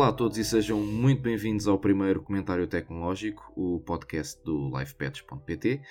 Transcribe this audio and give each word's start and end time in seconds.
Olá 0.00 0.08
a 0.08 0.12
todos 0.14 0.38
e 0.38 0.44
sejam 0.46 0.80
muito 0.80 1.20
bem-vindos 1.20 1.68
ao 1.68 1.78
primeiro 1.78 2.22
comentário 2.22 2.66
tecnológico, 2.66 3.52
o 3.54 3.80
podcast 3.80 4.42
do 4.42 4.70
livepets.pt. 4.74 5.82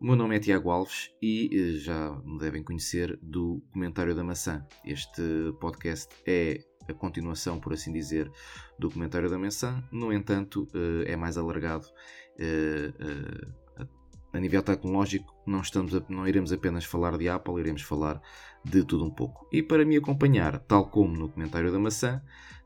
O 0.00 0.06
meu 0.06 0.14
nome 0.14 0.36
é 0.36 0.38
Tiago 0.38 0.70
Alves 0.70 1.10
e 1.20 1.50
eh, 1.52 1.78
já 1.78 2.12
me 2.24 2.38
devem 2.38 2.62
conhecer 2.62 3.18
do 3.20 3.60
Comentário 3.72 4.14
da 4.14 4.22
Maçã. 4.22 4.64
Este 4.84 5.20
podcast 5.60 6.14
é 6.24 6.60
a 6.88 6.94
continuação, 6.94 7.58
por 7.58 7.72
assim 7.72 7.92
dizer, 7.92 8.30
do 8.78 8.88
Comentário 8.88 9.28
da 9.28 9.36
Maçã, 9.36 9.82
no 9.90 10.12
entanto, 10.12 10.68
eh, 10.72 11.10
é 11.10 11.16
mais 11.16 11.36
alargado 11.36 11.88
eh, 12.38 12.92
a 14.32 14.38
nível 14.38 14.62
tecnológico, 14.62 15.34
não, 15.44 15.60
estamos 15.60 15.96
a, 15.96 16.02
não 16.08 16.26
iremos 16.28 16.52
apenas 16.52 16.84
falar 16.84 17.18
de 17.18 17.28
Apple, 17.28 17.58
iremos 17.58 17.82
falar 17.82 18.22
de 18.64 18.84
tudo 18.84 19.04
um 19.04 19.10
pouco. 19.10 19.48
E 19.52 19.62
para 19.62 19.84
me 19.84 19.96
acompanhar, 19.96 20.60
tal 20.60 20.88
como 20.88 21.16
no 21.16 21.28
comentário 21.28 21.72
da 21.72 21.78
maçã, 21.78 22.22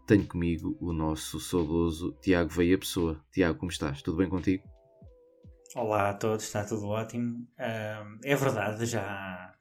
tenho 0.07 0.27
comigo 0.27 0.77
o 0.81 0.93
nosso 0.93 1.41
saudoso 1.41 2.17
Tiago 2.23 2.51
Veia 2.51 2.79
Pessoa. 2.79 3.21
Tiago, 3.33 3.59
como 3.59 3.71
estás? 3.71 4.01
Tudo 4.03 4.19
bem 4.19 4.29
contigo? 4.29 4.63
Olá 5.75 6.11
a 6.11 6.15
todos, 6.15 6.45
está 6.45 6.65
tudo 6.65 6.87
ótimo. 6.87 7.39
Uh, 7.59 8.19
é 8.25 8.37
verdade, 8.37 8.87
já 8.87 9.53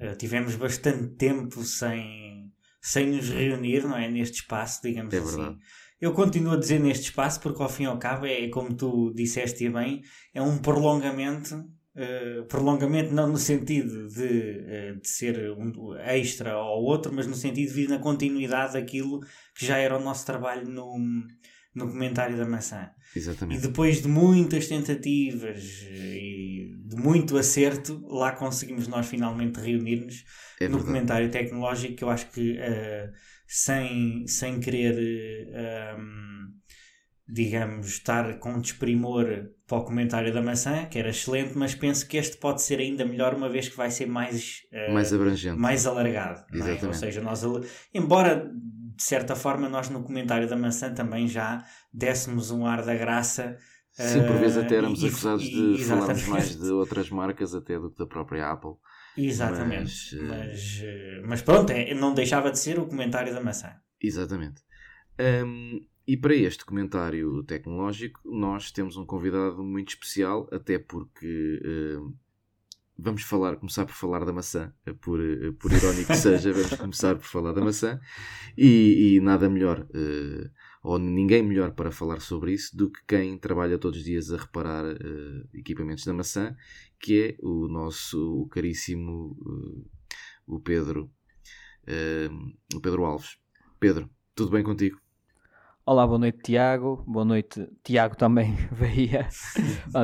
uh, 0.00 0.16
tivemos 0.16 0.54
bastante 0.54 1.08
tempo 1.16 1.62
sem, 1.64 2.50
sem 2.80 3.08
nos 3.08 3.28
reunir, 3.28 3.82
não 3.82 3.96
é? 3.96 4.08
Neste 4.08 4.42
espaço, 4.42 4.80
digamos 4.82 5.12
é 5.12 5.18
assim. 5.18 5.36
Verdade. 5.36 5.58
Eu 6.00 6.12
continuo 6.12 6.54
a 6.54 6.58
dizer 6.58 6.78
neste 6.78 7.06
espaço 7.06 7.40
porque 7.40 7.62
ao 7.62 7.68
fim 7.68 7.84
e 7.84 7.86
ao 7.86 7.98
cabo 7.98 8.24
é 8.24 8.48
como 8.48 8.74
tu 8.74 9.12
disseste 9.14 9.68
bem, 9.68 10.02
é 10.32 10.40
um 10.40 10.58
prolongamento, 10.58 11.64
uh, 11.96 12.44
prolongamento 12.46 13.14
não 13.14 13.28
no 13.28 13.38
sentido 13.38 14.08
de, 14.08 14.24
uh, 14.24 15.00
de 15.00 15.08
ser 15.08 15.52
um 15.52 15.94
extra 15.96 16.52
ao 16.52 16.82
outro, 16.82 17.12
mas 17.12 17.26
no 17.26 17.34
sentido 17.34 17.68
de 17.68 17.74
vir 17.74 17.88
na 17.88 17.98
continuidade 17.98 18.74
daquilo 18.74 19.20
que 19.54 19.66
já 19.66 19.78
era 19.78 19.96
o 19.96 20.02
nosso 20.02 20.26
trabalho 20.26 20.68
no, 20.68 20.96
no 21.74 21.90
comentário 21.90 22.36
da 22.36 22.46
maçã. 22.46 22.90
Exatamente. 23.14 23.58
E 23.58 23.62
depois 23.62 24.02
de 24.02 24.08
muitas 24.08 24.66
tentativas 24.66 25.86
e 25.90 26.76
de 26.86 26.96
muito 26.96 27.36
acerto, 27.36 28.04
lá 28.06 28.32
conseguimos 28.32 28.88
nós 28.88 29.06
finalmente 29.06 29.60
reunir-nos 29.60 30.24
é 30.60 30.68
no 30.68 30.82
comentário 30.82 31.30
tecnológico 31.30 31.96
que 31.96 32.04
eu 32.04 32.10
acho 32.10 32.30
que 32.30 32.52
uh, 32.52 33.12
sem, 33.46 34.26
sem 34.26 34.60
querer, 34.60 34.96
um, 35.98 36.46
digamos, 37.28 37.86
estar 37.86 38.38
com 38.38 38.58
desprimor 38.58 39.26
para 39.72 39.78
o 39.78 39.84
comentário 39.84 40.30
da 40.34 40.42
maçã, 40.42 40.84
que 40.84 40.98
era 40.98 41.08
excelente, 41.08 41.56
mas 41.56 41.74
penso 41.74 42.06
que 42.06 42.18
este 42.18 42.36
pode 42.36 42.60
ser 42.60 42.78
ainda 42.78 43.06
melhor, 43.06 43.32
uma 43.32 43.48
vez 43.48 43.70
que 43.70 43.76
vai 43.76 43.90
ser 43.90 44.04
mais, 44.04 44.64
uh, 44.70 44.92
mais 44.92 45.14
abrangente, 45.14 45.58
mais 45.58 45.86
alargado. 45.86 46.44
É? 46.52 46.86
Ou 46.86 46.92
seja, 46.92 47.22
nós, 47.22 47.42
embora 47.94 48.52
de 48.94 49.02
certa 49.02 49.34
forma 49.34 49.70
nós 49.70 49.88
no 49.88 50.02
comentário 50.02 50.46
da 50.46 50.56
maçã 50.56 50.92
também 50.92 51.26
já 51.26 51.64
dessemos 51.90 52.50
um 52.50 52.66
ar 52.66 52.84
da 52.84 52.94
graça. 52.94 53.56
Sim, 53.92 54.26
por 54.26 54.36
vezes 54.36 54.58
até 54.58 54.76
éramos 54.76 55.02
uh, 55.02 55.06
acusados 55.06 55.42
de 55.42 55.84
falarmos 55.84 56.26
mais 56.26 56.54
de 56.54 56.70
outras 56.70 57.08
marcas 57.08 57.54
até 57.54 57.78
do 57.78 57.90
que 57.90 57.96
da 57.96 58.06
própria 58.06 58.50
Apple. 58.50 58.72
Exatamente. 59.16 59.84
Mas, 59.84 60.12
eh, 60.12 60.26
mas, 60.26 60.80
eh, 60.82 61.22
mas, 61.24 61.40
pronto, 61.40 61.70
é, 61.70 61.94
não 61.94 62.12
deixava 62.12 62.50
de 62.50 62.58
ser 62.58 62.78
o 62.78 62.84
comentário 62.84 63.32
da 63.32 63.40
maçã. 63.40 63.72
Exatamente. 63.98 64.60
Um, 65.18 65.80
e 66.06 66.16
para 66.16 66.34
este 66.34 66.64
comentário 66.64 67.42
tecnológico, 67.44 68.20
nós 68.24 68.70
temos 68.70 68.96
um 68.96 69.06
convidado 69.06 69.62
muito 69.62 69.90
especial, 69.90 70.48
até 70.52 70.78
porque 70.78 71.60
um, 71.64 72.14
vamos 72.98 73.22
falar, 73.22 73.56
começar 73.56 73.86
por 73.86 73.94
falar 73.94 74.24
da 74.24 74.32
maçã, 74.32 74.72
por, 75.00 75.20
por 75.58 75.72
irónico 75.72 76.08
que 76.08 76.16
seja, 76.16 76.52
vamos 76.52 76.74
começar 76.74 77.14
por 77.16 77.26
falar 77.26 77.52
da 77.52 77.60
maçã, 77.60 78.00
e, 78.56 79.16
e 79.16 79.20
nada 79.20 79.48
melhor. 79.48 79.86
Uh, 79.90 80.50
ou 80.82 80.98
ninguém 80.98 81.42
melhor 81.42 81.72
para 81.72 81.92
falar 81.92 82.20
sobre 82.20 82.52
isso 82.52 82.76
do 82.76 82.90
que 82.90 83.00
quem 83.06 83.38
trabalha 83.38 83.78
todos 83.78 84.00
os 84.00 84.04
dias 84.04 84.32
a 84.32 84.36
reparar 84.36 84.84
uh, 84.84 85.48
equipamentos 85.54 86.04
da 86.04 86.12
maçã, 86.12 86.56
que 86.98 87.22
é 87.22 87.36
o 87.40 87.68
nosso 87.68 88.48
caríssimo 88.50 89.36
uh, 89.40 89.90
o 90.46 90.60
Pedro, 90.60 91.10
uh, 91.84 92.76
o 92.76 92.80
Pedro 92.80 93.04
Alves. 93.04 93.38
Pedro, 93.78 94.10
tudo 94.34 94.50
bem 94.50 94.64
contigo? 94.64 95.00
Olá, 95.84 96.06
boa 96.06 96.16
noite 96.16 96.38
Tiago, 96.44 97.02
boa 97.08 97.24
noite 97.24 97.68
Tiago 97.82 98.16
também 98.16 98.54
veia. 98.70 99.26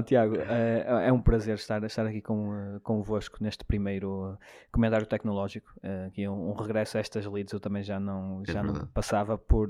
Tiago, 0.04 0.34
é, 0.34 1.06
é, 1.06 1.12
um 1.12 1.22
prazer 1.22 1.54
estar, 1.54 1.84
estar 1.84 2.04
aqui 2.04 2.20
com, 2.20 2.80
convosco 2.82 3.38
neste 3.40 3.64
primeiro 3.64 4.36
comentário 4.72 5.06
tecnológico, 5.06 5.72
aqui 6.08 6.26
um, 6.28 6.50
um, 6.50 6.52
regresso 6.54 6.96
a 6.96 7.00
estas 7.00 7.24
leads, 7.26 7.52
eu 7.52 7.60
também 7.60 7.84
já 7.84 8.00
não, 8.00 8.42
é 8.48 8.52
já 8.52 8.60
não 8.60 8.88
passava 8.88 9.38
por, 9.38 9.68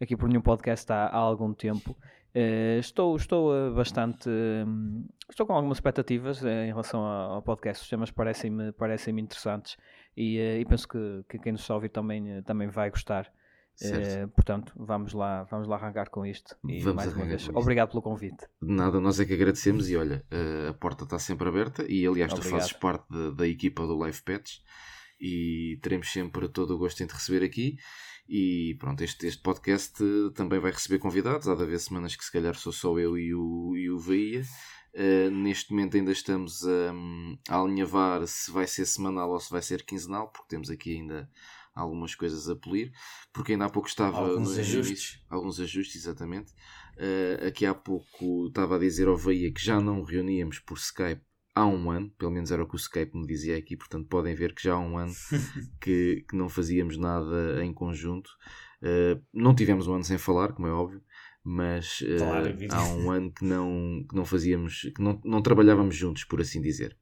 aqui 0.00 0.16
por 0.16 0.28
nenhum 0.28 0.42
podcast 0.42 0.92
há, 0.92 1.06
há 1.06 1.16
algum 1.16 1.52
tempo. 1.52 1.96
estou 2.78 3.16
estou 3.16 3.74
bastante, 3.74 4.30
estou 5.28 5.44
com 5.44 5.54
algumas 5.54 5.78
expectativas 5.78 6.40
em 6.44 6.68
relação 6.68 7.04
ao 7.04 7.42
podcast, 7.42 7.82
os 7.82 7.90
temas 7.90 8.12
parecem-me 8.12 8.70
parecem 8.70 9.18
interessantes 9.18 9.76
e, 10.16 10.38
e 10.38 10.64
penso 10.66 10.86
que, 10.86 11.24
que 11.28 11.38
quem 11.40 11.50
nos 11.50 11.62
está 11.62 11.74
a 11.74 11.78
ouvir 11.78 11.88
também, 11.88 12.40
também 12.42 12.68
vai 12.68 12.88
gostar. 12.90 13.28
Uh, 13.80 14.28
portanto, 14.28 14.72
vamos 14.76 15.12
lá, 15.12 15.44
vamos 15.44 15.66
lá 15.66 15.76
arrancar 15.76 16.10
com 16.10 16.24
isto. 16.26 16.56
E 16.68 16.80
vamos 16.80 16.96
mais 16.96 17.16
uma 17.16 17.24
vez, 17.24 17.48
obrigado 17.48 17.90
pelo 17.90 18.02
convite. 18.02 18.46
De 18.60 18.72
nada, 18.72 19.00
nós 19.00 19.18
é 19.18 19.24
que 19.24 19.32
agradecemos 19.32 19.88
e 19.88 19.96
olha, 19.96 20.24
uh, 20.30 20.70
a 20.70 20.74
porta 20.74 21.04
está 21.04 21.18
sempre 21.18 21.48
aberta 21.48 21.84
e 21.88 22.06
aliás 22.06 22.32
obrigado. 22.32 22.50
tu 22.52 22.56
fazes 22.56 22.72
parte 22.72 23.06
de, 23.10 23.34
da 23.34 23.48
equipa 23.48 23.86
do 23.86 23.96
Live 23.96 24.22
Pets 24.22 24.62
e 25.20 25.78
teremos 25.82 26.12
sempre 26.12 26.48
todo 26.48 26.74
o 26.74 26.78
gosto 26.78 27.02
em 27.02 27.06
te 27.06 27.14
receber 27.14 27.44
aqui. 27.44 27.76
E 28.28 28.76
pronto, 28.78 29.02
este, 29.02 29.26
este 29.26 29.42
podcast 29.42 29.98
também 30.34 30.60
vai 30.60 30.70
receber 30.70 30.98
convidados. 30.98 31.48
Há 31.48 31.54
de 31.54 31.62
haver 31.62 31.78
semanas 31.80 32.14
que 32.14 32.24
se 32.24 32.32
calhar 32.32 32.54
sou 32.54 32.72
só 32.72 32.98
eu 32.98 33.18
e 33.18 33.34
o, 33.34 33.76
e 33.76 33.90
o 33.90 33.98
Veia. 33.98 34.42
Uh, 34.94 35.30
neste 35.30 35.70
momento 35.72 35.96
ainda 35.96 36.12
estamos 36.12 36.62
a, 36.66 36.92
a 37.48 37.60
alinhavar 37.60 38.26
se 38.26 38.50
vai 38.50 38.66
ser 38.66 38.84
semanal 38.84 39.30
ou 39.30 39.40
se 39.40 39.50
vai 39.50 39.62
ser 39.62 39.84
quinzenal, 39.84 40.28
porque 40.30 40.48
temos 40.48 40.70
aqui 40.70 40.96
ainda 40.96 41.30
algumas 41.74 42.14
coisas 42.14 42.48
a 42.48 42.56
polir, 42.56 42.92
porque 43.32 43.52
ainda 43.52 43.66
há 43.66 43.70
pouco 43.70 43.88
estava 43.88 44.18
alguns 44.18 44.58
ajustes, 44.58 45.22
alguns 45.28 45.58
ajustes 45.60 46.02
exatamente. 46.02 46.52
Uh, 46.96 47.46
aqui 47.46 47.64
há 47.64 47.74
pouco 47.74 48.46
estava 48.48 48.76
a 48.76 48.78
dizer 48.78 49.08
ao 49.08 49.16
Veia 49.16 49.52
que 49.52 49.64
já 49.64 49.80
não 49.80 50.02
reuníamos 50.02 50.58
por 50.58 50.76
Skype 50.76 51.22
há 51.54 51.66
um 51.66 51.90
ano, 51.90 52.10
pelo 52.18 52.30
menos 52.30 52.50
era 52.50 52.62
o 52.62 52.66
que 52.66 52.74
o 52.74 52.76
Skype 52.76 53.16
me 53.16 53.26
dizia 53.26 53.56
aqui, 53.56 53.76
portanto 53.76 54.08
podem 54.08 54.34
ver 54.34 54.54
que 54.54 54.62
já 54.62 54.74
há 54.74 54.78
um 54.78 54.96
ano 54.96 55.12
que, 55.80 56.24
que 56.28 56.36
não 56.36 56.48
fazíamos 56.48 56.96
nada 56.96 57.64
em 57.64 57.72
conjunto. 57.72 58.30
Uh, 58.82 59.22
não 59.32 59.54
tivemos 59.54 59.86
um 59.86 59.94
ano 59.94 60.04
sem 60.04 60.18
falar, 60.18 60.52
como 60.52 60.66
é 60.66 60.72
óbvio, 60.72 61.02
mas 61.44 62.00
uh, 62.00 62.18
claro, 62.18 62.56
há 62.70 62.84
um 62.94 63.10
ano 63.10 63.32
que 63.32 63.44
não, 63.44 64.04
que 64.08 64.16
não 64.16 64.24
fazíamos, 64.24 64.90
que 64.94 65.02
não, 65.02 65.20
não 65.24 65.42
trabalhávamos 65.42 65.94
juntos, 65.94 66.24
por 66.24 66.40
assim 66.40 66.60
dizer. 66.60 66.96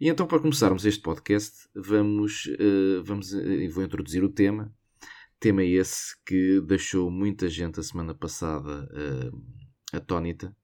E 0.00 0.08
então, 0.08 0.26
para 0.26 0.40
começarmos 0.40 0.86
este 0.86 1.02
podcast, 1.02 1.68
vamos, 1.74 2.46
uh, 2.46 3.04
vamos 3.04 3.34
uh, 3.34 3.70
vou 3.70 3.84
introduzir 3.84 4.24
o 4.24 4.30
tema. 4.30 4.74
Tema 5.38 5.62
esse 5.62 6.16
que 6.24 6.58
deixou 6.62 7.10
muita 7.10 7.50
gente 7.50 7.78
a 7.78 7.82
semana 7.82 8.14
passada 8.14 8.88
uh, 8.94 9.42
atónita 9.92 10.56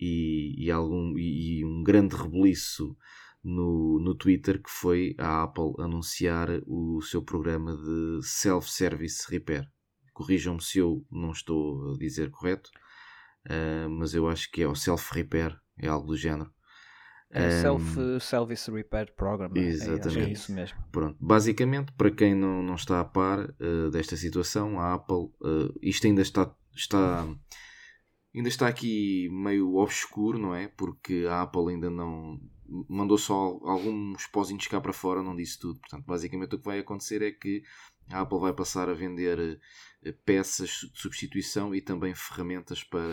e, 0.00 0.54
e, 0.56 0.70
algum, 0.70 1.12
e, 1.18 1.62
um 1.62 1.82
grande 1.82 2.16
rebuliço 2.16 2.96
no, 3.44 4.00
no 4.00 4.14
Twitter 4.14 4.62
que 4.62 4.70
foi 4.70 5.14
a 5.18 5.42
Apple 5.42 5.74
anunciar 5.78 6.48
o 6.66 7.02
seu 7.02 7.22
programa 7.22 7.76
de 7.76 8.26
self-service 8.26 9.30
repair. 9.30 9.70
Corrijam-me 10.14 10.62
se 10.62 10.78
eu 10.78 11.04
não 11.10 11.32
estou 11.32 11.92
a 11.92 11.98
dizer 11.98 12.30
correto, 12.30 12.70
uh, 13.44 13.90
mas 13.90 14.14
eu 14.14 14.26
acho 14.26 14.50
que 14.50 14.62
é 14.62 14.66
o 14.66 14.74
self-repair, 14.74 15.54
é 15.76 15.86
algo 15.86 16.06
do 16.06 16.16
género. 16.16 16.50
Self-Service 17.60 18.70
Repair 18.70 19.12
Program. 19.14 19.50
É? 19.54 19.58
É, 19.60 19.62
exatamente. 19.62 20.18
É, 20.18 20.22
é, 20.24 20.32
isso 20.32 20.52
mesmo. 20.52 20.78
Pronto. 20.90 21.16
Basicamente, 21.20 21.92
para 21.92 22.10
quem 22.10 22.34
não, 22.34 22.62
não 22.62 22.74
está 22.74 23.00
a 23.00 23.04
par 23.04 23.38
uh, 23.38 23.90
desta 23.90 24.16
situação, 24.16 24.80
a 24.80 24.94
Apple, 24.94 25.30
uh, 25.40 25.78
isto 25.80 26.06
ainda 26.06 26.22
está, 26.22 26.52
está, 26.74 27.26
ainda 28.34 28.48
está 28.48 28.66
aqui 28.66 29.28
meio 29.30 29.76
obscuro, 29.76 30.38
não 30.38 30.54
é? 30.54 30.68
Porque 30.68 31.26
a 31.28 31.42
Apple 31.42 31.72
ainda 31.72 31.88
não 31.88 32.40
mandou 32.88 33.18
só 33.18 33.58
alguns 33.64 34.26
pozinhos 34.28 34.66
cá 34.66 34.80
para 34.80 34.92
fora, 34.92 35.22
não 35.22 35.34
disse 35.34 35.58
tudo. 35.58 35.80
Portanto, 35.80 36.04
basicamente 36.06 36.54
o 36.54 36.58
que 36.58 36.64
vai 36.64 36.80
acontecer 36.80 37.22
é 37.22 37.30
que 37.30 37.62
a 38.10 38.20
Apple 38.20 38.40
vai 38.40 38.52
passar 38.52 38.88
a 38.88 38.94
vender 38.94 39.38
uh, 39.38 40.12
peças 40.24 40.70
de 40.92 41.00
substituição 41.00 41.72
e 41.74 41.80
também 41.80 42.12
ferramentas 42.12 42.82
para 42.82 43.04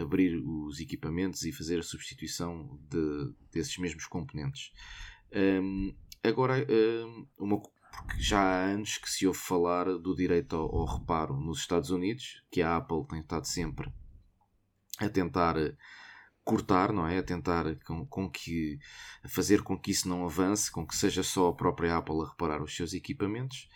abrir 0.00 0.36
os 0.36 0.80
equipamentos 0.80 1.42
e 1.42 1.52
fazer 1.52 1.78
a 1.78 1.82
substituição 1.82 2.78
de, 2.88 3.34
desses 3.52 3.76
mesmos 3.78 4.06
componentes. 4.06 4.72
Um, 5.32 5.94
agora, 6.22 6.66
um, 6.68 7.26
uma, 7.38 7.60
porque 7.60 8.22
já 8.22 8.40
há 8.40 8.64
anos 8.64 8.98
que 8.98 9.10
se 9.10 9.26
ouve 9.26 9.38
falar 9.38 9.84
do 9.84 10.14
direito 10.14 10.56
ao, 10.56 10.74
ao, 10.74 10.98
reparo 10.98 11.36
nos 11.38 11.58
Estados 11.58 11.90
Unidos, 11.90 12.42
que 12.50 12.62
a 12.62 12.76
Apple 12.76 13.06
tem 13.08 13.20
estado 13.20 13.46
sempre 13.46 13.92
a 14.98 15.08
tentar 15.08 15.56
cortar, 16.44 16.92
não 16.92 17.06
é? 17.06 17.18
A 17.18 17.22
tentar 17.22 17.64
com, 17.86 18.06
com 18.06 18.30
que 18.30 18.78
fazer 19.28 19.62
com 19.62 19.78
que 19.78 19.90
isso 19.90 20.08
não 20.08 20.24
avance, 20.24 20.70
com 20.70 20.86
que 20.86 20.96
seja 20.96 21.22
só 21.22 21.48
a 21.48 21.54
própria 21.54 21.96
Apple 21.96 22.22
a 22.22 22.30
reparar 22.30 22.62
os 22.62 22.74
seus 22.74 22.92
equipamentos. 22.92 23.68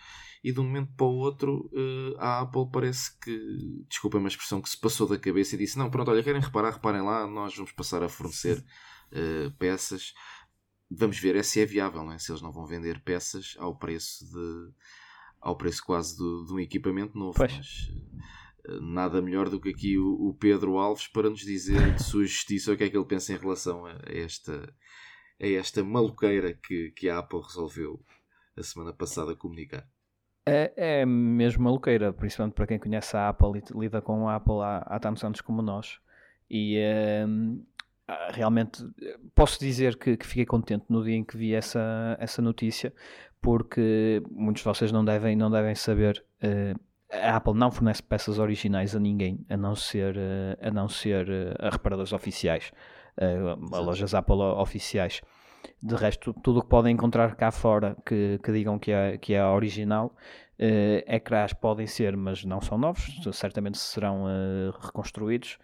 E 0.44 0.52
de 0.52 0.60
um 0.60 0.64
momento 0.64 0.92
para 0.94 1.06
o 1.06 1.16
outro 1.16 1.70
uh, 1.72 2.18
a 2.18 2.40
Apple 2.40 2.68
parece 2.70 3.18
que, 3.18 3.82
desculpa 3.88 4.18
uma 4.18 4.28
expressão, 4.28 4.60
que 4.60 4.68
se 4.68 4.78
passou 4.78 5.08
da 5.08 5.18
cabeça 5.18 5.54
e 5.54 5.58
disse: 5.58 5.78
Não, 5.78 5.90
pronto, 5.90 6.10
olha, 6.10 6.22
querem 6.22 6.42
reparar, 6.42 6.72
reparem 6.72 7.00
lá, 7.00 7.26
nós 7.26 7.56
vamos 7.56 7.72
passar 7.72 8.02
a 8.02 8.10
fornecer 8.10 8.62
uh, 9.10 9.50
peças. 9.58 10.12
Vamos 10.90 11.18
ver 11.18 11.34
é 11.34 11.42
se 11.42 11.62
é 11.62 11.64
viável, 11.64 12.04
não 12.04 12.12
é? 12.12 12.18
se 12.18 12.30
eles 12.30 12.42
não 12.42 12.52
vão 12.52 12.66
vender 12.66 13.02
peças 13.02 13.56
ao 13.58 13.74
preço 13.78 14.26
de 14.26 14.70
ao 15.40 15.56
preço 15.56 15.82
quase 15.82 16.16
do, 16.16 16.44
de 16.44 16.52
um 16.52 16.60
equipamento 16.60 17.18
novo. 17.18 17.38
Pois. 17.38 17.56
Mas, 17.56 17.88
uh, 18.68 18.80
nada 18.82 19.22
melhor 19.22 19.48
do 19.48 19.58
que 19.58 19.70
aqui 19.70 19.96
o, 19.96 20.28
o, 20.28 20.34
Pedro 20.34 20.76
Alves 20.76 21.06
para 21.06 21.30
nos 21.30 21.40
dizer 21.40 21.94
de 21.94 22.02
sua 22.02 22.26
justiça 22.26 22.70
o 22.70 22.76
que 22.76 22.84
é 22.84 22.90
que 22.90 22.96
ele 22.96 23.06
pensa 23.06 23.32
em 23.32 23.38
relação 23.38 23.86
a 23.86 23.98
esta, 24.04 24.74
a 25.40 25.46
esta 25.46 25.82
maluqueira 25.82 26.52
que, 26.52 26.90
que 26.90 27.08
a 27.08 27.18
Apple 27.18 27.40
resolveu 27.40 28.04
a 28.54 28.62
semana 28.62 28.92
passada 28.92 29.34
comunicar. 29.34 29.88
É, 30.46 31.00
é 31.00 31.06
mesmo 31.06 31.64
maluqueira, 31.64 32.12
principalmente 32.12 32.54
para 32.54 32.66
quem 32.66 32.78
conhece 32.78 33.16
a 33.16 33.30
Apple 33.30 33.58
e 33.58 33.78
lida 33.78 34.02
com 34.02 34.28
a 34.28 34.36
Apple 34.36 34.60
há, 34.62 34.78
há 34.86 34.98
tantos 35.00 35.24
anos 35.24 35.40
como 35.40 35.62
nós. 35.62 35.98
E 36.50 36.78
uh, 36.78 37.64
realmente 38.30 38.84
posso 39.34 39.58
dizer 39.58 39.96
que, 39.96 40.16
que, 40.16 40.26
fiquei 40.26 40.44
contente 40.44 40.84
no 40.90 41.02
dia 41.02 41.16
em 41.16 41.24
que 41.24 41.36
vi 41.36 41.54
essa, 41.54 42.16
essa 42.20 42.42
notícia, 42.42 42.92
porque 43.40 44.22
muitos 44.30 44.62
de 44.62 44.68
vocês 44.68 44.92
não 44.92 45.04
devem, 45.04 45.34
não 45.34 45.50
devem 45.50 45.74
saber. 45.74 46.22
Uh, 46.42 46.78
a 47.10 47.36
Apple 47.36 47.54
não 47.54 47.70
fornece 47.70 48.02
peças 48.02 48.38
originais 48.38 48.94
a 48.94 49.00
ninguém, 49.00 49.46
a 49.48 49.56
não 49.56 49.74
ser, 49.74 50.16
uh, 50.16 50.58
a, 50.60 50.70
não 50.70 50.88
ser 50.88 51.26
a 51.58 51.70
reparadores 51.70 52.12
oficiais, 52.12 52.70
a 53.72 53.78
lojas 53.78 54.12
Apple 54.12 54.36
oficiais. 54.36 55.22
De 55.82 55.94
resto, 55.94 56.32
tudo 56.42 56.58
o 56.58 56.62
que 56.62 56.68
podem 56.68 56.94
encontrar 56.94 57.34
cá 57.36 57.50
fora 57.50 57.96
que, 58.04 58.38
que 58.42 58.52
digam 58.52 58.78
que 58.78 58.90
é, 58.92 59.18
que 59.18 59.34
é 59.34 59.44
original, 59.44 60.14
uh, 60.58 61.04
ecrãs 61.06 61.52
podem 61.52 61.86
ser, 61.86 62.16
mas 62.16 62.44
não 62.44 62.60
são 62.60 62.78
novos, 62.78 63.20
certamente 63.32 63.78
serão 63.78 64.24
uh, 64.24 64.70
reconstruídos. 64.80 65.58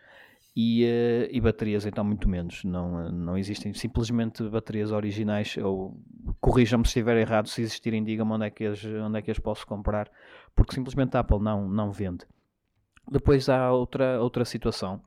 E, 0.56 0.84
uh, 0.84 1.28
e, 1.30 1.40
baterias 1.40 1.86
então 1.86 2.02
muito 2.02 2.28
menos, 2.28 2.64
não, 2.64 3.08
não 3.10 3.38
existem 3.38 3.72
simplesmente 3.72 4.42
baterias 4.48 4.90
originais, 4.90 5.56
ou 5.56 5.96
corrijam-me 6.40 6.84
se 6.84 6.90
estiver 6.90 7.16
errado, 7.18 7.48
se 7.48 7.62
existirem 7.62 8.02
digam-me 8.02 8.32
onde, 8.32 8.46
é 8.46 8.50
que 8.50 8.66
as, 8.66 8.84
onde 8.84 9.18
é 9.18 9.22
que 9.22 9.30
as 9.30 9.38
posso 9.38 9.64
comprar, 9.64 10.10
porque 10.54 10.74
simplesmente 10.74 11.16
a 11.16 11.20
Apple 11.20 11.38
não, 11.38 11.68
não 11.68 11.92
vende. 11.92 12.26
Depois 13.08 13.48
há 13.48 13.70
outra, 13.72 14.20
outra 14.20 14.44
situação, 14.44 15.00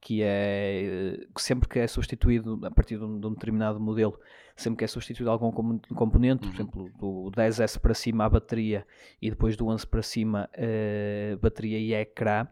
que 0.00 0.22
é 0.22 1.26
que 1.34 1.42
sempre 1.42 1.68
que 1.68 1.78
é 1.78 1.86
substituído 1.86 2.60
a 2.64 2.70
partir 2.70 2.98
de 2.98 3.04
um, 3.04 3.18
de 3.18 3.26
um, 3.26 3.32
determinado 3.32 3.80
modelo, 3.80 4.18
sempre 4.56 4.78
que 4.78 4.84
é 4.84 4.88
substituído 4.88 5.30
algum 5.30 5.50
componente, 5.50 6.40
por 6.40 6.48
uhum. 6.48 6.54
exemplo, 6.54 6.90
do 6.98 7.30
10S 7.32 7.78
para 7.78 7.94
cima 7.94 8.24
a 8.24 8.28
bateria 8.28 8.86
e 9.20 9.30
depois 9.30 9.56
do 9.56 9.66
11 9.66 9.86
para 9.86 10.02
cima 10.02 10.48
a 10.54 11.36
bateria 11.36 11.78
e 11.78 11.94
ecrã, 11.94 12.46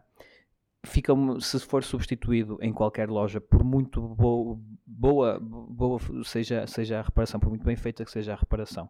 fica, 0.85 1.13
se 1.39 1.59
for 1.59 1.83
substituído 1.83 2.57
em 2.61 2.73
qualquer 2.73 3.09
loja, 3.09 3.39
por 3.39 3.63
muito 3.63 4.01
boa, 4.01 4.59
boa, 4.85 5.39
boa 5.39 5.99
seja, 6.23 6.65
seja 6.67 6.99
a 6.99 7.01
reparação, 7.01 7.39
por 7.39 7.49
muito 7.49 7.65
bem 7.65 7.75
feita 7.75 8.03
que 8.03 8.11
seja 8.11 8.33
a 8.33 8.35
reparação, 8.35 8.89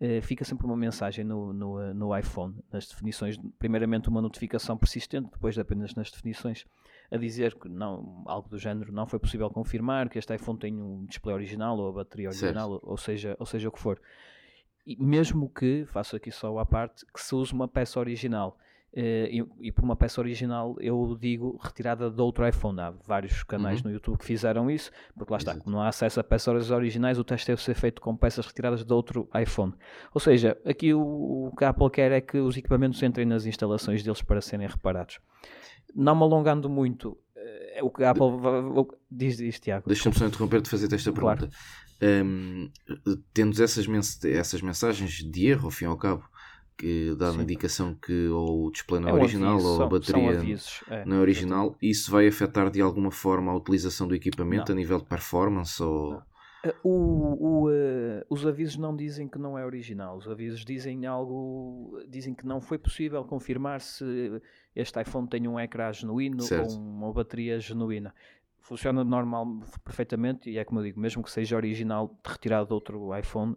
eh, 0.00 0.20
fica 0.20 0.44
sempre 0.44 0.66
uma 0.66 0.76
mensagem 0.76 1.24
no, 1.24 1.52
no, 1.52 1.94
no 1.94 2.18
iPhone, 2.18 2.54
nas 2.72 2.86
definições, 2.86 3.38
primeiramente 3.58 4.08
uma 4.08 4.20
notificação 4.20 4.76
persistente, 4.76 5.30
depois 5.30 5.58
apenas 5.58 5.94
nas 5.94 6.10
definições, 6.10 6.66
a 7.12 7.18
dizer 7.18 7.54
que 7.54 7.68
não, 7.68 8.22
algo 8.26 8.48
do 8.48 8.58
género 8.58 8.90
não 8.90 9.06
foi 9.06 9.18
possível 9.18 9.50
confirmar, 9.50 10.08
que 10.08 10.18
este 10.18 10.34
iPhone 10.34 10.58
tem 10.58 10.82
um 10.82 11.04
display 11.04 11.34
original 11.34 11.76
ou 11.78 11.90
a 11.90 11.92
bateria 11.92 12.30
original, 12.30 12.80
ou 12.82 12.96
seja, 12.96 13.36
ou 13.38 13.44
seja 13.44 13.68
o 13.68 13.72
que 13.72 13.78
for. 13.78 14.00
E 14.86 14.96
mesmo 14.96 15.48
que, 15.50 15.84
faço 15.84 16.16
aqui 16.16 16.30
só 16.30 16.58
a 16.58 16.64
parte, 16.64 17.04
que 17.12 17.20
se 17.20 17.34
use 17.34 17.52
uma 17.52 17.68
peça 17.68 18.00
original. 18.00 18.56
Uh, 18.94 19.24
e, 19.30 19.44
e, 19.62 19.72
por 19.72 19.84
uma 19.84 19.96
peça 19.96 20.20
original 20.20 20.76
eu 20.78 21.16
digo 21.18 21.58
retirada 21.62 22.10
de 22.10 22.20
outro 22.20 22.46
iPhone. 22.46 22.78
Há 22.78 22.90
vários 22.90 23.42
canais 23.42 23.80
uhum. 23.80 23.88
no 23.88 23.94
YouTube 23.94 24.18
que 24.18 24.24
fizeram 24.26 24.70
isso, 24.70 24.90
porque 25.16 25.32
lá 25.32 25.38
está, 25.38 25.56
como 25.56 25.74
não 25.74 25.82
há 25.82 25.88
acesso 25.88 26.20
a 26.20 26.24
peças 26.24 26.70
originais, 26.70 27.18
o 27.18 27.24
teste 27.24 27.46
deve 27.46 27.62
ser 27.62 27.74
feito 27.74 28.02
com 28.02 28.14
peças 28.14 28.46
retiradas 28.46 28.84
de 28.84 28.92
outro 28.92 29.28
iPhone. 29.34 29.72
Ou 30.12 30.20
seja, 30.20 30.58
aqui 30.64 30.92
o, 30.92 31.00
o 31.46 31.56
que 31.56 31.64
a 31.64 31.70
Apple 31.70 31.90
quer 31.90 32.12
é 32.12 32.20
que 32.20 32.36
os 32.36 32.54
equipamentos 32.54 33.02
entrem 33.02 33.24
nas 33.24 33.46
instalações 33.46 34.02
deles 34.02 34.20
para 34.20 34.42
serem 34.42 34.68
reparados 34.68 35.18
não 35.94 36.14
me 36.14 36.22
alongando 36.22 36.68
muito, 36.68 37.16
eh, 37.36 37.80
o 37.82 37.90
que 37.90 38.04
a 38.04 38.10
Apple 38.10 38.26
diz 39.10 39.38
isto, 39.40 39.64
Tiago. 39.64 39.86
Deixa-me 39.86 40.16
só 40.16 40.26
interromper-te 40.26 40.68
fazer 40.68 40.92
esta 40.92 41.12
pergunta. 41.12 41.48
Claro. 41.48 42.24
Um, 42.24 42.70
tendo 43.32 43.62
essas, 43.62 43.86
mens 43.86 44.22
essas 44.24 44.60
mensagens 44.60 45.22
de 45.22 45.46
erro, 45.46 45.66
ao 45.66 45.70
fim 45.70 45.84
e 45.84 45.88
ao 45.88 45.96
cabo, 45.96 46.24
que 46.82 47.14
dá 47.14 47.30
uma 47.30 47.44
indicação 47.44 47.94
que 47.94 48.26
ou 48.26 48.66
o 48.66 48.72
display 48.72 49.00
não 49.00 49.10
é, 49.10 49.12
é 49.12 49.14
original 49.14 49.54
aviso, 49.54 49.68
ou 49.68 49.82
a 49.82 49.86
bateria 49.86 50.58
é, 50.90 51.04
não 51.04 51.18
é 51.18 51.20
original, 51.20 51.76
isso 51.80 52.10
vai 52.10 52.26
afetar 52.26 52.68
de 52.72 52.80
alguma 52.80 53.12
forma 53.12 53.52
a 53.52 53.54
utilização 53.54 54.08
do 54.08 54.16
equipamento 54.16 54.72
não. 54.72 54.76
a 54.76 54.80
nível 54.80 54.98
de 54.98 55.04
performance? 55.04 55.80
Ou... 55.80 56.14
Não. 56.14 56.22
Eh, 56.64 56.74
o, 56.82 56.90
o, 56.90 57.68
uh, 57.68 58.24
os 58.28 58.44
avisos 58.44 58.76
não 58.76 58.96
dizem 58.96 59.28
que 59.28 59.38
não 59.38 59.56
é 59.56 59.64
original, 59.64 60.16
os 60.16 60.28
avisos 60.28 60.64
dizem 60.64 61.06
algo, 61.06 62.02
dizem 62.08 62.34
que 62.34 62.44
não 62.44 62.60
foi 62.60 62.78
possível 62.78 63.24
confirmar 63.24 63.80
se 63.80 64.42
este 64.74 65.00
iPhone 65.00 65.28
tem 65.28 65.46
um 65.46 65.60
ecrã 65.60 65.92
genuíno 65.92 66.42
certo. 66.42 66.72
ou 66.72 66.80
uma 66.80 67.12
bateria 67.12 67.60
genuína. 67.60 68.12
Funciona 68.58 69.04
normal, 69.04 69.60
perfeitamente, 69.84 70.50
e 70.50 70.58
é 70.58 70.64
como 70.64 70.80
eu 70.80 70.84
digo, 70.84 70.98
mesmo 70.98 71.22
que 71.22 71.30
seja 71.30 71.54
original 71.54 72.16
retirado 72.24 72.66
de 72.66 72.74
outro 72.74 73.16
iPhone, 73.16 73.56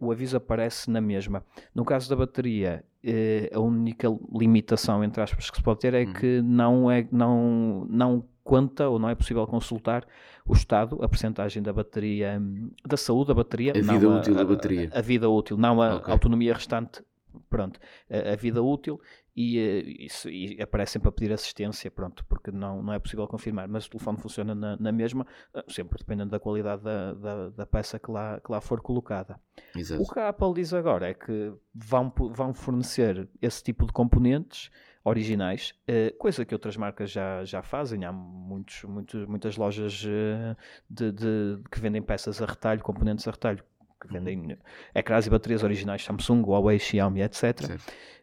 o 0.00 0.10
aviso 0.10 0.36
aparece 0.36 0.90
na 0.90 1.00
mesma. 1.00 1.44
No 1.74 1.84
caso 1.84 2.08
da 2.08 2.16
bateria, 2.16 2.84
uh, 3.04 3.56
a 3.56 3.60
única 3.60 4.08
limitação, 4.32 5.02
entre 5.04 5.22
aspas, 5.22 5.50
que 5.50 5.56
se 5.56 5.62
pode 5.62 5.80
ter 5.80 5.94
é 5.94 6.04
hum. 6.04 6.12
que 6.12 6.42
não, 6.42 6.90
é, 6.90 7.06
não, 7.10 7.86
não 7.88 8.24
conta 8.42 8.88
ou 8.88 8.98
não 8.98 9.08
é 9.08 9.14
possível 9.14 9.46
consultar 9.46 10.06
o 10.46 10.54
estado, 10.54 10.98
a 11.02 11.08
percentagem 11.08 11.62
da 11.62 11.72
bateria, 11.72 12.40
da 12.86 12.96
saúde 12.96 13.28
da 13.28 13.34
bateria, 13.34 13.72
a 13.72 13.82
vida 13.82 14.08
útil 14.08 14.34
a, 14.34 14.36
da 14.38 14.44
bateria, 14.44 14.90
a, 14.92 14.98
a, 14.98 15.02
vida 15.02 15.28
útil, 15.28 15.56
não 15.58 15.82
a 15.82 15.96
okay. 15.96 16.12
autonomia 16.12 16.54
restante, 16.54 17.02
pronto, 17.50 17.78
a, 18.10 18.32
a 18.32 18.36
vida 18.36 18.62
útil 18.62 18.98
e, 19.38 19.56
eh, 19.56 20.04
isso, 20.06 20.28
e 20.28 20.60
aparece 20.60 20.94
sempre 20.94 21.10
a 21.10 21.12
pedir 21.12 21.32
assistência, 21.32 21.88
pronto, 21.92 22.24
porque 22.24 22.50
não, 22.50 22.82
não 22.82 22.92
é 22.92 22.98
possível 22.98 23.24
confirmar, 23.28 23.68
mas 23.68 23.86
o 23.86 23.90
telefone 23.90 24.18
funciona 24.18 24.52
na, 24.52 24.76
na 24.76 24.90
mesma, 24.90 25.24
eh, 25.54 25.64
sempre 25.68 25.96
dependendo 25.96 26.30
da 26.30 26.40
qualidade 26.40 26.82
da, 26.82 27.14
da, 27.14 27.48
da, 27.50 27.64
peça 27.64 28.00
que 28.00 28.10
lá, 28.10 28.40
que 28.40 28.50
lá 28.50 28.60
for 28.60 28.80
colocada. 28.80 29.38
Exato. 29.76 30.02
O 30.02 30.08
que 30.12 30.18
a 30.18 30.30
Apple 30.30 30.54
diz 30.54 30.74
agora 30.74 31.08
é 31.08 31.14
que 31.14 31.52
vão, 31.72 32.12
vão 32.32 32.52
fornecer 32.52 33.28
esse 33.40 33.62
tipo 33.62 33.86
de 33.86 33.92
componentes 33.92 34.72
originais, 35.04 35.72
uh, 35.88 36.18
coisa 36.18 36.44
que 36.44 36.52
outras 36.52 36.76
marcas 36.76 37.08
já, 37.08 37.44
já 37.44 37.62
fazem. 37.62 38.04
Há 38.04 38.10
muitos, 38.10 38.82
muitos, 38.82 39.24
muitas 39.24 39.56
lojas 39.56 39.92
de, 39.92 41.12
de, 41.12 41.62
que 41.70 41.78
vendem 41.78 42.02
peças 42.02 42.42
a 42.42 42.44
retalho, 42.44 42.82
componentes 42.82 43.26
a 43.28 43.30
retalho, 43.30 43.62
que 44.00 44.12
vendem 44.12 44.56
ecrãs 44.94 45.26
e 45.26 45.30
baterias 45.30 45.62
originais 45.62 46.02
Samsung, 46.04 46.42
Huawei, 46.42 46.78
Xiaomi, 46.78 47.22
etc. 47.22 47.78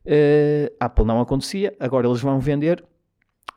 Uh, 0.05 0.75
Apple 0.79 1.05
não 1.05 1.19
acontecia, 1.19 1.75
agora 1.79 2.07
eles 2.07 2.21
vão 2.21 2.39
vender 2.39 2.83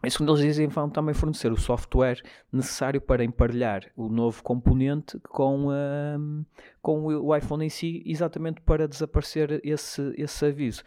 e 0.04 0.10
segundo 0.10 0.32
eles 0.32 0.44
dizem, 0.44 0.68
vão 0.68 0.88
também 0.88 1.12
fornecer 1.12 1.50
o 1.50 1.56
software 1.56 2.22
necessário 2.52 3.00
para 3.00 3.25
emparelhar 3.25 3.90
o 3.96 4.08
novo 4.08 4.44
componente 4.44 5.18
com, 5.28 5.66
uh, 5.66 6.46
com 6.80 7.04
o 7.04 7.34
iPhone 7.34 7.66
em 7.66 7.68
si, 7.68 8.04
exatamente 8.06 8.60
para 8.60 8.87
desaparecer 8.87 9.60
esse, 9.64 10.14
esse 10.16 10.46
aviso. 10.46 10.84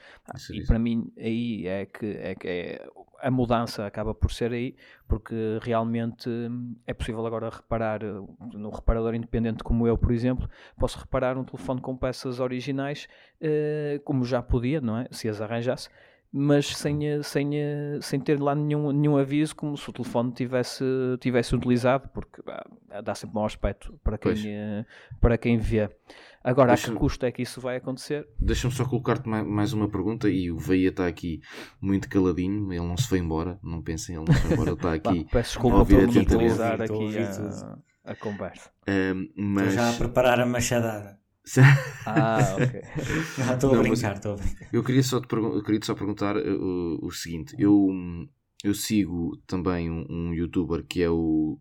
E 0.53 0.65
para 0.65 0.79
mim, 0.79 1.11
aí 1.17 1.67
é 1.67 1.85
que, 1.85 2.05
é 2.05 2.35
que 2.35 2.47
é, 2.47 2.89
a 3.21 3.31
mudança 3.31 3.85
acaba 3.85 4.13
por 4.13 4.31
ser 4.31 4.51
aí, 4.51 4.75
porque 5.07 5.59
realmente 5.61 6.29
hum, 6.29 6.75
é 6.85 6.93
possível 6.93 7.25
agora 7.25 7.49
reparar, 7.49 8.03
uh, 8.03 8.27
no 8.53 8.69
reparador 8.69 9.13
independente 9.13 9.63
como 9.63 9.87
eu, 9.87 9.97
por 9.97 10.11
exemplo, 10.11 10.49
posso 10.77 10.99
reparar 10.99 11.37
um 11.37 11.43
telefone 11.43 11.81
com 11.81 11.95
peças 11.95 12.39
originais, 12.39 13.07
uh, 13.41 13.99
como 14.03 14.25
já 14.25 14.41
podia, 14.41 14.81
não 14.81 14.97
é? 14.97 15.07
Se 15.11 15.29
as 15.29 15.39
arranjasse 15.41 15.89
mas 16.31 16.77
sem, 16.77 17.21
sem, 17.23 17.51
sem 18.01 18.19
ter 18.19 18.39
lá 18.39 18.55
nenhum, 18.55 18.91
nenhum 18.91 19.17
aviso, 19.17 19.55
como 19.55 19.77
se 19.77 19.89
o 19.89 19.93
telefone 19.93 20.31
tivesse, 20.31 20.83
tivesse 21.19 21.53
utilizado, 21.53 22.09
porque 22.13 22.41
ah, 22.47 23.01
dá 23.01 23.13
sempre 23.13 23.35
mau 23.35 23.45
aspecto 23.45 23.99
para 24.03 24.17
quem, 24.17 24.47
eh, 24.47 24.85
para 25.19 25.37
quem 25.37 25.57
vê. 25.57 25.89
Agora, 26.43 26.73
a 26.73 26.77
que 26.77 26.91
custo 26.91 27.25
é 27.25 27.31
que 27.31 27.41
isso 27.41 27.61
vai 27.61 27.75
acontecer? 27.75 28.27
Deixa-me 28.39 28.73
só 28.73 28.85
colocar-te 28.85 29.29
mais 29.29 29.73
uma 29.73 29.87
pergunta 29.87 30.27
e 30.29 30.49
o 30.49 30.57
Veia 30.57 30.89
está 30.89 31.05
aqui 31.05 31.41
muito 31.79 32.09
caladinho, 32.09 32.71
ele 32.73 32.85
não 32.85 32.97
se 32.97 33.07
foi 33.07 33.19
embora, 33.19 33.59
não 33.61 33.81
pensem, 33.81 34.15
ele 34.15 34.25
não 34.25 34.33
se 34.33 34.41
foi 34.41 34.53
embora, 34.53 34.69
ele 34.69 34.77
está 34.77 34.93
aqui. 34.95 35.27
Peço 35.31 35.49
desculpa 35.51 35.85
por 35.85 36.07
monopolizar 36.07 36.81
aqui 36.81 37.17
a, 37.17 38.11
a, 38.11 38.15
conversa. 38.15 38.71
Um, 38.87 39.29
mas... 39.35 39.67
Estou 39.67 39.83
já 39.83 39.89
a 39.91 39.93
preparar 39.93 40.39
a 40.39 40.45
machadada. 40.45 41.20
Ah, 42.05 42.55
ok. 42.55 42.81
Estou 43.53 43.75
a 43.75 43.81
brincar, 43.81 44.15
estou 44.15 44.33
a 44.33 44.35
brincar. 44.35 44.69
Eu 44.71 44.83
queria 44.83 45.03
só, 45.03 45.19
te 45.19 45.35
eu 45.35 45.63
queria 45.63 45.79
só 45.83 45.95
perguntar 45.95 46.37
uh, 46.37 47.05
o 47.05 47.11
seguinte: 47.11 47.55
eu, 47.57 47.87
eu 48.63 48.73
sigo 48.73 49.37
também 49.47 49.89
um, 49.89 50.05
um, 50.09 50.33
youtuber 50.33 50.85
que 50.85 51.01
é 51.01 51.09
o 51.09 51.59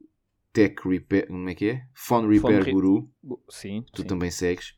Tech 0.53 0.77
Repair. 0.87 1.29
Como 1.29 1.49
é 1.49 1.55
que 1.55 1.71
é? 1.71 1.83
Phone 1.95 2.33
Repair 2.33 2.65
Phone 2.65 2.73
Guru. 2.73 3.11
Sim. 3.49 3.85
Tu 3.93 4.03
sim. 4.03 4.09
também 4.09 4.31
segues. 4.31 4.75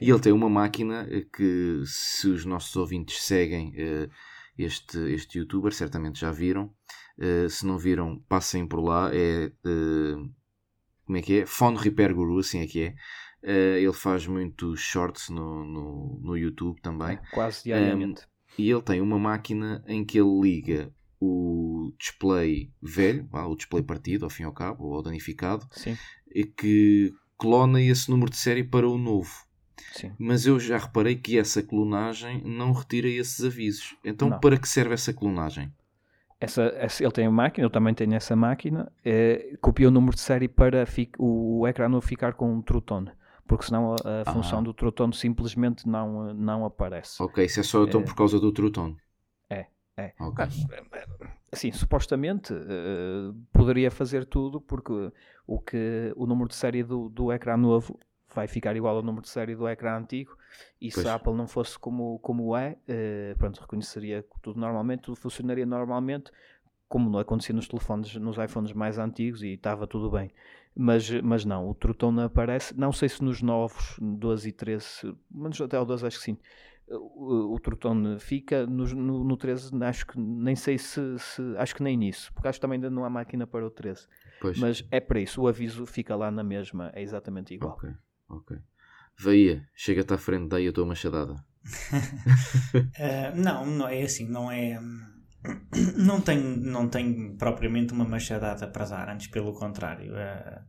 E 0.00 0.10
ele 0.10 0.20
tem 0.20 0.32
uma 0.32 0.48
máquina 0.48 1.06
que, 1.36 1.82
se 1.84 2.28
os 2.28 2.44
nossos 2.44 2.74
ouvintes 2.74 3.22
seguem 3.22 3.68
uh, 3.68 4.10
este, 4.58 4.98
este 5.12 5.38
youtuber, 5.38 5.72
certamente 5.72 6.20
já 6.20 6.32
viram. 6.32 6.74
Uh, 7.18 7.48
se 7.48 7.66
não 7.66 7.78
viram, 7.78 8.18
passem 8.28 8.66
por 8.66 8.80
lá. 8.80 9.10
É. 9.14 9.52
como 11.06 11.16
é 11.16 11.22
que 11.22 11.40
é? 11.40 11.46
Phone 11.46 11.76
Repair 11.76 12.14
Guru, 12.14 12.38
assim 12.38 12.60
é 12.60 12.66
que 12.66 12.82
é. 12.82 12.94
Uh, 13.42 13.78
ele 13.78 13.92
faz 13.92 14.26
muitos 14.26 14.80
shorts 14.80 15.30
no, 15.30 15.64
no, 15.64 16.20
no 16.22 16.36
YouTube 16.36 16.80
também. 16.82 17.12
É, 17.12 17.20
quase 17.32 17.64
diariamente. 17.64 18.22
Um, 18.22 18.62
e 18.62 18.70
ele 18.70 18.82
tem 18.82 19.00
uma 19.00 19.18
máquina 19.18 19.82
em 19.86 20.04
que 20.04 20.18
ele 20.18 20.40
liga 20.40 20.92
o 21.18 21.92
display 21.98 22.70
velho, 22.82 23.28
o 23.32 23.56
display 23.56 23.82
partido, 23.82 24.24
ao 24.24 24.30
fim 24.30 24.42
e 24.42 24.46
ao 24.46 24.52
cabo, 24.52 24.86
ou 24.86 25.02
danificado, 25.02 25.66
Sim. 25.70 25.96
e 26.34 26.44
que 26.44 27.14
clona 27.38 27.80
esse 27.80 28.10
número 28.10 28.30
de 28.30 28.36
série 28.36 28.64
para 28.64 28.88
o 28.88 28.98
novo. 28.98 29.30
Sim. 29.92 30.12
Mas 30.18 30.46
eu 30.46 30.60
já 30.60 30.78
reparei 30.78 31.16
que 31.16 31.38
essa 31.38 31.62
clonagem 31.62 32.42
não 32.44 32.72
retira 32.72 33.08
esses 33.08 33.44
avisos. 33.44 33.96
Então, 34.04 34.30
não. 34.30 34.40
para 34.40 34.58
que 34.58 34.68
serve 34.68 34.94
essa 34.94 35.12
clonagem? 35.12 35.72
Essa, 36.38 36.64
essa, 36.76 37.02
ele 37.02 37.12
tem 37.12 37.26
a 37.26 37.30
máquina, 37.30 37.66
eu 37.66 37.70
também 37.70 37.92
tenho 37.92 38.14
essa 38.14 38.34
máquina, 38.34 38.90
é, 39.04 39.56
copia 39.60 39.88
o 39.88 39.90
número 39.90 40.14
de 40.14 40.22
série 40.22 40.48
para 40.48 40.86
o, 41.18 41.60
o 41.60 41.68
ecrã 41.68 41.88
não 41.88 42.00
ficar 42.00 42.32
com 42.32 42.54
um 42.54 42.62
trutone 42.62 43.10
porque 43.50 43.66
senão 43.66 43.94
a, 43.94 43.96
a 43.96 44.22
ah. 44.24 44.32
função 44.32 44.62
do 44.62 44.72
Trutone 44.72 45.12
simplesmente 45.12 45.88
não, 45.88 46.32
não 46.32 46.64
aparece. 46.64 47.20
Ok, 47.20 47.44
isso 47.44 47.58
é 47.58 47.62
só 47.64 47.82
então 47.82 48.00
é, 48.00 48.04
por 48.04 48.14
causa 48.14 48.38
do 48.38 48.52
Trutone. 48.52 48.96
É, 49.50 49.66
é. 49.96 50.12
Okay. 50.20 50.46
Assim, 51.50 51.72
supostamente 51.72 52.54
uh, 52.54 53.34
poderia 53.52 53.90
fazer 53.90 54.24
tudo 54.24 54.60
porque 54.60 54.92
o, 55.48 55.58
que, 55.58 56.12
o 56.14 56.26
número 56.26 56.48
de 56.48 56.54
série 56.54 56.84
do, 56.84 57.08
do 57.08 57.32
ecrã 57.32 57.56
novo 57.56 57.98
vai 58.32 58.46
ficar 58.46 58.76
igual 58.76 58.94
ao 58.94 59.02
número 59.02 59.22
de 59.22 59.28
série 59.28 59.56
do 59.56 59.68
ecrã 59.68 59.98
antigo 59.98 60.36
e 60.80 60.88
pois. 60.92 61.02
se 61.02 61.08
a 61.08 61.16
Apple 61.16 61.34
não 61.34 61.48
fosse 61.48 61.76
como, 61.76 62.20
como 62.20 62.56
é, 62.56 62.76
uh, 62.88 63.36
pronto, 63.36 63.60
reconheceria 63.60 64.24
tudo 64.40 64.60
normalmente, 64.60 65.00
tudo 65.00 65.16
funcionaria 65.16 65.66
normalmente, 65.66 66.30
como 66.88 67.10
não 67.10 67.18
acontecia 67.18 67.52
nos 67.52 67.66
telefones, 67.66 68.14
nos 68.14 68.38
iPhones 68.38 68.72
mais 68.72 68.96
antigos 68.96 69.42
e 69.42 69.54
estava 69.54 69.88
tudo 69.88 70.08
bem 70.08 70.30
mas, 70.74 71.10
mas 71.22 71.44
não, 71.44 71.68
o 71.68 71.74
Trutone 71.74 72.22
aparece, 72.22 72.78
não 72.78 72.92
sei 72.92 73.08
se 73.08 73.22
nos 73.22 73.42
novos, 73.42 73.96
12 74.00 74.48
e 74.48 74.52
13, 74.52 75.14
mas 75.30 75.60
até 75.60 75.78
o 75.78 75.84
12 75.84 76.06
acho 76.06 76.18
que 76.18 76.24
sim, 76.24 76.38
o, 76.88 77.54
o 77.54 77.60
Trutone 77.60 78.18
fica, 78.18 78.66
no, 78.66 78.84
no, 78.84 79.24
no 79.24 79.36
13 79.36 79.70
acho 79.84 80.06
que 80.06 80.18
nem 80.18 80.56
sei 80.56 80.78
se, 80.78 81.18
se, 81.18 81.42
acho 81.56 81.74
que 81.74 81.82
nem 81.82 81.96
nisso, 81.96 82.32
porque 82.32 82.48
acho 82.48 82.58
que 82.58 82.62
também 82.62 82.76
ainda 82.76 82.90
não 82.90 83.04
há 83.04 83.10
máquina 83.10 83.46
para 83.46 83.66
o 83.66 83.70
13, 83.70 84.06
pois. 84.40 84.58
mas 84.58 84.84
é 84.90 85.00
para 85.00 85.20
isso, 85.20 85.42
o 85.42 85.48
aviso 85.48 85.84
fica 85.86 86.16
lá 86.16 86.30
na 86.30 86.42
mesma, 86.42 86.90
é 86.94 87.02
exatamente 87.02 87.54
igual. 87.54 87.72
Ok, 87.72 87.90
ok. 88.28 88.58
Veia, 89.18 89.68
chega-te 89.74 90.14
à 90.14 90.18
frente, 90.18 90.48
daí 90.48 90.68
a 90.68 90.72
tua 90.72 90.86
machadada. 90.86 91.34
uh, 91.34 93.36
não, 93.36 93.66
não 93.66 93.86
é 93.86 94.02
assim, 94.02 94.26
não 94.26 94.50
é 94.50 94.80
não 95.96 96.20
tenho, 96.20 96.56
não 96.58 96.88
tenho 96.88 97.36
propriamente 97.36 97.92
uma 97.92 98.04
machadada 98.04 98.66
para 98.68 98.84
dar, 98.84 99.08
antes 99.08 99.28
pelo 99.28 99.52
contrário. 99.52 100.12
Uh, 100.12 100.62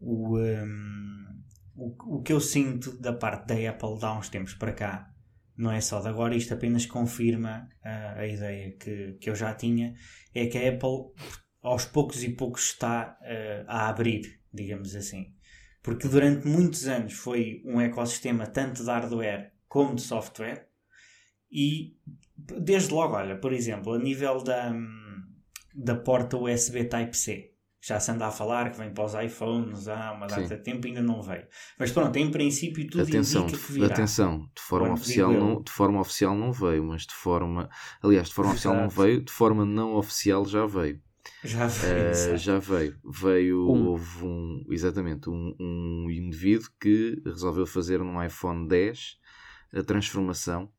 o, 0.00 0.38
um, 0.38 1.42
o, 1.76 2.16
o 2.16 2.22
que 2.22 2.32
eu 2.32 2.40
sinto 2.40 2.98
da 3.00 3.12
parte 3.12 3.46
da 3.46 3.70
Apple 3.70 3.98
de 3.98 4.04
há 4.04 4.12
uns 4.18 4.28
tempos 4.28 4.54
para 4.54 4.72
cá, 4.72 5.10
não 5.56 5.70
é 5.70 5.80
só 5.80 6.00
de 6.00 6.08
agora, 6.08 6.34
isto 6.34 6.52
apenas 6.54 6.86
confirma 6.86 7.68
uh, 7.84 8.18
a 8.18 8.26
ideia 8.26 8.72
que, 8.72 9.14
que 9.20 9.30
eu 9.30 9.34
já 9.34 9.54
tinha, 9.54 9.94
é 10.34 10.46
que 10.46 10.58
a 10.58 10.68
Apple 10.68 11.12
aos 11.62 11.84
poucos 11.86 12.22
e 12.22 12.30
poucos 12.30 12.70
está 12.70 13.16
uh, 13.22 13.64
a 13.66 13.88
abrir, 13.88 14.40
digamos 14.52 14.94
assim. 14.94 15.32
Porque 15.82 16.06
durante 16.06 16.46
muitos 16.46 16.86
anos 16.86 17.14
foi 17.14 17.62
um 17.64 17.80
ecossistema 17.80 18.46
tanto 18.46 18.84
de 18.84 18.90
hardware 18.90 19.52
como 19.68 19.94
de 19.94 20.02
software 20.02 20.68
e 21.52 21.94
desde 22.36 22.92
logo, 22.92 23.14
olha, 23.14 23.36
por 23.36 23.52
exemplo, 23.52 23.92
a 23.92 23.98
nível 23.98 24.42
da, 24.42 24.74
da 25.74 25.94
porta 25.94 26.36
USB 26.38 26.84
Type-C, 26.84 27.50
já 27.84 27.98
se 27.98 28.12
anda 28.12 28.28
a 28.28 28.30
falar 28.30 28.70
que 28.70 28.78
vem 28.78 28.90
para 28.90 29.04
os 29.04 29.14
iPhones 29.14 29.88
há 29.88 30.12
uma 30.12 30.26
data 30.26 30.46
Sim. 30.46 30.56
de 30.56 30.62
tempo 30.62 30.86
ainda 30.86 31.02
não 31.02 31.20
veio. 31.20 31.44
Mas 31.78 31.90
pronto, 31.90 32.16
em 32.16 32.30
princípio 32.30 32.88
tudo 32.88 33.02
atenção, 33.02 33.42
indica 33.42 33.58
que 33.58 33.72
virá. 33.72 33.86
Atenção, 33.86 34.48
de 34.54 34.62
forma, 34.62 34.92
oficial 34.92 35.32
não, 35.32 35.62
de 35.62 35.72
forma 35.72 36.00
oficial 36.00 36.34
não 36.34 36.52
veio, 36.52 36.84
mas 36.84 37.02
de 37.02 37.14
forma... 37.14 37.68
Aliás, 38.00 38.28
de 38.28 38.34
forma 38.34 38.52
Exato. 38.52 38.68
oficial 38.68 38.82
não 38.82 38.88
veio, 38.88 39.24
de 39.24 39.32
forma 39.32 39.64
não 39.64 39.96
oficial 39.96 40.44
já 40.46 40.64
veio. 40.64 41.02
Já 41.44 41.66
veio. 41.66 42.34
Uh, 42.34 42.36
já 42.36 42.58
veio. 42.58 42.98
Veio, 43.04 43.68
um. 43.68 43.88
houve 43.88 44.24
um, 44.24 44.64
exatamente, 44.70 45.28
um, 45.28 45.54
um 45.58 46.10
indivíduo 46.10 46.68
que 46.80 47.20
resolveu 47.24 47.66
fazer 47.66 47.98
num 47.98 48.22
iPhone 48.22 48.66
10 48.68 49.18
a 49.74 49.82
transformação 49.82 50.70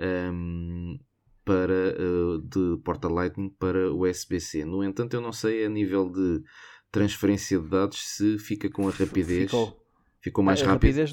um, 0.00 0.98
para, 1.44 1.96
uh, 1.98 2.38
de 2.38 2.80
porta 2.82 3.08
Lightning 3.08 3.50
para 3.50 3.92
USB-C. 3.92 4.64
No 4.64 4.84
entanto, 4.84 5.14
eu 5.14 5.20
não 5.20 5.32
sei 5.32 5.64
a 5.64 5.68
nível 5.68 6.10
de 6.10 6.42
transferência 6.90 7.58
de 7.58 7.68
dados 7.68 7.98
se 8.16 8.38
fica 8.38 8.68
com 8.70 8.88
a 8.88 8.90
rapidez. 8.90 9.50
Ficou, 9.50 9.86
ficou 10.20 10.44
mais 10.44 10.60
rápido. 10.60 10.90
Rapidez, 10.90 11.12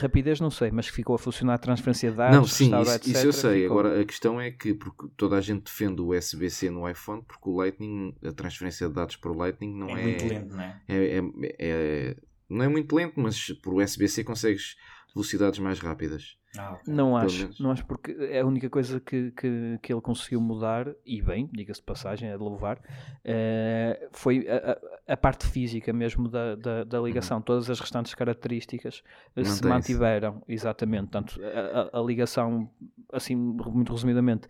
rapidez 0.00 0.40
não 0.40 0.50
sei, 0.50 0.70
mas 0.70 0.88
ficou 0.88 1.14
a 1.14 1.18
funcionar 1.18 1.54
a 1.54 1.58
transferência 1.58 2.10
de 2.10 2.16
dados. 2.16 2.36
Não, 2.36 2.44
sim, 2.46 2.66
isso, 2.80 2.92
etc, 2.92 3.06
isso, 3.06 3.26
eu 3.26 3.32
sei. 3.32 3.62
Ficou... 3.62 3.78
Agora 3.78 4.00
a 4.00 4.04
questão 4.04 4.40
é 4.40 4.50
que 4.50 4.74
porque 4.74 5.08
toda 5.16 5.36
a 5.36 5.40
gente 5.40 5.64
defende 5.64 6.00
o 6.00 6.16
USB-C 6.16 6.70
no 6.70 6.88
iPhone 6.88 7.22
porque 7.26 7.48
o 7.48 7.56
Lightning, 7.56 8.14
a 8.24 8.32
transferência 8.32 8.88
de 8.88 8.94
dados 8.94 9.16
para 9.16 9.30
o 9.30 9.36
Lightning 9.36 9.74
não 9.74 9.96
é. 9.96 10.00
É 10.00 10.04
muito 10.04 10.26
lento, 10.26 10.54
não 10.54 10.62
é? 10.62 10.82
é, 10.88 11.18
é, 11.18 11.22
é 11.58 12.16
não 12.48 12.64
é 12.64 12.68
muito 12.68 12.94
lento, 12.94 13.18
mas 13.18 13.48
por 13.62 13.74
USB-C 13.74 14.24
consegues 14.24 14.76
velocidades 15.14 15.58
mais 15.58 15.78
rápidas. 15.78 16.36
Ah, 16.58 16.74
okay. 16.74 16.92
Não 16.92 17.16
acho, 17.16 17.50
não 17.58 17.70
acho 17.70 17.86
porque 17.86 18.14
é 18.30 18.40
a 18.40 18.46
única 18.46 18.68
coisa 18.68 19.00
que, 19.00 19.30
que, 19.30 19.78
que 19.80 19.92
ele 19.92 20.02
conseguiu 20.02 20.38
mudar, 20.38 20.86
e 21.06 21.22
bem, 21.22 21.48
diga-se 21.50 21.80
de 21.80 21.86
passagem, 21.86 22.28
é 22.28 22.36
de 22.36 22.42
louvar, 22.42 22.76
uh, 22.76 24.08
foi 24.12 24.46
a, 24.46 25.12
a, 25.14 25.16
parte 25.16 25.46
física 25.46 25.94
mesmo 25.94 26.28
da, 26.28 26.54
da, 26.54 26.84
da 26.84 27.00
ligação. 27.00 27.38
Uhum. 27.38 27.42
Todas 27.42 27.70
as 27.70 27.80
restantes 27.80 28.14
características 28.14 29.02
eh, 29.34 29.44
se 29.44 29.64
mantiveram, 29.64 30.42
exatamente. 30.46 31.10
Tanto 31.10 31.40
a, 31.42 31.98
a, 31.98 32.02
ligação, 32.02 32.70
assim, 33.10 33.34
muito 33.34 33.90
resumidamente, 33.90 34.46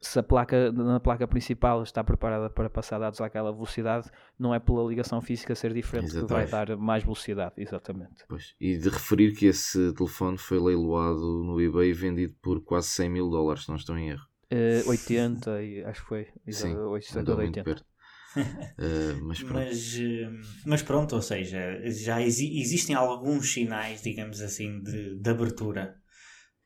se 0.00 0.18
a 0.18 0.22
placa 0.22 0.72
na 0.72 0.98
placa 0.98 1.28
principal 1.28 1.82
está 1.82 2.02
preparada 2.02 2.50
para 2.50 2.68
passar 2.68 2.98
dados 2.98 3.20
àquela 3.20 3.52
velocidade, 3.52 4.10
não 4.38 4.54
é 4.54 4.58
pela 4.58 4.82
ligação 4.88 5.20
física 5.20 5.54
ser 5.54 5.72
diferente 5.72 6.16
exatamente. 6.16 6.46
que 6.46 6.50
vai 6.50 6.66
dar 6.66 6.76
mais 6.76 7.02
velocidade, 7.02 7.54
exatamente. 7.56 8.24
Pois. 8.28 8.54
E 8.60 8.76
de 8.76 8.88
referir 8.88 9.32
que 9.34 9.46
esse 9.46 9.92
telefone 9.92 10.38
foi 10.38 10.58
leiloado 10.58 11.43
no 11.44 11.60
eBay 11.60 11.92
vendido 11.92 12.34
por 12.42 12.62
quase 12.62 12.88
100 12.88 13.08
mil 13.10 13.30
dólares, 13.30 13.64
se 13.64 13.68
não 13.68 13.76
estou 13.76 13.96
em 13.96 14.10
erro. 14.10 14.26
Uh, 14.52 14.88
80, 14.88 15.50
acho 15.86 16.02
que 16.02 16.08
foi. 16.08 16.26
Sim, 16.48 16.74
80 16.76 17.32
ou 17.32 17.38
80. 17.38 17.70
uh, 17.70 19.24
mas, 19.24 19.42
pronto. 19.42 19.54
Mas, 19.54 19.94
uh, 19.94 20.60
mas, 20.66 20.82
pronto, 20.82 21.14
ou 21.16 21.22
seja, 21.22 21.80
já 21.90 22.22
exi 22.22 22.60
existem 22.60 22.94
alguns 22.94 23.52
sinais, 23.52 24.02
digamos 24.02 24.40
assim, 24.40 24.80
de, 24.82 25.16
de 25.18 25.30
abertura. 25.30 25.96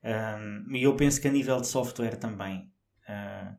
Um, 0.05 0.77
e 0.77 0.83
eu 0.85 0.95
penso 0.97 1.21
que 1.21 1.29
a 1.29 1.33
nível 1.33 1.61
de 1.61 1.67
software 1.67 2.17
também. 2.17 2.71
Uh, 3.09 3.57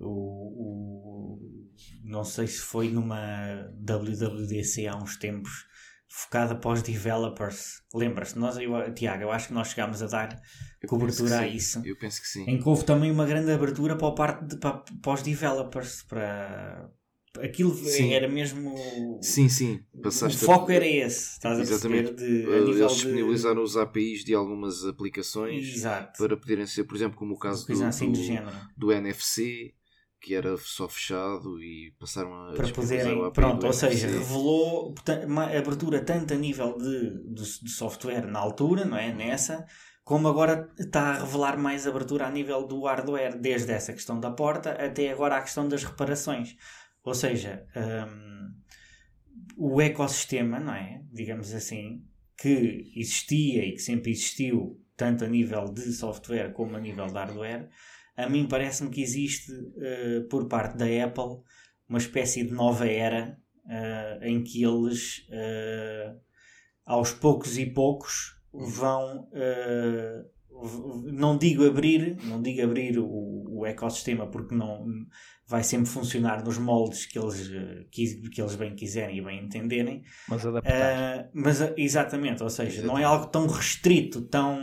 o, 0.00 0.08
o, 0.08 1.70
não 2.04 2.24
sei 2.24 2.46
se 2.46 2.60
foi 2.60 2.90
numa 2.90 3.70
WWDC 3.78 4.86
há 4.86 4.96
uns 4.96 5.16
tempos 5.16 5.66
focada 6.10 6.56
para 6.56 6.72
os 6.72 6.82
developers. 6.82 7.82
Lembras-te? 7.94 8.38
Nós, 8.38 8.58
eu, 8.58 8.92
Tiago, 8.92 9.22
eu 9.22 9.30
acho 9.30 9.48
que 9.48 9.54
nós 9.54 9.68
chegámos 9.68 10.02
a 10.02 10.06
dar 10.06 10.42
eu 10.82 10.88
cobertura 10.88 11.40
a 11.40 11.46
isso. 11.46 11.80
Eu 11.84 11.96
penso 11.96 12.20
que 12.20 12.26
sim. 12.26 12.44
Em 12.48 12.58
que 12.58 12.68
houve 12.68 12.84
também 12.84 13.12
uma 13.12 13.24
grande 13.24 13.50
abertura 13.52 13.96
para, 13.96 14.08
a 14.08 14.12
parte 14.12 14.44
de, 14.44 14.56
para, 14.56 14.82
para 15.00 15.12
os 15.12 15.22
developers, 15.22 16.02
para, 16.02 16.90
aquilo 17.38 17.72
sim. 17.74 18.12
era 18.12 18.26
mesmo. 18.28 18.74
Sim, 19.22 19.48
sim. 19.48 19.80
Passaste 20.02 20.42
o 20.42 20.46
foco 20.46 20.72
a... 20.72 20.74
era 20.74 20.86
esse. 20.86 21.34
Estás 21.34 21.60
Exatamente. 21.60 22.10
a 22.10 22.14
perceber? 22.14 22.44
De, 22.44 22.54
a 22.54 22.58
nível 22.58 22.84
Eles 22.86 22.92
disponibilizaram 22.92 23.56
de... 23.56 23.62
os 23.62 23.76
APIs 23.76 24.24
de 24.24 24.34
algumas 24.34 24.84
aplicações 24.84 25.76
Exato. 25.76 26.18
para 26.18 26.36
poderem 26.36 26.66
ser, 26.66 26.84
por 26.84 26.96
exemplo, 26.96 27.16
como 27.16 27.34
o 27.34 27.38
caso 27.38 27.64
do, 27.64 27.84
assim 27.84 28.10
do, 28.10 28.20
do, 28.76 28.92
NFC, 28.92 29.74
que 30.20 30.34
era 30.34 30.56
só 30.58 30.88
fechado 30.88 31.62
e 31.62 31.94
passaram 31.98 32.32
a. 32.48 32.52
Para 32.52 32.72
poderem. 32.72 33.30
Pronto, 33.32 33.66
ou 33.66 33.72
seja, 33.72 34.06
revelou 34.06 34.94
uma 35.26 35.44
abertura 35.44 36.04
tanto 36.04 36.34
a 36.34 36.36
nível 36.36 36.76
de, 36.76 37.34
de, 37.34 37.60
de 37.62 37.70
software 37.70 38.26
na 38.26 38.38
altura, 38.38 38.84
não 38.84 38.96
é? 38.96 39.12
Nessa 39.12 39.66
como 40.10 40.26
agora 40.26 40.68
está 40.76 41.12
a 41.12 41.18
revelar 41.20 41.56
mais 41.56 41.86
abertura 41.86 42.26
a 42.26 42.30
nível 42.32 42.66
do 42.66 42.82
hardware, 42.82 43.38
desde 43.38 43.70
essa 43.70 43.92
questão 43.92 44.18
da 44.18 44.32
porta 44.32 44.72
até 44.72 45.08
agora 45.08 45.36
a 45.36 45.40
questão 45.40 45.68
das 45.68 45.84
reparações. 45.84 46.56
Ou 47.04 47.14
seja, 47.14 47.64
um, 47.76 48.50
o 49.56 49.80
ecossistema, 49.80 50.58
não 50.58 50.74
é? 50.74 51.00
Digamos 51.12 51.54
assim, 51.54 52.04
que 52.36 52.90
existia 52.96 53.64
e 53.64 53.72
que 53.72 53.78
sempre 53.78 54.10
existiu, 54.10 54.82
tanto 54.96 55.24
a 55.24 55.28
nível 55.28 55.66
de 55.72 55.92
software 55.92 56.52
como 56.52 56.76
a 56.76 56.80
nível 56.80 57.06
de 57.06 57.14
hardware, 57.14 57.68
a 58.24 58.28
mim 58.28 58.46
parece-me 58.46 58.90
que 58.90 59.02
existe 59.02 59.52
uh, 59.52 60.28
por 60.28 60.46
parte 60.48 60.76
da 60.76 60.86
Apple 61.04 61.42
uma 61.88 61.98
espécie 61.98 62.44
de 62.44 62.52
nova 62.52 62.86
era 62.86 63.36
uh, 63.66 64.24
em 64.24 64.42
que 64.42 64.62
eles, 64.62 65.26
uh, 65.28 66.20
aos 66.84 67.12
poucos 67.12 67.58
e 67.58 67.66
poucos, 67.66 68.36
vão. 68.52 69.28
Não 71.12 71.36
digo 71.36 71.66
abrir, 71.66 72.16
não 72.24 72.40
digo 72.42 72.62
abrir 72.62 72.98
o, 72.98 73.60
o 73.60 73.66
ecossistema 73.66 74.26
porque 74.26 74.54
não 74.54 74.86
vai 75.50 75.64
sempre 75.64 75.90
funcionar 75.90 76.44
nos 76.44 76.58
moldes 76.58 77.06
que 77.06 77.18
eles, 77.18 77.50
que, 77.90 78.28
que 78.30 78.40
eles 78.40 78.54
bem 78.54 78.74
quiserem 78.74 79.18
e 79.18 79.20
bem 79.20 79.44
entenderem. 79.44 80.04
Mas 80.28 80.46
adaptar. 80.46 81.24
Uh, 81.24 81.28
mas 81.34 81.60
exatamente, 81.76 82.42
ou 82.42 82.48
seja, 82.48 82.82
não 82.82 82.96
é 82.96 83.02
algo 83.02 83.26
tão 83.26 83.48
restrito, 83.48 84.22
tão 84.22 84.60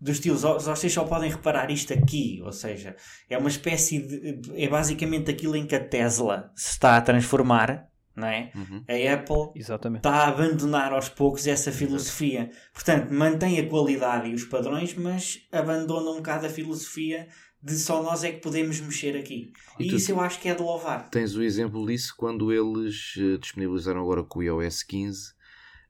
do 0.00 0.10
estilo, 0.10 0.38
vocês 0.38 0.92
só 0.92 1.04
podem 1.04 1.30
reparar 1.30 1.70
isto 1.70 1.92
aqui, 1.92 2.40
ou 2.42 2.52
seja, 2.52 2.96
é 3.28 3.36
uma 3.36 3.50
espécie 3.50 3.98
de. 3.98 4.40
é 4.54 4.66
basicamente 4.66 5.30
aquilo 5.30 5.56
em 5.56 5.66
que 5.66 5.76
a 5.76 5.84
Tesla 5.84 6.50
se 6.56 6.70
está 6.70 6.96
a 6.96 7.02
transformar 7.02 7.86
não 8.16 8.28
é? 8.28 8.50
Uhum. 8.54 8.84
A 8.88 9.14
Apple 9.14 9.60
Exatamente. 9.60 10.00
está 10.00 10.24
a 10.24 10.28
abandonar 10.28 10.92
aos 10.92 11.08
poucos 11.08 11.46
essa 11.46 11.72
filosofia. 11.72 12.50
Portanto, 12.72 13.12
mantém 13.12 13.58
a 13.58 13.68
qualidade 13.68 14.28
e 14.28 14.34
os 14.34 14.44
padrões, 14.44 14.94
mas 14.94 15.46
abandona 15.52 16.10
um 16.10 16.16
bocado 16.16 16.46
a 16.46 16.48
filosofia 16.48 17.28
de 17.62 17.78
só 17.78 18.02
nós 18.02 18.22
é 18.22 18.32
que 18.32 18.40
podemos 18.40 18.78
mexer 18.80 19.16
aqui. 19.16 19.50
E, 19.78 19.90
e 19.90 19.96
isso 19.96 20.12
eu 20.12 20.20
acho 20.20 20.38
que 20.38 20.48
é 20.48 20.54
de 20.54 20.62
louvar. 20.62 21.08
Tens 21.08 21.34
o 21.34 21.42
exemplo 21.42 21.86
disso 21.86 22.14
quando 22.16 22.52
eles 22.52 23.16
uh, 23.16 23.38
disponibilizaram 23.38 24.02
agora 24.02 24.22
com 24.22 24.40
o 24.40 24.42
iOS 24.42 24.82
15 24.82 25.34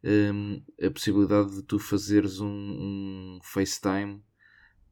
um, 0.04 0.62
a 0.82 0.90
possibilidade 0.90 1.50
de 1.54 1.62
tu 1.62 1.78
fazeres 1.78 2.38
um, 2.38 2.46
um 2.46 3.38
FaceTime 3.42 4.22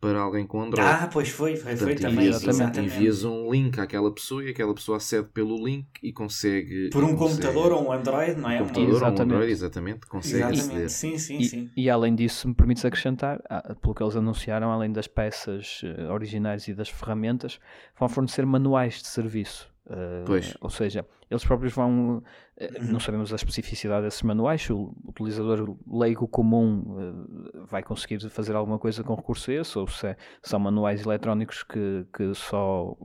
para 0.03 0.19
alguém 0.19 0.45
com 0.45 0.61
Android. 0.61 0.91
Ah, 0.91 1.09
pois 1.11 1.29
foi, 1.29 1.55
foi, 1.55 1.77
Portanto, 1.77 1.85
foi 1.85 1.95
também. 1.95 2.27
Envias, 2.27 2.77
envias 2.77 3.25
um 3.25 3.53
link 3.53 3.79
àquela 3.79 4.13
pessoa 4.13 4.43
e 4.45 4.51
aquela 4.51 4.75
pessoa 4.75 4.97
acede 4.97 5.29
pelo 5.33 5.65
link 5.65 5.87
e 6.03 6.13
consegue. 6.13 6.91
Por 6.91 7.05
um 7.05 7.15
consegue, 7.15 7.47
computador 7.47 7.73
ou 7.73 7.87
um 7.87 7.93
Android, 7.93 8.41
não 8.41 8.51
é? 8.51 8.57
Um 8.57 8.67
computador 8.67 8.89
exatamente. 8.89 9.21
ou 9.21 9.21
um 9.21 9.23
Android, 9.23 9.53
exatamente, 9.53 10.07
consegue 10.09 10.39
exatamente. 10.39 10.85
aceder. 10.87 10.91
Sim, 10.91 11.19
sim, 11.19 11.39
e, 11.39 11.45
sim. 11.45 11.71
E 11.77 11.89
além 11.89 12.17
disso, 12.17 12.49
me 12.49 12.55
permites 12.55 12.85
acrescentar, 12.85 13.41
ah, 13.49 13.77
pelo 13.81 13.95
que 13.95 14.03
eles 14.03 14.17
anunciaram, 14.17 14.73
além 14.73 14.91
das 14.91 15.07
peças 15.07 15.83
eh, 15.85 16.11
originais 16.11 16.67
e 16.67 16.75
das 16.75 16.89
ferramentas, 16.89 17.61
vão 17.97 18.09
fornecer 18.09 18.45
manuais 18.45 18.95
de 18.95 19.07
serviço. 19.07 19.72
Uh, 19.87 20.25
pois. 20.25 20.57
Ou 20.61 20.71
seja, 20.71 21.07
eles 21.31 21.45
próprios 21.45 21.73
vão. 21.73 22.19
Uh, 22.19 22.93
não 22.93 23.01
sabemos 23.01 23.33
a 23.33 23.37
especificidade 23.37 24.05
desses 24.05 24.23
manuais. 24.23 24.69
O 24.71 24.95
utilizador 25.07 25.77
leigo 25.91 26.29
comum 26.29 26.83
uh, 26.87 27.67
vai 27.67 27.83
conseguir 27.83 28.21
fazer 28.31 28.55
alguma 28.55 28.79
coisa 28.79 29.03
com 29.03 29.15
recurso 29.15 29.51
a 29.51 29.55
esse, 29.55 29.79
ou 29.79 29.87
se 29.89 30.07
é, 30.07 30.17
são 30.43 30.61
manuais 30.61 31.05
eletrónicos 31.05 31.63
que, 31.63 32.07
que 32.15 32.35
só. 32.35 32.97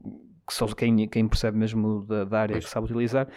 Que 0.48 0.54
só 0.54 0.66
quem, 0.68 1.10
quem 1.10 1.28
percebe 1.28 1.58
mesmo 1.58 2.06
da, 2.06 2.24
da 2.24 2.40
área 2.40 2.54
pois. 2.54 2.64
que 2.64 2.72
sabe 2.72 2.86
utilizar, 2.86 3.28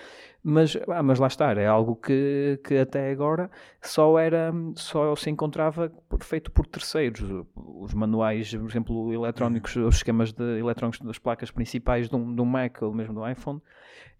mas, 0.42 0.76
ah, 0.88 1.02
mas 1.02 1.18
lá 1.18 1.26
está, 1.26 1.52
é 1.52 1.66
algo 1.66 1.96
que, 1.96 2.58
que 2.64 2.78
até 2.78 3.10
agora 3.10 3.50
só 3.82 4.18
era 4.18 4.52
só 4.74 5.14
se 5.14 5.28
encontrava 5.28 5.92
feito 6.20 6.50
por 6.50 6.66
terceiros. 6.66 7.22
Os 7.54 7.92
manuais, 7.92 8.54
por 8.54 8.68
exemplo, 8.68 9.12
eletrónicos, 9.12 9.76
os 9.76 9.96
esquemas 9.96 10.32
de 10.32 10.58
eletrónicos 10.58 11.00
das 11.00 11.18
placas 11.18 11.50
principais 11.50 12.08
de 12.08 12.16
um, 12.16 12.34
de 12.34 12.40
um 12.40 12.46
Mac 12.46 12.80
ou 12.82 12.92
mesmo 12.94 13.14
do 13.14 13.28
iPhone 13.28 13.60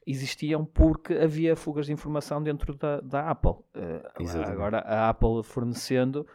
existiam 0.07 0.65
porque 0.65 1.15
havia 1.15 1.55
fugas 1.57 1.87
de 1.87 1.93
informação 1.93 2.43
dentro 2.43 2.75
da, 2.75 3.01
da 3.01 3.31
Apple. 3.31 3.53
Uh, 3.75 4.47
agora 4.47 4.79
a 4.81 5.09
Apple 5.09 5.43
fornecendo 5.43 6.27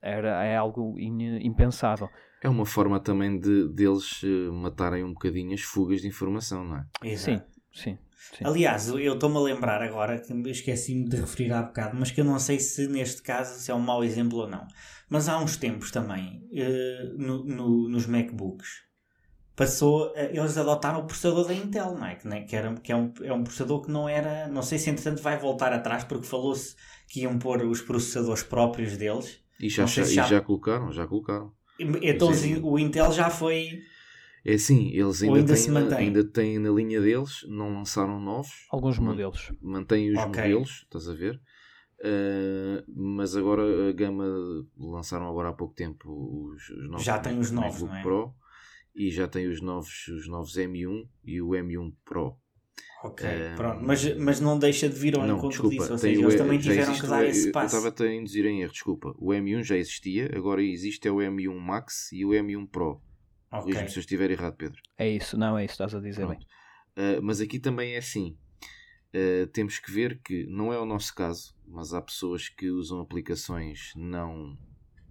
era, 0.00 0.44
é 0.44 0.56
algo 0.56 0.98
in, 0.98 1.44
impensável. 1.44 2.08
É 2.40 2.48
uma 2.48 2.64
forma 2.64 3.00
também 3.00 3.38
de 3.38 3.68
deles 3.68 4.22
uh, 4.22 4.52
matarem 4.52 5.02
um 5.02 5.12
bocadinho 5.12 5.54
as 5.54 5.62
fugas 5.62 6.02
de 6.02 6.08
informação, 6.08 6.64
não 6.64 6.76
é? 6.76 6.86
Exato. 7.02 7.44
Sim, 7.72 7.96
sim. 7.96 7.98
Sim. 8.36 8.44
Aliás, 8.44 8.88
eu 8.88 9.14
estou-me 9.14 9.36
a 9.36 9.40
lembrar 9.40 9.80
agora, 9.80 10.18
que 10.18 10.32
esqueci-me 10.50 11.08
de 11.08 11.16
referir 11.16 11.52
há 11.52 11.62
bocado, 11.62 11.96
mas 11.96 12.10
que 12.10 12.20
eu 12.20 12.24
não 12.24 12.38
sei 12.38 12.58
se 12.58 12.88
neste 12.88 13.22
caso 13.22 13.58
se 13.60 13.70
é 13.70 13.74
um 13.74 13.80
mau 13.80 14.02
exemplo 14.02 14.38
ou 14.38 14.48
não. 14.48 14.66
Mas 15.08 15.28
há 15.28 15.38
uns 15.38 15.56
tempos 15.56 15.90
também, 15.90 16.42
uh, 16.52 17.16
no, 17.16 17.44
no, 17.44 17.88
nos 17.88 18.06
MacBooks, 18.06 18.68
passou, 19.54 20.08
uh, 20.08 20.14
eles 20.16 20.58
adotaram 20.58 21.00
o 21.00 21.06
processador 21.06 21.46
da 21.46 21.54
Intel, 21.54 21.94
não 21.94 22.06
é? 22.06 22.16
Que, 22.16 22.26
né, 22.28 22.42
que, 22.42 22.56
era, 22.56 22.74
que 22.74 22.90
é, 22.90 22.96
um, 22.96 23.12
é 23.22 23.32
um 23.32 23.44
processador 23.44 23.82
que 23.82 23.90
não 23.90 24.08
era, 24.08 24.48
não 24.48 24.62
sei 24.62 24.78
se 24.78 24.90
entretanto 24.90 25.22
vai 25.22 25.38
voltar 25.38 25.72
atrás, 25.72 26.02
porque 26.02 26.26
falou-se 26.26 26.74
que 27.08 27.20
iam 27.20 27.38
pôr 27.38 27.62
os 27.62 27.80
processadores 27.80 28.42
próprios 28.42 28.96
deles. 28.96 29.40
E 29.60 29.68
já, 29.68 29.86
já, 29.86 30.02
já... 30.02 30.26
E 30.26 30.28
já 30.28 30.40
colocaram, 30.40 30.92
já 30.92 31.06
colocaram. 31.06 31.52
Então 32.02 32.30
o 32.62 32.78
Intel 32.78 33.12
já 33.12 33.30
foi 33.30 33.80
é 34.50 34.54
assim, 34.54 34.88
eles 34.90 35.22
ainda, 35.22 35.54
ainda 35.54 35.88
têm, 35.88 35.98
ainda 35.98 36.24
têm 36.24 36.58
na 36.58 36.70
linha 36.70 37.00
deles, 37.00 37.44
não 37.48 37.74
lançaram 37.74 38.20
novos. 38.20 38.66
Alguns 38.70 38.98
modelos. 38.98 39.52
Mantêm 39.60 40.10
os 40.10 40.18
okay. 40.18 40.42
modelos, 40.42 40.70
estás 40.84 41.08
a 41.08 41.14
ver? 41.14 41.40
Uh, 42.00 42.82
mas 42.86 43.36
agora 43.36 43.88
a 43.88 43.92
gama 43.92 44.24
lançaram 44.78 45.28
agora 45.28 45.48
há 45.48 45.52
pouco 45.52 45.74
tempo 45.74 46.08
os, 46.52 46.70
os 46.70 46.88
novos. 46.88 47.04
Já 47.04 47.18
tem 47.18 47.38
os 47.38 47.50
novos, 47.50 47.82
não 47.82 47.94
é? 47.94 48.02
Pro 48.02 48.34
e 48.98 49.10
já 49.10 49.28
tem 49.28 49.46
os 49.46 49.60
novos, 49.60 50.08
os 50.08 50.26
novos 50.26 50.54
M1 50.54 51.08
e 51.24 51.40
o 51.40 51.50
M1 51.50 51.94
Pro. 52.04 52.36
Ok, 53.04 53.28
um, 53.28 53.54
pronto, 53.54 53.84
mas, 53.84 54.16
mas 54.16 54.40
não 54.40 54.58
deixa 54.58 54.88
de 54.88 54.98
vir 54.98 55.14
ao 55.14 55.24
não, 55.24 55.36
encontro 55.36 55.50
desculpa, 55.50 55.76
disso, 55.76 55.92
ou 55.92 55.98
seja, 55.98 56.20
eles 56.20 56.34
também 56.34 56.58
tiveram 56.58 56.94
que 56.94 57.06
dar 57.06 57.24
esse 57.24 57.52
passo. 57.52 57.76
Eu 57.76 57.86
estava 57.86 58.10
a 58.10 58.14
induzir 58.14 58.44
em 58.44 58.62
erro, 58.62 58.72
desculpa. 58.72 59.14
O 59.18 59.28
M1 59.28 59.62
já 59.62 59.76
existia, 59.76 60.28
agora 60.34 60.62
existe 60.62 61.06
é 61.06 61.12
o 61.12 61.16
M1 61.18 61.54
Max 61.54 62.10
e 62.12 62.24
o 62.24 62.30
M1 62.30 62.68
Pro. 62.68 63.00
Okay. 63.50 63.88
se 63.88 63.96
eu 63.96 64.00
estiver 64.00 64.30
errado, 64.30 64.56
Pedro. 64.56 64.80
É 64.96 65.08
isso, 65.08 65.36
não 65.38 65.56
é 65.56 65.64
isso, 65.64 65.72
estás 65.72 65.94
a 65.94 66.00
dizer 66.00 66.26
Pronto. 66.26 66.38
bem. 66.38 67.18
Uh, 67.18 67.22
mas 67.22 67.40
aqui 67.40 67.58
também 67.58 67.94
é 67.94 67.98
assim. 67.98 68.36
Uh, 69.14 69.46
temos 69.48 69.78
que 69.78 69.90
ver 69.90 70.20
que 70.22 70.46
não 70.46 70.72
é 70.72 70.78
o 70.78 70.84
nosso 70.84 71.14
caso, 71.14 71.54
mas 71.66 71.94
há 71.94 72.02
pessoas 72.02 72.48
que 72.48 72.68
usam 72.70 73.00
aplicações 73.00 73.92
não, 73.96 74.56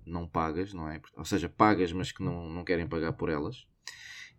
não 0.05 0.27
pagas, 0.27 0.73
não 0.73 0.87
é? 0.89 1.01
Ou 1.15 1.25
seja, 1.25 1.49
pagas, 1.49 1.91
mas 1.91 2.11
que 2.11 2.23
não, 2.23 2.47
não 2.49 2.63
querem 2.63 2.87
pagar 2.87 3.13
por 3.13 3.29
elas. 3.29 3.65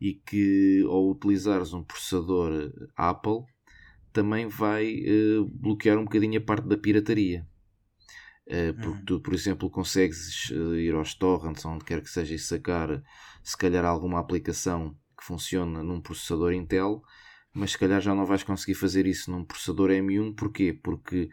E 0.00 0.14
que 0.14 0.84
ao 0.86 1.10
utilizares 1.10 1.72
um 1.72 1.82
processador 1.82 2.72
Apple 2.96 3.42
também 4.12 4.46
vai 4.46 4.94
uh, 5.00 5.44
bloquear 5.46 5.98
um 5.98 6.04
bocadinho 6.04 6.38
a 6.38 6.44
parte 6.44 6.68
da 6.68 6.76
pirataria. 6.76 7.46
Uh, 8.48 8.72
porque 8.74 8.98
uhum. 8.98 9.04
tu, 9.04 9.20
por 9.20 9.34
exemplo, 9.34 9.68
consegues 9.68 10.48
ir 10.50 10.94
aos 10.94 11.14
torrents, 11.14 11.66
onde 11.66 11.84
quer 11.84 12.00
que 12.00 12.08
seja, 12.08 12.34
e 12.34 12.38
sacar 12.38 13.02
se 13.42 13.56
calhar 13.56 13.84
alguma 13.84 14.18
aplicação 14.18 14.96
que 15.18 15.24
funciona 15.24 15.82
num 15.82 16.00
processador 16.00 16.54
Intel, 16.54 17.02
mas 17.52 17.72
se 17.72 17.78
calhar 17.78 18.00
já 18.00 18.14
não 18.14 18.24
vais 18.24 18.42
conseguir 18.42 18.74
fazer 18.74 19.06
isso 19.06 19.30
num 19.30 19.44
processador 19.44 19.90
M1, 19.90 20.34
porquê? 20.34 20.72
Porque 20.72 21.28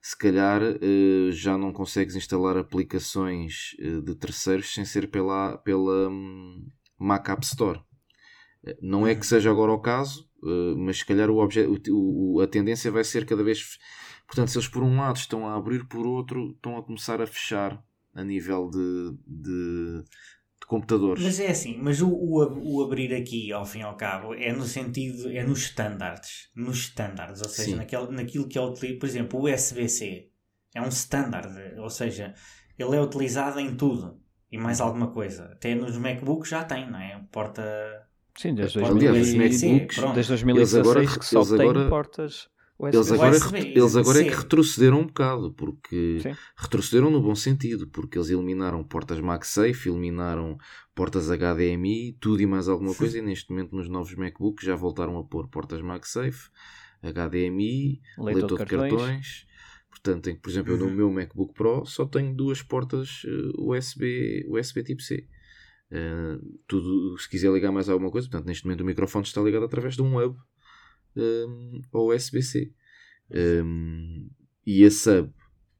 se 0.00 0.16
calhar 0.16 0.62
uh, 0.62 1.32
já 1.32 1.58
não 1.58 1.72
consegues 1.72 2.14
instalar 2.14 2.56
aplicações 2.56 3.74
de 3.78 4.14
terceiros 4.14 4.72
sem 4.72 4.84
ser 4.84 5.10
pela, 5.10 5.58
pela 5.58 6.08
um, 6.08 6.68
Mac 6.96 7.28
App 7.30 7.44
Store. 7.44 7.80
Não 8.80 9.06
é 9.06 9.14
que 9.14 9.26
seja 9.26 9.50
agora 9.50 9.72
o 9.72 9.80
caso, 9.80 10.28
mas 10.76 10.98
se 10.98 11.06
calhar 11.06 11.30
o 11.30 11.42
o, 11.42 12.34
o, 12.36 12.40
a 12.40 12.46
tendência 12.46 12.90
vai 12.90 13.02
ser 13.02 13.24
cada 13.24 13.42
vez. 13.42 13.78
Portanto, 14.30 14.48
se 14.48 14.58
eles 14.58 14.68
por 14.68 14.84
um 14.84 14.96
lado 14.96 15.16
estão 15.16 15.44
a 15.48 15.56
abrir, 15.56 15.84
por 15.88 16.06
outro 16.06 16.52
estão 16.52 16.78
a 16.78 16.82
começar 16.84 17.20
a 17.20 17.26
fechar 17.26 17.82
a 18.14 18.22
nível 18.22 18.70
de, 18.70 19.16
de 19.26 20.04
computadores. 20.68 21.20
Mas 21.20 21.40
é 21.40 21.50
assim, 21.50 21.76
mas 21.82 22.00
o, 22.00 22.08
o, 22.08 22.76
o, 22.76 22.84
abrir 22.84 23.12
aqui, 23.12 23.52
ao 23.52 23.66
fim 23.66 23.80
e 23.80 23.82
ao 23.82 23.96
cabo, 23.96 24.32
é 24.34 24.52
no 24.52 24.62
sentido, 24.62 25.28
é 25.30 25.42
nos 25.42 25.62
standards. 25.62 26.48
Nos 26.54 26.78
standards, 26.78 27.42
ou 27.42 27.48
seja, 27.48 27.74
naquele, 27.74 28.06
naquilo 28.12 28.46
que 28.46 28.56
é 28.56 28.62
utilizado. 28.62 29.00
Por 29.00 29.06
exemplo, 29.06 29.40
o 29.40 29.52
USB-C 29.52 30.28
é 30.76 30.80
um 30.80 30.88
standard, 30.88 31.52
ou 31.80 31.90
seja, 31.90 32.32
ele 32.78 32.96
é 32.96 33.02
utilizado 33.02 33.58
em 33.58 33.74
tudo 33.74 34.20
e 34.52 34.56
mais 34.56 34.80
alguma 34.80 35.10
coisa. 35.10 35.46
Até 35.46 35.74
nos 35.74 35.98
MacBooks 35.98 36.48
já 36.48 36.62
tem, 36.62 36.88
não 36.88 37.00
é? 37.00 37.20
Porta. 37.32 37.62
Sim, 38.36 38.54
desde, 38.54 38.78
2016, 38.78 39.88
desde 40.14 40.28
2016 40.28 41.16
que 41.16 41.24
só 41.24 41.44
tem 41.44 41.68
agora... 41.68 41.88
portas. 41.88 42.48
Eles 42.88 43.12
agora, 43.12 43.36
USB, 43.36 43.58
eles 43.58 43.96
agora 43.96 44.20
é 44.20 44.24
que 44.24 44.34
retrocederam 44.34 45.00
um 45.00 45.06
bocado, 45.06 45.52
porque 45.52 46.20
Sim. 46.22 46.32
retrocederam 46.56 47.10
no 47.10 47.20
bom 47.20 47.34
sentido, 47.34 47.86
porque 47.88 48.16
eles 48.16 48.30
eliminaram 48.30 48.82
portas 48.82 49.20
MagSafe, 49.20 49.88
eliminaram 49.88 50.56
portas 50.94 51.28
HDMI, 51.28 52.16
tudo 52.20 52.40
e 52.40 52.46
mais 52.46 52.68
alguma 52.68 52.94
coisa, 52.94 53.18
e 53.18 53.22
neste 53.22 53.50
momento 53.50 53.76
nos 53.76 53.88
novos 53.88 54.14
MacBooks 54.14 54.64
já 54.64 54.74
voltaram 54.74 55.18
a 55.18 55.24
pôr 55.24 55.48
portas 55.48 55.82
MagSafe, 55.82 56.48
HDMI, 57.02 58.00
leitor, 58.18 58.40
leitor 58.40 58.58
de 58.58 58.66
cartões. 58.66 58.90
cartões. 58.90 59.46
Portanto, 59.90 60.34
por 60.40 60.50
exemplo, 60.50 60.72
uhum. 60.72 60.78
eu 60.78 60.84
no 60.84 60.90
uhum. 60.90 60.96
meu 60.96 61.10
MacBook 61.10 61.52
Pro 61.52 61.84
só 61.84 62.06
tenho 62.06 62.34
duas 62.34 62.62
portas 62.62 63.22
USB, 63.58 64.44
eh, 64.44 64.46
USB 64.48 64.82
tipo 64.82 65.02
C. 65.02 65.26
Uh, 65.90 66.60
tudo, 66.68 67.18
se 67.18 67.28
quiser 67.28 67.52
ligar 67.52 67.72
mais 67.72 67.88
alguma 67.88 68.12
coisa, 68.12 68.28
portanto, 68.28 68.46
neste 68.46 68.64
momento 68.64 68.82
o 68.82 68.84
microfone 68.84 69.24
está 69.24 69.40
ligado 69.42 69.64
através 69.64 69.96
de 69.96 70.02
um 70.02 70.16
hub 70.16 70.38
um, 71.16 71.80
ao 71.92 72.08
USB-C. 72.08 72.72
Um, 73.30 74.28
e 74.66 74.84
a 74.84 74.90
sub 74.90 75.32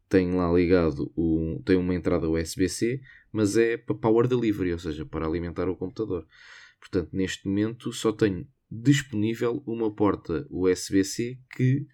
tem 0.09 0.33
lá 0.35 0.53
ligado 0.53 1.13
um, 1.17 1.63
tem 1.65 1.77
uma 1.77 1.95
entrada 1.95 2.29
USB-C, 2.29 3.01
mas 3.33 3.57
é 3.57 3.77
para 3.77 3.95
power 3.95 4.27
delivery, 4.27 4.73
ou 4.73 4.79
seja, 4.79 5.07
para 5.07 5.27
alimentar 5.27 5.69
o 5.69 5.77
computador. 5.77 6.27
Portanto, 6.81 7.11
neste 7.13 7.47
momento 7.47 7.93
só 7.93 8.11
tenho 8.13 8.47
disponível 8.71 9.63
uma 9.67 9.91
porta 9.95 10.47
USB-C 10.51 11.39
que 11.55 11.87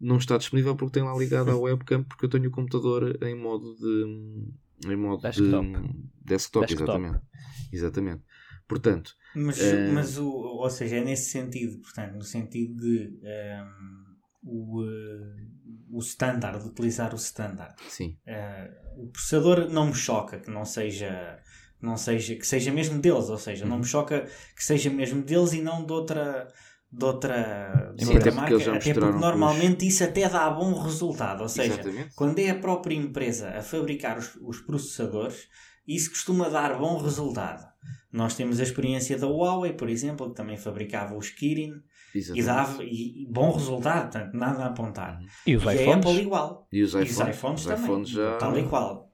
não 0.00 0.16
está 0.16 0.36
disponível 0.36 0.76
porque 0.76 0.98
tem 0.98 1.02
lá 1.02 1.16
ligado 1.16 1.50
à 1.50 1.56
webcam 1.56 2.04
porque 2.04 2.24
eu 2.24 2.28
tenho 2.28 2.48
o 2.48 2.52
computador 2.52 3.18
em 3.22 3.34
modo 3.34 3.74
de 3.76 4.90
em 4.90 4.96
modo 4.96 5.22
desktop, 5.22 5.66
de, 5.66 6.08
desktop, 6.24 6.66
desktop. 6.66 6.90
exatamente. 6.90 7.24
Exatamente. 7.72 8.22
Portanto, 8.68 9.12
mas, 9.34 9.58
uh, 9.58 9.92
mas 9.94 10.18
o, 10.18 10.28
ou 10.28 10.70
seja, 10.70 10.96
é 10.96 11.00
nesse 11.04 11.30
sentido, 11.30 11.80
portanto, 11.80 12.14
no 12.14 12.22
sentido 12.22 12.76
de 12.76 13.18
um, 13.22 13.26
ehm, 13.26 13.98
o, 14.42 14.82
uh, 14.82 15.96
o 15.96 15.98
standard, 16.00 16.64
utilizar 16.66 17.12
o 17.14 17.16
standard. 17.16 17.74
Sim. 17.88 18.18
Uh, 18.26 19.04
o 19.04 19.08
processador 19.08 19.70
não 19.70 19.86
me 19.86 19.94
choca 19.94 20.38
que 20.38 20.50
não 20.50 20.64
seja 20.64 21.38
não 21.80 21.96
seja 21.96 22.34
que 22.34 22.46
seja 22.46 22.72
mesmo 22.72 23.00
deles, 23.00 23.28
ou 23.28 23.38
seja, 23.38 23.64
uhum. 23.64 23.70
não 23.70 23.76
me 23.78 23.84
uhum. 23.84 23.88
choca 23.88 24.26
que 24.54 24.64
seja 24.64 24.90
mesmo 24.90 25.22
deles 25.22 25.52
e 25.52 25.62
não 25.62 25.86
de 25.86 25.92
outra 25.92 26.48
de 26.90 27.04
outra, 27.04 27.92
de 27.94 28.06
Sim, 28.06 28.14
outra 28.14 28.32
marca, 28.32 28.56
até 28.56 28.94
porque 28.94 29.18
normalmente 29.18 29.86
os... 29.86 29.92
isso 29.92 30.04
até 30.04 30.26
dá 30.26 30.48
bom 30.48 30.72
resultado, 30.72 31.42
ou 31.42 31.48
seja, 31.48 31.74
Exatamente. 31.74 32.14
quando 32.14 32.38
é 32.38 32.48
a 32.48 32.58
própria 32.58 32.94
empresa 32.94 33.50
a 33.50 33.62
fabricar 33.62 34.16
os, 34.16 34.34
os 34.40 34.60
processadores, 34.62 35.48
isso 35.88 36.10
costuma 36.10 36.48
dar 36.48 36.78
bom 36.78 36.98
resultado. 36.98 37.66
Nós 38.12 38.34
temos 38.34 38.60
a 38.60 38.62
experiência 38.62 39.18
da 39.18 39.26
Huawei, 39.26 39.72
por 39.72 39.88
exemplo, 39.88 40.28
que 40.28 40.36
também 40.36 40.56
fabricava 40.56 41.16
os 41.16 41.30
Kirin 41.30 41.72
Exatamente. 42.14 42.40
e 42.40 42.42
dava 42.42 42.84
e, 42.84 43.22
e 43.22 43.26
bom 43.30 43.50
resultado, 43.52 44.12
portanto, 44.12 44.34
nada 44.34 44.64
a 44.64 44.66
apontar. 44.66 45.18
E 45.46 45.56
os 45.56 45.62
e 45.64 45.74
iPhones? 45.74 45.88
a 45.88 45.94
Apple 45.94 46.22
igual. 46.22 46.68
E 46.72 46.82
os 46.82 46.90
iPhones, 46.90 47.10
e 47.10 47.22
os 47.22 47.28
iPhones 47.28 47.60
os 47.60 47.66
também, 47.66 47.84
iPhones 47.84 48.08
já... 48.08 48.36
tal 48.36 48.58
e 48.58 48.66
qual. 48.66 49.08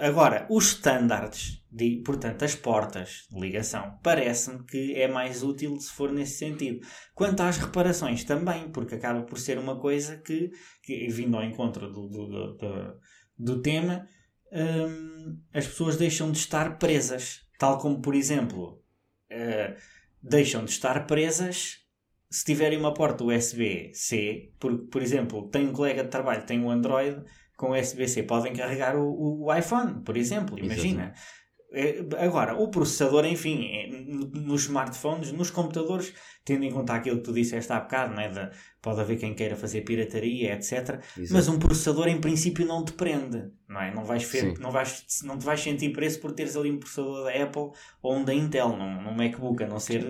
Agora, 0.00 0.46
os 0.48 0.68
standards, 0.68 1.60
de, 1.70 2.00
portanto, 2.04 2.44
as 2.44 2.54
portas 2.54 3.26
de 3.28 3.40
ligação, 3.40 3.98
parece-me 4.04 4.64
que 4.64 4.94
é 4.94 5.08
mais 5.08 5.42
útil 5.42 5.76
se 5.80 5.90
for 5.90 6.12
nesse 6.12 6.38
sentido. 6.38 6.78
Quanto 7.12 7.40
às 7.40 7.58
reparações, 7.58 8.22
também, 8.22 8.70
porque 8.70 8.94
acaba 8.94 9.22
por 9.22 9.36
ser 9.36 9.58
uma 9.58 9.80
coisa 9.80 10.16
que, 10.16 10.50
que 10.80 11.08
vindo 11.08 11.36
ao 11.36 11.42
encontro 11.42 11.90
do, 11.92 12.08
do, 12.08 12.26
do, 12.28 12.56
do, 12.56 12.94
do 13.36 13.62
tema, 13.62 14.06
hum, 14.54 15.38
as 15.52 15.66
pessoas 15.66 15.96
deixam 15.96 16.30
de 16.30 16.38
estar 16.38 16.78
presas. 16.78 17.46
Tal 17.58 17.78
como, 17.78 18.00
por 18.00 18.14
exemplo, 18.14 18.82
uh, 19.30 19.76
deixam 20.22 20.64
de 20.64 20.70
estar 20.70 21.06
presas 21.06 21.78
se 22.30 22.44
tiverem 22.44 22.78
uma 22.78 22.94
porta 22.94 23.24
USB-C. 23.24 24.52
Por, 24.58 24.78
por 24.86 25.02
exemplo, 25.02 25.48
tem 25.48 25.68
um 25.68 25.72
colega 25.72 26.02
de 26.02 26.10
trabalho 26.10 26.40
que 26.40 26.46
tem 26.48 26.60
um 26.60 26.70
Android 26.70 27.22
com 27.56 27.70
USB-C 27.70 28.24
podem 28.24 28.52
carregar 28.52 28.96
o, 28.96 29.44
o, 29.44 29.54
iPhone, 29.54 30.02
por 30.02 30.16
exemplo, 30.16 30.58
imagina. 30.58 31.14
É, 31.72 32.04
agora, 32.18 32.56
o 32.56 32.68
processador, 32.68 33.24
enfim, 33.24 33.68
é, 33.72 33.88
nos 33.88 34.62
smartphones, 34.62 35.32
nos 35.32 35.50
computadores, 35.50 36.14
tendo 36.44 36.64
em 36.64 36.70
conta 36.70 36.94
aquilo 36.94 37.18
que 37.18 37.24
tu 37.24 37.32
disseste 37.32 37.72
há 37.72 37.80
bocado, 37.80 38.14
né, 38.14 38.28
de, 38.28 38.50
pode 38.84 39.00
haver 39.00 39.16
quem 39.16 39.32
queira 39.32 39.56
fazer 39.56 39.80
pirataria, 39.80 40.52
etc. 40.52 41.00
Exato. 41.16 41.32
Mas 41.32 41.48
um 41.48 41.58
processador, 41.58 42.06
em 42.06 42.20
princípio, 42.20 42.66
não 42.66 42.84
te 42.84 42.92
prende, 42.92 43.50
não 43.66 43.80
é? 43.80 43.94
Não 43.94 44.04
vais, 44.04 44.22
ver, 44.24 44.58
não 44.60 44.70
vais, 44.70 45.06
não 45.24 45.38
te 45.38 45.44
vais 45.46 45.58
sentir 45.58 45.90
preço 45.90 46.20
por 46.20 46.32
teres 46.32 46.54
ali 46.54 46.70
um 46.70 46.78
processador 46.78 47.24
da 47.24 47.42
Apple 47.42 47.70
ou 48.02 48.14
um 48.14 48.22
da 48.22 48.34
Intel, 48.34 48.76
num, 48.76 49.02
num 49.02 49.14
MacBook, 49.14 49.64
a 49.64 49.66
não 49.66 49.78
ser 49.78 50.04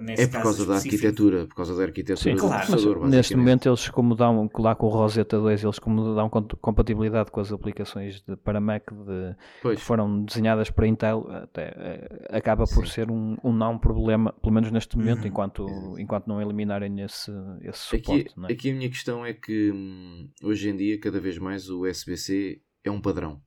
nesse 0.00 0.22
É 0.22 0.26
por 0.28 0.42
causa 0.42 0.62
específico. 0.62 0.68
da 0.68 0.76
arquitetura, 0.76 1.46
por 1.46 1.54
causa 1.56 1.76
da 1.76 1.82
arquitetura 1.82 2.30
Sim, 2.30 2.36
do 2.36 2.40
claro. 2.48 2.66
processador. 2.66 3.08
neste 3.08 3.36
momento, 3.36 3.68
eles, 3.68 3.88
como 3.88 4.14
dão, 4.14 4.48
lá 4.58 4.76
com 4.76 4.86
o 4.86 4.90
Rosetta 4.90 5.38
2, 5.40 5.64
eles 5.64 5.78
como 5.80 6.14
dão 6.14 6.30
compatibilidade 6.60 7.32
com 7.32 7.40
as 7.40 7.52
aplicações 7.52 8.22
de, 8.22 8.36
para 8.36 8.60
Mac 8.60 8.84
de, 8.92 9.74
que 9.74 9.80
foram 9.80 10.22
desenhadas 10.22 10.70
para 10.70 10.86
Intel, 10.86 11.26
até, 11.30 11.74
eh, 11.76 12.28
acaba 12.30 12.64
por 12.64 12.86
Sim. 12.86 12.92
ser 12.92 13.10
um, 13.10 13.36
um 13.42 13.52
não 13.52 13.76
problema, 13.76 14.32
pelo 14.40 14.54
menos 14.54 14.70
neste 14.70 14.96
momento, 14.96 15.22
uhum. 15.22 15.26
enquanto, 15.26 15.94
enquanto 15.98 16.26
não 16.28 16.40
eliminarem 16.40 17.00
esse, 17.00 17.32
esse 17.62 17.88
aqui, 18.12 18.26
é? 18.48 18.52
aqui 18.52 18.70
a 18.70 18.74
minha 18.74 18.88
questão 18.88 19.24
é 19.24 19.32
que 19.32 19.70
hum, 19.72 20.28
hoje 20.42 20.68
em 20.68 20.76
dia, 20.76 20.98
cada 20.98 21.20
vez 21.20 21.38
mais, 21.38 21.68
o 21.68 21.86
USB-C 21.86 22.60
é 22.82 22.90
um 22.90 23.00
padrão. 23.00 23.40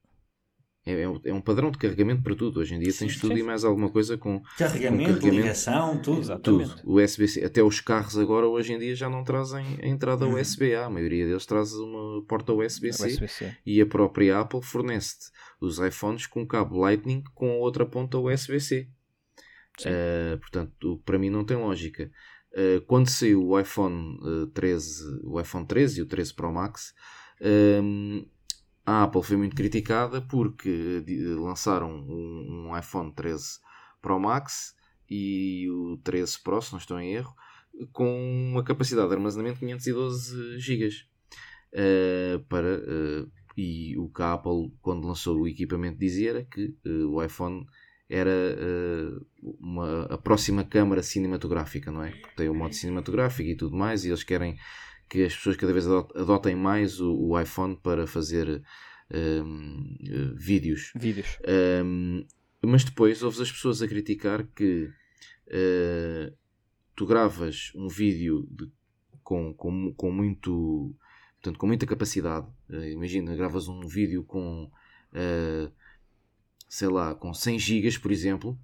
É, 0.88 1.02
é, 1.02 1.10
um, 1.10 1.20
é 1.26 1.34
um 1.34 1.42
padrão 1.42 1.70
de 1.70 1.78
carregamento 1.78 2.24
para 2.24 2.34
tudo. 2.34 2.62
Hoje 2.62 2.74
em 2.74 2.80
dia 2.80 2.92
sim, 2.94 3.00
tens 3.00 3.20
tudo 3.20 3.34
sim. 3.34 3.42
e 3.42 3.44
mais 3.44 3.66
alguma 3.66 3.90
coisa 3.90 4.18
com 4.18 4.42
carregamento, 4.58 5.04
com 5.04 5.20
carregamento 5.20 5.42
ligação, 5.42 6.02
tudo. 6.02 6.22
Exatamente. 6.22 6.76
Tudo. 6.78 6.90
O 6.90 7.04
USB-C, 7.04 7.44
até 7.44 7.62
os 7.62 7.82
carros 7.82 8.18
agora 8.18 8.48
hoje 8.48 8.72
em 8.72 8.80
dia 8.80 8.96
já 8.96 9.10
não 9.10 9.22
trazem 9.22 9.66
a 9.84 9.88
entrada 9.88 10.26
uhum. 10.26 10.40
USB-A. 10.40 10.86
A 10.86 10.90
maioria 10.90 11.26
deles 11.26 11.46
traz 11.46 11.74
uma 11.74 12.24
porta 12.24 12.54
USB-C 12.54 13.26
USB 13.26 13.58
e 13.66 13.82
a 13.82 13.86
própria 13.86 14.40
Apple 14.40 14.62
fornece-te 14.62 15.26
os 15.60 15.78
iPhones 15.78 16.26
com 16.26 16.48
cabo 16.48 16.80
Lightning 16.80 17.22
com 17.36 17.60
outra 17.60 17.86
ponta 17.86 18.18
USB-C. 18.18 18.88
Uh, 19.82 20.38
portanto, 20.40 21.02
para 21.06 21.20
mim 21.20 21.30
não 21.30 21.44
tem 21.44 21.58
lógica. 21.58 22.10
Uh, 22.54 22.82
quando 22.88 23.10
saiu 23.10 23.46
o 23.46 23.60
iPhone 23.60 24.18
uh, 24.22 24.48
13, 24.48 25.22
o 25.24 25.40
iPhone 25.40 25.66
13 25.66 26.00
e 26.00 26.02
o 26.02 26.06
13 26.06 26.34
Pro 26.34 26.52
Max, 26.52 26.94
um, 27.84 28.26
a 28.86 29.04
Apple 29.04 29.22
foi 29.22 29.38
muito 29.38 29.56
criticada 29.56 30.22
porque 30.22 31.04
lançaram 31.38 31.92
um, 31.92 32.72
iPhone 32.78 33.14
13 33.14 33.60
Pro 34.02 34.20
Max 34.20 34.76
e 35.10 35.70
o 35.70 35.98
13 36.04 36.40
Pro, 36.42 36.62
se 36.62 36.72
não 36.72 36.80
estou 36.80 37.00
em 37.00 37.14
erro, 37.14 37.36
com 37.92 38.52
uma 38.52 38.64
capacidade 38.64 39.10
de 39.10 39.14
armazenamento 39.14 39.60
de 39.60 39.66
512 39.66 40.60
GB. 40.60 40.90
Para, 42.48 42.82
e 43.58 43.98
o 43.98 44.10
que 44.10 44.22
a 44.22 44.34
Apple, 44.34 44.74
quando 44.82 45.06
lançou 45.06 45.38
o 45.38 45.48
equipamento, 45.48 46.00
dizia 46.00 46.30
era 46.30 46.46
que 46.46 46.76
o 46.86 47.22
iPhone 47.22 47.68
era 48.10 48.32
uh, 48.32 49.26
uma, 49.60 50.06
a 50.06 50.18
próxima 50.18 50.64
câmara 50.64 51.04
cinematográfica, 51.04 51.92
não 51.92 52.04
é? 52.04 52.14
Tem 52.36 52.48
o 52.48 52.54
modo 52.54 52.74
cinematográfico 52.74 53.50
e 53.50 53.56
tudo 53.56 53.76
mais, 53.76 54.06
e 54.06 54.10
eles 54.10 54.24
querem 54.24 54.58
que 55.10 55.24
as 55.24 55.36
pessoas 55.36 55.56
cada 55.58 55.74
vez 55.74 55.88
adotem 55.88 56.56
mais 56.56 57.00
o, 57.00 57.14
o 57.14 57.40
iPhone 57.40 57.78
para 57.82 58.08
fazer 58.08 58.62
um, 59.14 59.98
ehm, 60.02 60.36
vídeos. 60.36 60.92
vídeos. 60.96 61.38
Um, 61.48 62.20
ehm, 62.20 62.28
mas 62.66 62.84
depois 62.84 63.24
ouves 63.24 63.40
as 63.40 63.52
pessoas 63.52 63.82
a 63.82 63.88
criticar 63.88 64.46
que 64.48 64.90
uh, 65.48 66.36
tu 66.96 67.06
gravas 67.06 67.72
um 67.76 67.88
vídeo 67.88 68.48
de, 68.50 68.70
com, 69.24 69.54
com, 69.54 69.94
com 69.94 70.12
muito 70.12 70.96
portanto, 71.36 71.60
com 71.60 71.68
muita 71.68 71.86
capacidade. 71.86 72.48
Uh, 72.70 72.84
imagina, 72.86 73.36
gravas 73.36 73.68
um 73.68 73.82
vídeo 73.82 74.24
com 74.24 74.64
uh, 74.66 75.72
sei 76.68 76.88
lá, 76.90 77.16
com 77.16 77.34
100 77.34 77.60
GB, 77.60 78.00
por 78.00 78.12
exemplo, 78.12 78.60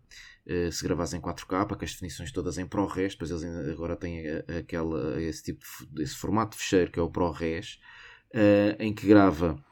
uh, 0.46 0.72
se 0.72 0.84
gravassem 0.84 1.20
em 1.20 1.24
4K, 1.24 1.68
com 1.68 1.86
as 1.86 1.92
definições 1.92 2.32
todas 2.32 2.58
em 2.58 2.66
ProRes, 2.66 3.14
depois 3.14 3.32
eles 3.32 3.44
agora 3.70 3.96
têm 3.96 4.24
aquela, 4.60 5.22
esse 5.22 5.44
tipo 5.44 5.64
de, 5.90 6.04
esse 6.04 6.16
formato 6.16 6.58
de 6.58 6.64
fecheiro 6.64 6.92
que 6.92 7.00
é 7.00 7.02
o 7.02 7.10
ProRes, 7.10 7.80
uh, 8.34 8.76
em 8.80 8.94
que 8.94 9.08
grava 9.08 9.64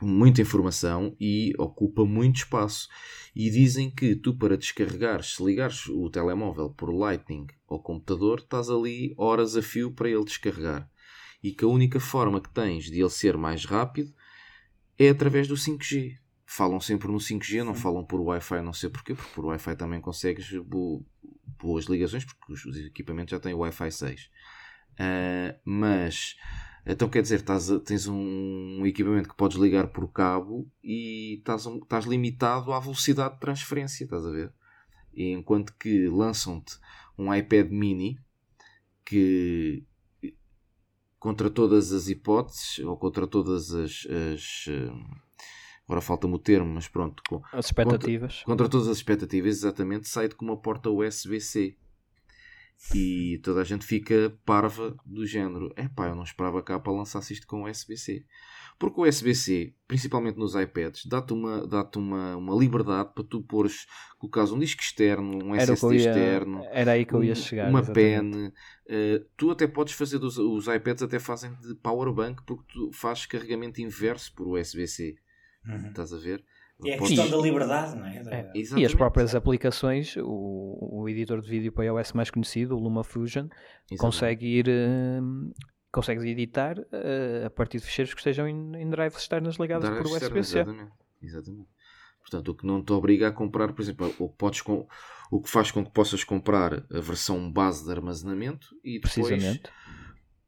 muita 0.00 0.42
informação 0.42 1.16
e 1.20 1.52
ocupa 1.58 2.04
muito 2.04 2.36
espaço. 2.36 2.88
E 3.34 3.50
dizem 3.50 3.90
que 3.90 4.14
tu, 4.14 4.34
para 4.36 4.56
descarregares, 4.56 5.36
se 5.36 5.44
ligares 5.44 5.86
o 5.88 6.10
telemóvel 6.10 6.70
por 6.70 6.90
Lightning 6.90 7.46
ao 7.68 7.82
computador, 7.82 8.38
estás 8.38 8.68
ali 8.68 9.14
horas 9.16 9.56
a 9.56 9.62
fio 9.62 9.92
para 9.92 10.08
ele 10.08 10.24
descarregar. 10.24 10.88
E 11.42 11.52
que 11.52 11.64
a 11.64 11.68
única 11.68 12.00
forma 12.00 12.40
que 12.40 12.52
tens 12.52 12.84
de 12.84 13.00
ele 13.00 13.10
ser 13.10 13.36
mais 13.36 13.64
rápido 13.64 14.12
é 14.98 15.08
através 15.10 15.46
do 15.46 15.54
5G 15.54 16.18
falam 16.46 16.80
sempre 16.80 17.08
no 17.08 17.18
5G, 17.18 17.64
não 17.64 17.74
falam 17.74 18.04
por 18.04 18.20
Wi-Fi, 18.20 18.62
não 18.62 18.72
sei 18.72 18.88
porquê, 18.88 19.14
porque 19.14 19.34
por 19.34 19.44
Wi-Fi 19.46 19.74
também 19.74 20.00
consegues 20.00 20.48
boas 21.60 21.86
ligações, 21.86 22.24
porque 22.24 22.52
os 22.52 22.76
equipamentos 22.78 23.32
já 23.32 23.40
têm 23.40 23.52
Wi-Fi 23.52 23.90
6. 23.90 24.22
Uh, 24.22 24.28
ah, 24.98 25.56
mas, 25.64 26.36
então 26.86 27.08
quer 27.08 27.20
dizer, 27.20 27.40
estás, 27.40 27.68
tens 27.84 28.06
um 28.06 28.86
equipamento 28.86 29.28
que 29.28 29.36
podes 29.36 29.58
ligar 29.58 29.88
por 29.88 30.06
cabo 30.12 30.70
e 30.82 31.38
estás, 31.38 31.66
estás 31.66 32.04
limitado 32.04 32.72
à 32.72 32.78
velocidade 32.78 33.34
de 33.34 33.40
transferência, 33.40 34.04
estás 34.04 34.24
a 34.24 34.30
ver? 34.30 34.52
E 35.12 35.32
enquanto 35.32 35.74
que 35.74 36.06
lançam-te 36.08 36.78
um 37.18 37.34
iPad 37.34 37.70
mini 37.70 38.18
que 39.04 39.84
contra 41.18 41.50
todas 41.50 41.92
as 41.92 42.08
hipóteses 42.08 42.78
ou 42.80 42.96
contra 42.96 43.26
todas 43.26 43.72
as, 43.72 44.06
as 44.32 44.68
agora 45.86 46.00
falta-me 46.00 46.34
o 46.34 46.38
termo, 46.38 46.74
mas 46.74 46.88
pronto. 46.88 47.22
Com, 47.28 47.42
as 47.52 47.66
expectativas. 47.66 48.38
Contra, 48.38 48.46
contra, 48.46 48.68
todas 48.68 48.88
as 48.88 48.96
expectativas, 48.98 49.56
exatamente, 49.56 50.08
sai 50.08 50.28
com 50.28 50.44
uma 50.44 50.56
porta 50.56 50.90
USB-C. 50.90 51.76
E 52.94 53.40
toda 53.42 53.62
a 53.62 53.64
gente 53.64 53.86
fica 53.86 54.36
parva 54.44 54.94
do 55.04 55.26
género. 55.26 55.72
É 55.76 55.88
pá, 55.88 56.08
eu 56.08 56.14
não 56.14 56.22
esperava 56.22 56.62
cá 56.62 56.78
para 56.78 56.92
lançar-se 56.92 57.32
isto 57.32 57.46
com 57.46 57.64
USB-C. 57.64 58.24
Porque 58.78 59.00
o 59.00 59.04
USB-C, 59.04 59.74
principalmente 59.88 60.36
nos 60.36 60.54
iPads, 60.54 61.06
dá-te 61.06 61.32
uma, 61.32 61.66
dá 61.66 61.88
uma, 61.96 62.36
uma 62.36 62.54
liberdade 62.54 63.10
para 63.14 63.24
tu 63.24 63.40
pôres, 63.42 63.86
colocares 64.18 64.52
um 64.52 64.58
disco 64.58 64.82
externo, 64.82 65.42
um 65.42 65.54
era 65.54 65.72
SSD 65.72 65.94
ia, 65.94 66.10
externo, 66.10 66.62
era 66.70 66.92
aí 66.92 67.06
que 67.06 67.14
eu 67.14 67.24
ia 67.24 67.34
chegar, 67.34 67.70
uma 67.70 67.82
pen. 67.82 68.52
Uh, 68.86 69.24
tu 69.34 69.50
até 69.50 69.66
podes 69.66 69.94
fazer, 69.94 70.18
dos, 70.18 70.36
os 70.36 70.66
iPads 70.66 71.02
até 71.02 71.18
fazem 71.18 71.54
de 71.54 71.74
power 71.76 72.12
bank 72.12 72.42
porque 72.44 72.64
tu 72.70 72.90
fazes 72.92 73.24
carregamento 73.24 73.80
inverso 73.80 74.34
por 74.34 74.46
USB-C. 74.46 75.16
Uhum. 75.66 75.88
Estás 75.88 76.12
a 76.12 76.18
ver? 76.18 76.44
E 76.84 76.90
é 76.90 76.94
a 76.94 76.98
questão 76.98 77.30
da 77.30 77.36
liberdade, 77.38 77.96
não 77.96 78.06
é? 78.06 78.22
é. 78.30 78.52
E 78.54 78.84
as 78.84 78.94
próprias 78.94 79.34
aplicações, 79.34 80.14
o, 80.18 81.00
o 81.00 81.08
editor 81.08 81.40
de 81.40 81.48
vídeo 81.48 81.72
para 81.72 81.84
iOS 81.86 82.12
mais 82.12 82.30
conhecido, 82.30 82.76
o 82.76 82.80
LumaFusion, 82.80 83.48
consegue 83.98 84.46
ir. 84.46 84.68
Uh, 84.68 85.52
consegues 85.90 86.24
editar 86.24 86.78
uh, 86.78 87.46
a 87.46 87.50
partir 87.50 87.78
de 87.78 87.86
ficheiros 87.86 88.12
que 88.12 88.20
estejam 88.20 88.46
em, 88.46 88.76
em 88.76 88.90
drives 88.90 89.22
externas 89.22 89.56
ligadas 89.56 89.88
por 89.88 90.06
USB-C. 90.06 90.66
Exatamente. 91.22 91.70
Portanto, 92.20 92.48
o 92.48 92.54
que 92.54 92.66
não 92.66 92.82
te 92.82 92.92
obriga 92.92 93.28
a 93.28 93.32
comprar, 93.32 93.72
por 93.72 93.80
exemplo, 93.80 94.12
o 94.18 94.28
que, 94.28 94.36
podes 94.36 94.60
com, 94.60 94.86
o 95.30 95.40
que 95.40 95.48
faz 95.48 95.70
com 95.70 95.84
que 95.84 95.92
possas 95.92 96.24
comprar 96.24 96.84
a 96.92 97.00
versão 97.00 97.50
base 97.50 97.84
de 97.84 97.90
armazenamento 97.90 98.68
e 98.84 98.98
depois, 98.98 99.60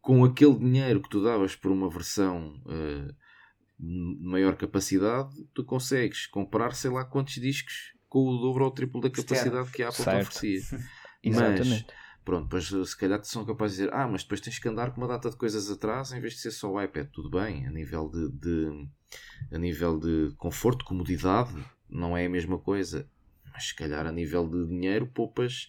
com 0.00 0.24
aquele 0.24 0.58
dinheiro 0.58 1.00
que 1.00 1.08
tu 1.08 1.22
davas 1.22 1.54
por 1.54 1.70
uma 1.70 1.88
versão 1.88 2.60
uh, 2.66 3.14
maior 3.78 4.56
capacidade, 4.56 5.30
tu 5.54 5.64
consegues 5.64 6.26
comprar 6.26 6.74
sei 6.74 6.90
lá 6.90 7.04
quantos 7.04 7.34
discos 7.34 7.94
com 8.08 8.26
o 8.26 8.38
dobro 8.38 8.64
ou 8.64 8.70
o 8.70 8.74
triplo 8.74 9.00
da 9.00 9.10
capacidade 9.10 9.66
certo. 9.66 9.72
que 9.72 9.82
a 9.82 9.88
Apple 9.88 10.04
te 10.04 10.10
oferecia. 10.10 10.78
Mas, 11.24 11.86
pronto, 12.24 12.44
depois 12.44 12.88
se 12.90 12.96
calhar 12.96 13.22
são 13.24 13.44
capazes 13.44 13.76
de 13.76 13.82
dizer, 13.84 13.94
ah, 13.94 14.06
mas 14.06 14.22
depois 14.22 14.40
tens 14.40 14.58
que 14.58 14.68
andar 14.68 14.92
com 14.92 15.00
uma 15.00 15.08
data 15.08 15.28
de 15.30 15.36
coisas 15.36 15.68
atrás 15.70 16.12
em 16.12 16.20
vez 16.20 16.34
de 16.34 16.40
ser 16.40 16.52
só 16.52 16.70
o 16.70 16.80
iPad. 16.80 17.08
Tudo 17.12 17.28
bem, 17.28 17.66
a 17.66 17.70
nível 17.70 18.08
de, 18.08 18.30
de 18.30 18.88
a 19.52 19.58
nível 19.58 19.98
de 19.98 20.32
conforto, 20.36 20.84
comodidade, 20.84 21.52
não 21.88 22.16
é 22.16 22.26
a 22.26 22.30
mesma 22.30 22.58
coisa. 22.58 23.08
Mas 23.52 23.68
se 23.68 23.74
calhar 23.74 24.06
a 24.06 24.12
nível 24.12 24.48
de 24.48 24.68
dinheiro 24.68 25.06
poupas 25.06 25.68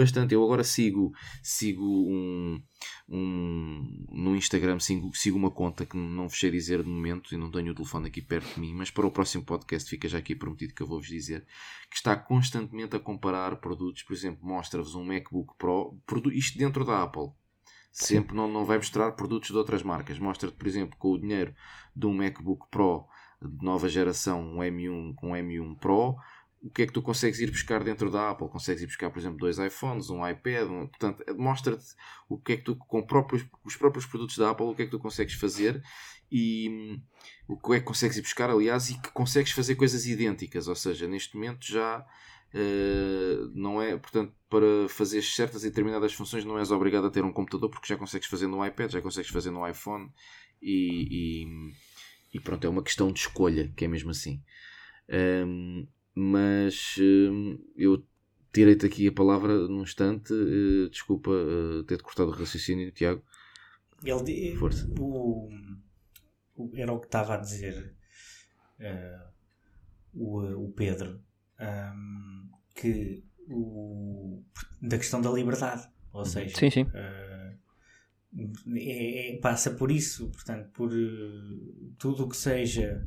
bastante. 0.00 0.34
Eu 0.34 0.42
agora 0.42 0.64
sigo, 0.64 1.12
sigo 1.42 1.84
um, 1.84 2.60
um 3.08 4.06
no 4.10 4.34
Instagram, 4.34 4.78
sigo, 4.78 5.14
sigo 5.14 5.36
uma 5.36 5.50
conta 5.50 5.84
que 5.84 5.96
não 5.96 6.28
vos 6.28 6.38
sei 6.38 6.50
dizer 6.50 6.82
de 6.82 6.88
momento 6.88 7.34
e 7.34 7.36
não 7.36 7.50
tenho 7.50 7.72
o 7.72 7.74
telefone 7.74 8.08
aqui 8.08 8.22
perto 8.22 8.54
de 8.54 8.60
mim, 8.60 8.74
mas 8.74 8.90
para 8.90 9.06
o 9.06 9.10
próximo 9.10 9.44
podcast 9.44 9.88
fica 9.88 10.08
já 10.08 10.18
aqui 10.18 10.34
prometido 10.34 10.74
que 10.74 10.82
eu 10.82 10.86
vou-vos 10.86 11.08
dizer 11.08 11.44
que 11.90 11.96
está 11.96 12.16
constantemente 12.16 12.96
a 12.96 13.00
comparar 13.00 13.56
produtos. 13.56 14.02
Por 14.02 14.14
exemplo, 14.14 14.46
mostra-vos 14.46 14.94
um 14.94 15.04
MacBook 15.04 15.54
Pro, 15.58 16.00
isto 16.32 16.58
dentro 16.58 16.84
da 16.84 17.02
Apple. 17.02 17.30
Sempre 17.92 18.36
não, 18.36 18.46
não 18.46 18.64
vai 18.64 18.76
mostrar 18.76 19.12
produtos 19.12 19.50
de 19.50 19.56
outras 19.56 19.82
marcas. 19.82 20.18
Mostra-te, 20.18 20.56
por 20.56 20.66
exemplo, 20.66 20.96
com 20.96 21.10
o 21.10 21.18
dinheiro 21.18 21.54
de 21.94 22.06
um 22.06 22.14
MacBook 22.14 22.66
Pro 22.70 23.06
de 23.42 23.64
nova 23.64 23.88
geração, 23.88 24.42
um 24.42 24.58
M1 24.58 25.14
com 25.14 25.30
um 25.30 25.34
M1 25.34 25.78
Pro, 25.78 26.16
o 26.62 26.70
que 26.70 26.82
é 26.82 26.86
que 26.86 26.92
tu 26.92 27.00
consegues 27.00 27.40
ir 27.40 27.50
buscar 27.50 27.82
dentro 27.82 28.10
da 28.10 28.30
Apple? 28.30 28.48
Consegues 28.48 28.82
ir 28.82 28.86
buscar, 28.86 29.10
por 29.10 29.18
exemplo, 29.18 29.38
dois 29.38 29.58
iPhones, 29.58 30.10
um 30.10 30.26
iPad, 30.26 30.68
um, 30.68 30.86
portanto, 30.86 31.24
mostra-te 31.36 31.94
o 32.28 32.38
que 32.38 32.52
é 32.52 32.56
que 32.58 32.64
tu, 32.64 32.76
com 32.76 33.02
próprios, 33.02 33.46
os 33.64 33.76
próprios 33.76 34.04
produtos 34.04 34.36
da 34.36 34.50
Apple, 34.50 34.66
o 34.66 34.74
que 34.74 34.82
é 34.82 34.84
que 34.84 34.90
tu 34.90 34.98
consegues 34.98 35.34
fazer 35.34 35.82
e 36.30 36.68
hum, 36.68 37.02
o 37.48 37.56
que 37.56 37.74
é 37.74 37.80
que 37.80 37.86
consegues 37.86 38.16
ir 38.18 38.22
buscar, 38.22 38.50
aliás, 38.50 38.90
e 38.90 39.00
que 39.00 39.10
consegues 39.10 39.52
fazer 39.52 39.74
coisas 39.74 40.06
idênticas, 40.06 40.68
ou 40.68 40.74
seja, 40.74 41.08
neste 41.08 41.34
momento 41.34 41.66
já 41.66 42.00
uh, 42.00 43.50
não 43.54 43.80
é, 43.80 43.96
portanto, 43.96 44.32
para 44.48 44.88
fazer 44.88 45.22
certas 45.22 45.64
e 45.64 45.70
determinadas 45.70 46.12
funções 46.12 46.44
não 46.44 46.58
és 46.58 46.70
obrigado 46.70 47.06
a 47.06 47.10
ter 47.10 47.24
um 47.24 47.32
computador 47.32 47.70
porque 47.70 47.88
já 47.88 47.96
consegues 47.96 48.28
fazer 48.28 48.46
no 48.46 48.64
iPad, 48.64 48.92
já 48.92 49.00
consegues 49.00 49.30
fazer 49.30 49.50
no 49.50 49.66
iPhone 49.66 50.10
e, 50.60 51.44
e, 51.44 52.36
e 52.36 52.40
pronto, 52.40 52.66
é 52.66 52.70
uma 52.70 52.82
questão 52.82 53.10
de 53.10 53.20
escolha, 53.20 53.72
que 53.74 53.86
é 53.86 53.88
mesmo 53.88 54.10
assim. 54.10 54.42
Um, 55.08 55.88
mas 56.20 56.96
uh, 56.98 57.58
eu 57.74 58.04
tirei-te 58.52 58.84
aqui 58.84 59.08
a 59.08 59.12
palavra 59.12 59.66
num 59.68 59.82
instante. 59.82 60.32
Uh, 60.32 60.90
desculpa 60.90 61.30
uh, 61.30 61.82
ter-te 61.84 62.02
cortado 62.02 62.30
o 62.30 62.34
raciocínio, 62.34 62.92
Tiago. 62.92 63.24
Ele, 64.04 64.54
Força. 64.56 64.86
O, 64.98 65.48
o, 66.54 66.70
era 66.74 66.92
o 66.92 67.00
que 67.00 67.06
estava 67.06 67.34
a 67.34 67.38
dizer 67.38 67.94
o, 70.14 70.66
o 70.66 70.72
Pedro, 70.72 71.22
um, 71.60 72.50
que 72.74 73.22
o, 73.48 74.42
da 74.80 74.96
questão 74.96 75.20
da 75.20 75.30
liberdade, 75.30 75.86
ou 76.12 76.20
uhum. 76.20 76.24
seja, 76.24 76.56
sim, 76.56 76.70
sim. 76.70 76.86
É, 76.94 77.56
é, 78.76 79.38
passa 79.38 79.70
por 79.70 79.90
isso, 79.90 80.30
portanto, 80.30 80.70
por 80.72 80.90
tudo 81.98 82.24
o 82.24 82.28
que 82.28 82.36
seja 82.36 83.06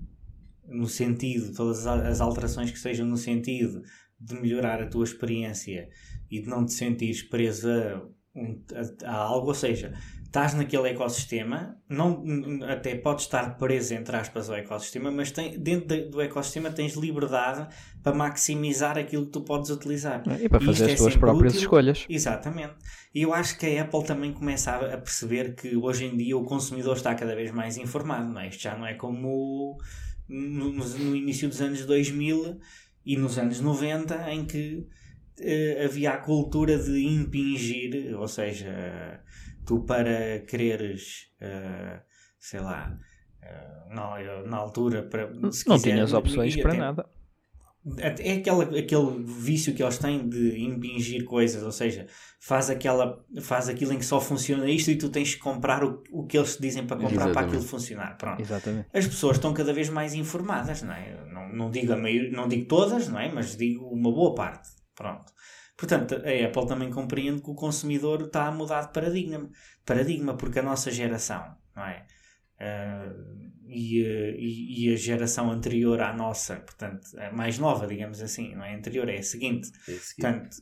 no 0.67 0.87
sentido, 0.87 1.53
todas 1.53 1.85
as 1.85 2.21
alterações 2.21 2.71
que 2.71 2.79
sejam 2.79 3.05
no 3.05 3.17
sentido 3.17 3.81
de 4.19 4.35
melhorar 4.35 4.81
a 4.81 4.87
tua 4.87 5.03
experiência 5.03 5.89
e 6.29 6.41
de 6.41 6.47
não 6.47 6.65
te 6.65 6.73
sentires 6.73 7.21
preso 7.21 7.69
a, 7.69 8.01
a, 9.05 9.11
a 9.11 9.15
algo, 9.15 9.47
ou 9.47 9.53
seja, 9.53 9.93
estás 10.33 10.55
naquele 10.55 10.89
ecossistema, 10.89 11.77
não, 11.87 12.23
até 12.67 12.95
podes 12.95 13.25
estar 13.25 13.55
preso, 13.55 13.93
entre 13.93 14.15
aspas, 14.15 14.49
ao 14.49 14.55
ecossistema, 14.55 15.11
mas 15.11 15.29
tem, 15.29 15.59
dentro 15.59 15.87
de, 15.87 16.09
do 16.09 16.19
ecossistema 16.19 16.71
tens 16.71 16.95
liberdade 16.95 17.67
para 18.01 18.15
maximizar 18.15 18.97
aquilo 18.97 19.27
que 19.27 19.31
tu 19.31 19.41
podes 19.41 19.69
utilizar. 19.69 20.23
E 20.41 20.49
para 20.49 20.59
fazer 20.59 20.85
e 20.85 20.87
as 20.87 20.91
é 20.93 20.95
tuas 20.95 21.15
próprias 21.15 21.53
útil. 21.53 21.65
escolhas. 21.65 22.05
Exatamente. 22.09 22.73
E 23.13 23.21
eu 23.21 23.31
acho 23.31 23.59
que 23.59 23.77
a 23.77 23.83
Apple 23.83 24.03
também 24.05 24.33
começa 24.33 24.71
a, 24.71 24.95
a, 24.95 24.97
perceber 24.97 25.53
que 25.53 25.75
hoje 25.77 26.05
em 26.05 26.17
dia 26.17 26.35
o 26.35 26.43
consumidor 26.43 26.95
está 26.95 27.13
cada 27.13 27.35
vez 27.35 27.51
mais 27.51 27.77
informado, 27.77 28.33
não 28.33 28.41
é? 28.41 28.47
Isto 28.47 28.63
já 28.63 28.75
não 28.75 28.87
é 28.87 28.95
como 28.95 29.77
no, 30.27 30.71
no, 30.71 31.15
início 31.15 31.47
dos 31.49 31.61
anos 31.61 31.85
2000 31.85 32.59
e 33.05 33.17
nos 33.17 33.37
anos 33.37 33.59
90 33.59 34.31
em 34.31 34.45
que 34.45 34.87
uh, 35.39 35.85
havia 35.85 36.11
a 36.11 36.17
cultura 36.17 36.77
de 36.77 37.05
impingir, 37.05 38.17
ou 38.17 38.27
seja, 38.27 39.23
tu 39.65 39.83
para 39.85 40.39
quereres, 40.41 41.31
uh, 41.41 42.01
sei 42.39 42.59
lá, 42.59 42.97
uh, 43.41 43.93
na, 43.93 44.43
na 44.43 44.57
altura, 44.57 45.03
para, 45.03 45.29
não 45.31 45.49
quiser, 45.49 45.79
tinhas 45.79 46.13
opções 46.13 46.55
para 46.55 46.73
nada 46.73 47.09
é 47.97 48.33
aquela, 48.33 48.63
aquele 48.63 49.23
vício 49.25 49.73
que 49.73 49.83
eles 49.83 49.97
têm 49.97 50.27
de 50.27 50.57
impingir 50.63 51.25
coisas, 51.25 51.61
ou 51.63 51.71
seja, 51.71 52.07
faz, 52.39 52.69
aquela, 52.69 53.21
faz 53.41 53.67
aquilo 53.67 53.91
em 53.91 53.99
que 53.99 54.05
só 54.05 54.21
funciona 54.21 54.69
isto 54.69 54.89
e 54.89 54.97
tu 54.97 55.09
tens 55.09 55.35
que 55.35 55.41
comprar 55.41 55.83
o, 55.83 56.01
o 56.11 56.25
que 56.25 56.37
eles 56.37 56.55
te 56.55 56.61
dizem 56.61 56.87
para 56.87 56.95
comprar 56.95 57.11
Exatamente. 57.11 57.33
para 57.33 57.45
aquilo 57.47 57.61
funcionar. 57.61 58.17
Pronto. 58.17 58.41
Exatamente. 58.41 58.87
As 58.93 59.05
pessoas 59.05 59.35
estão 59.35 59.53
cada 59.53 59.73
vez 59.73 59.89
mais 59.89 60.13
informadas, 60.13 60.81
não 60.81 60.93
é? 60.93 61.25
Não, 61.29 61.49
não, 61.49 61.71
digo 61.71 61.91
a 61.91 61.97
meio, 61.97 62.31
não 62.31 62.47
digo 62.47 62.67
todas, 62.67 63.09
não 63.09 63.19
é? 63.19 63.29
Mas 63.29 63.57
digo 63.57 63.85
uma 63.89 64.11
boa 64.11 64.33
parte. 64.33 64.69
Pronto. 64.95 65.33
Portanto, 65.75 66.15
a 66.15 66.45
Apple 66.45 66.67
também 66.67 66.89
compreende 66.89 67.41
que 67.41 67.49
o 67.49 67.55
consumidor 67.55 68.21
está 68.21 68.47
a 68.47 68.51
mudar 68.51 68.83
de 68.83 68.93
paradigma, 68.93 69.49
paradigma 69.85 70.37
porque 70.37 70.59
a 70.59 70.63
nossa 70.63 70.89
geração, 70.89 71.43
não 71.75 71.83
é? 71.83 72.05
Uh, 72.61 73.51
e, 73.73 74.01
e, 74.01 74.89
e, 74.89 74.93
a 74.93 74.95
geração 74.95 75.51
anterior 75.51 75.99
à 76.01 76.13
nossa, 76.13 76.55
portanto, 76.57 77.07
a 77.17 77.31
mais 77.31 77.57
nova, 77.57 77.87
digamos 77.87 78.21
assim, 78.21 78.53
não 78.55 78.63
é 78.63 78.75
anterior, 78.75 79.09
é 79.09 79.17
a 79.17 79.23
seguinte. 79.23 79.69
É 79.87 79.93
a 79.93 79.97
seguinte. 79.97 80.21
Portanto, 80.21 80.57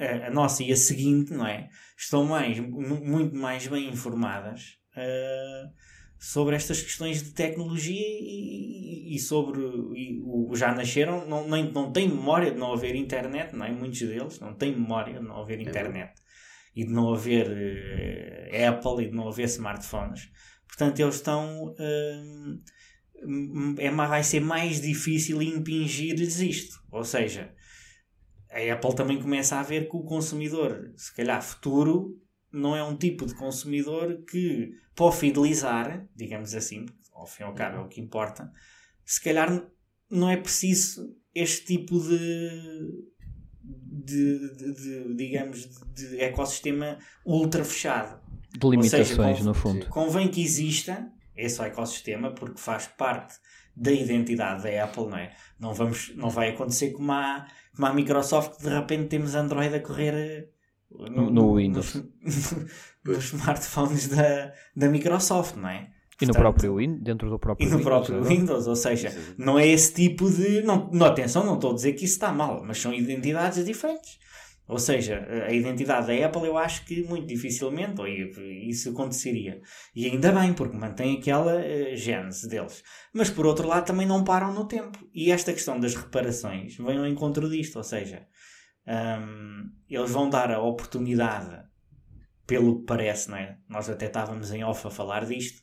a, 0.00 0.26
a, 0.26 0.30
nossa 0.30 0.62
e 0.62 0.72
a 0.72 0.76
seguinte, 0.76 1.32
não 1.32 1.46
é? 1.46 1.68
Estão 1.96 2.24
mais, 2.24 2.58
muito 2.58 3.36
mais 3.36 3.66
bem 3.66 3.88
informadas 3.88 4.78
uh, 4.96 5.70
sobre 6.18 6.56
estas 6.56 6.82
questões 6.82 7.22
de 7.22 7.32
tecnologia 7.32 8.00
e, 8.00 9.14
e 9.14 9.18
sobre. 9.18 9.60
E, 9.94 10.20
o, 10.24 10.54
já 10.54 10.74
nasceram, 10.74 11.26
não, 11.26 11.48
nem, 11.48 11.70
não 11.70 11.92
têm 11.92 12.08
memória 12.08 12.50
de 12.50 12.58
não 12.58 12.72
haver 12.72 12.94
internet, 12.94 13.54
não 13.54 13.66
é? 13.66 13.70
Muitos 13.70 14.00
deles 14.00 14.40
não 14.40 14.54
têm 14.54 14.72
memória 14.72 15.20
de 15.20 15.26
não 15.26 15.40
haver 15.40 15.58
é 15.58 15.62
internet 15.62 16.12
é 16.16 16.30
e 16.74 16.84
de 16.84 16.92
não 16.92 17.12
haver 17.12 17.46
uh, 17.46 18.68
Apple 18.68 19.04
e 19.04 19.10
de 19.10 19.14
não 19.14 19.28
haver 19.28 19.44
smartphones. 19.44 20.30
Portanto, 20.70 21.00
eles 21.00 21.16
estão. 21.16 21.74
Hum, 21.78 22.62
é, 23.78 23.90
vai 23.90 24.24
ser 24.24 24.40
mais 24.40 24.80
difícil 24.80 25.42
impingir-lhes 25.42 26.40
isto. 26.40 26.82
Ou 26.90 27.04
seja, 27.04 27.54
a 28.50 28.72
Apple 28.72 28.94
também 28.94 29.20
começa 29.20 29.56
a 29.56 29.62
ver 29.62 29.88
que 29.88 29.96
o 29.96 30.02
consumidor, 30.02 30.92
se 30.96 31.14
calhar 31.14 31.42
futuro, 31.42 32.18
não 32.52 32.74
é 32.74 32.82
um 32.82 32.96
tipo 32.96 33.26
de 33.26 33.34
consumidor 33.34 34.24
que, 34.28 34.72
para 34.94 35.12
fidelizar, 35.12 36.06
digamos 36.16 36.54
assim, 36.54 36.86
ao 37.12 37.26
fim 37.26 37.42
e 37.42 37.46
ao 37.46 37.54
cabo 37.54 37.76
é 37.76 37.80
o 37.80 37.88
que 37.88 38.00
importa, 38.00 38.50
se 39.04 39.22
calhar 39.22 39.70
não 40.10 40.28
é 40.28 40.36
preciso 40.36 41.16
este 41.34 41.64
tipo 41.66 42.00
de, 42.00 43.04
de, 43.62 44.56
de, 44.56 44.74
de 44.74 45.14
digamos, 45.14 45.68
de 45.94 46.20
ecossistema 46.20 46.98
ultra 47.24 47.64
fechado. 47.64 48.20
De 48.60 48.70
limitações, 48.76 49.38
seja, 49.38 49.44
no 49.44 49.54
fundo. 49.54 49.86
Convém 49.86 50.28
que 50.28 50.42
exista 50.42 51.10
esse 51.36 51.62
ecossistema 51.62 52.32
porque 52.32 52.60
faz 52.60 52.86
parte 52.86 53.34
da 53.74 53.90
identidade 53.90 54.62
da 54.62 54.84
Apple, 54.84 55.06
não 55.06 55.16
é? 55.16 55.32
Não, 55.58 55.72
vamos, 55.72 56.12
não 56.14 56.28
vai 56.28 56.50
acontecer 56.50 56.90
como 56.90 57.12
a, 57.12 57.46
como 57.74 57.86
a 57.86 57.94
Microsoft 57.94 58.58
que 58.58 58.64
de 58.64 58.68
repente 58.68 59.08
temos 59.08 59.34
Android 59.34 59.74
a 59.74 59.80
correr 59.80 60.14
eh, 60.14 60.48
no, 61.10 61.30
no 61.30 61.56
Windows. 61.56 61.94
Nos, 62.22 62.52
nos 63.04 63.24
smartphones 63.32 64.08
da, 64.08 64.52
da 64.76 64.88
Microsoft, 64.88 65.56
não 65.56 65.68
é? 65.68 65.90
E 66.20 66.26
no 66.26 66.34
próprio 66.34 66.76
Windows, 66.76 67.00
dentro 67.00 67.30
do 67.30 67.38
próprio 67.38 67.66
Windows. 67.66 67.80
E 67.80 67.84
no 67.84 67.90
próprio 67.90 68.22
Windows, 68.22 68.66
ou 68.66 68.76
seja, 68.76 69.16
não 69.38 69.58
é 69.58 69.66
esse 69.66 69.94
tipo 69.94 70.30
de. 70.30 70.60
Não, 70.62 70.90
não, 70.92 71.06
atenção, 71.06 71.46
não 71.46 71.54
estou 71.54 71.70
a 71.70 71.74
dizer 71.74 71.94
que 71.94 72.04
isso 72.04 72.14
está 72.14 72.30
mal, 72.30 72.62
mas 72.62 72.78
são 72.78 72.92
identidades 72.92 73.64
diferentes. 73.64 74.18
Ou 74.70 74.78
seja, 74.78 75.26
a 75.48 75.52
identidade 75.52 76.06
da 76.06 76.26
Apple 76.26 76.46
eu 76.46 76.56
acho 76.56 76.84
que 76.84 77.02
muito 77.02 77.26
dificilmente 77.26 78.00
ou 78.00 78.06
isso 78.06 78.90
aconteceria. 78.90 79.60
E 79.92 80.06
ainda 80.06 80.30
bem, 80.30 80.54
porque 80.54 80.76
mantém 80.76 81.18
aquela 81.18 81.56
uh, 81.56 81.96
gênese 81.96 82.48
deles. 82.48 82.80
Mas 83.12 83.28
por 83.28 83.46
outro 83.46 83.66
lado 83.66 83.84
também 83.84 84.06
não 84.06 84.22
param 84.22 84.54
no 84.54 84.68
tempo. 84.68 84.96
E 85.12 85.32
esta 85.32 85.52
questão 85.52 85.80
das 85.80 85.96
reparações 85.96 86.76
vem 86.76 86.98
ao 86.98 87.06
encontro 87.08 87.50
disto. 87.50 87.78
Ou 87.78 87.82
seja, 87.82 88.24
um, 88.86 89.64
eles 89.88 90.10
vão 90.12 90.30
dar 90.30 90.52
a 90.52 90.62
oportunidade, 90.62 91.64
pelo 92.46 92.78
que 92.78 92.86
parece, 92.86 93.28
não 93.28 93.38
é? 93.38 93.58
nós 93.68 93.90
até 93.90 94.06
estávamos 94.06 94.52
em 94.52 94.62
off 94.62 94.86
a 94.86 94.90
falar 94.90 95.26
disto, 95.26 95.60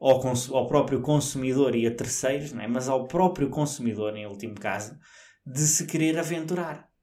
ao, 0.00 0.22
ao 0.52 0.68
próprio 0.68 1.00
consumidor 1.00 1.74
e 1.74 1.88
a 1.88 1.94
terceiros, 1.94 2.52
não 2.52 2.62
é? 2.62 2.68
mas 2.68 2.88
ao 2.88 3.08
próprio 3.08 3.50
consumidor, 3.50 4.16
em 4.16 4.26
último 4.26 4.54
caso, 4.54 4.96
de 5.44 5.60
se 5.60 5.86
querer 5.86 6.16
aventurar. 6.20 6.93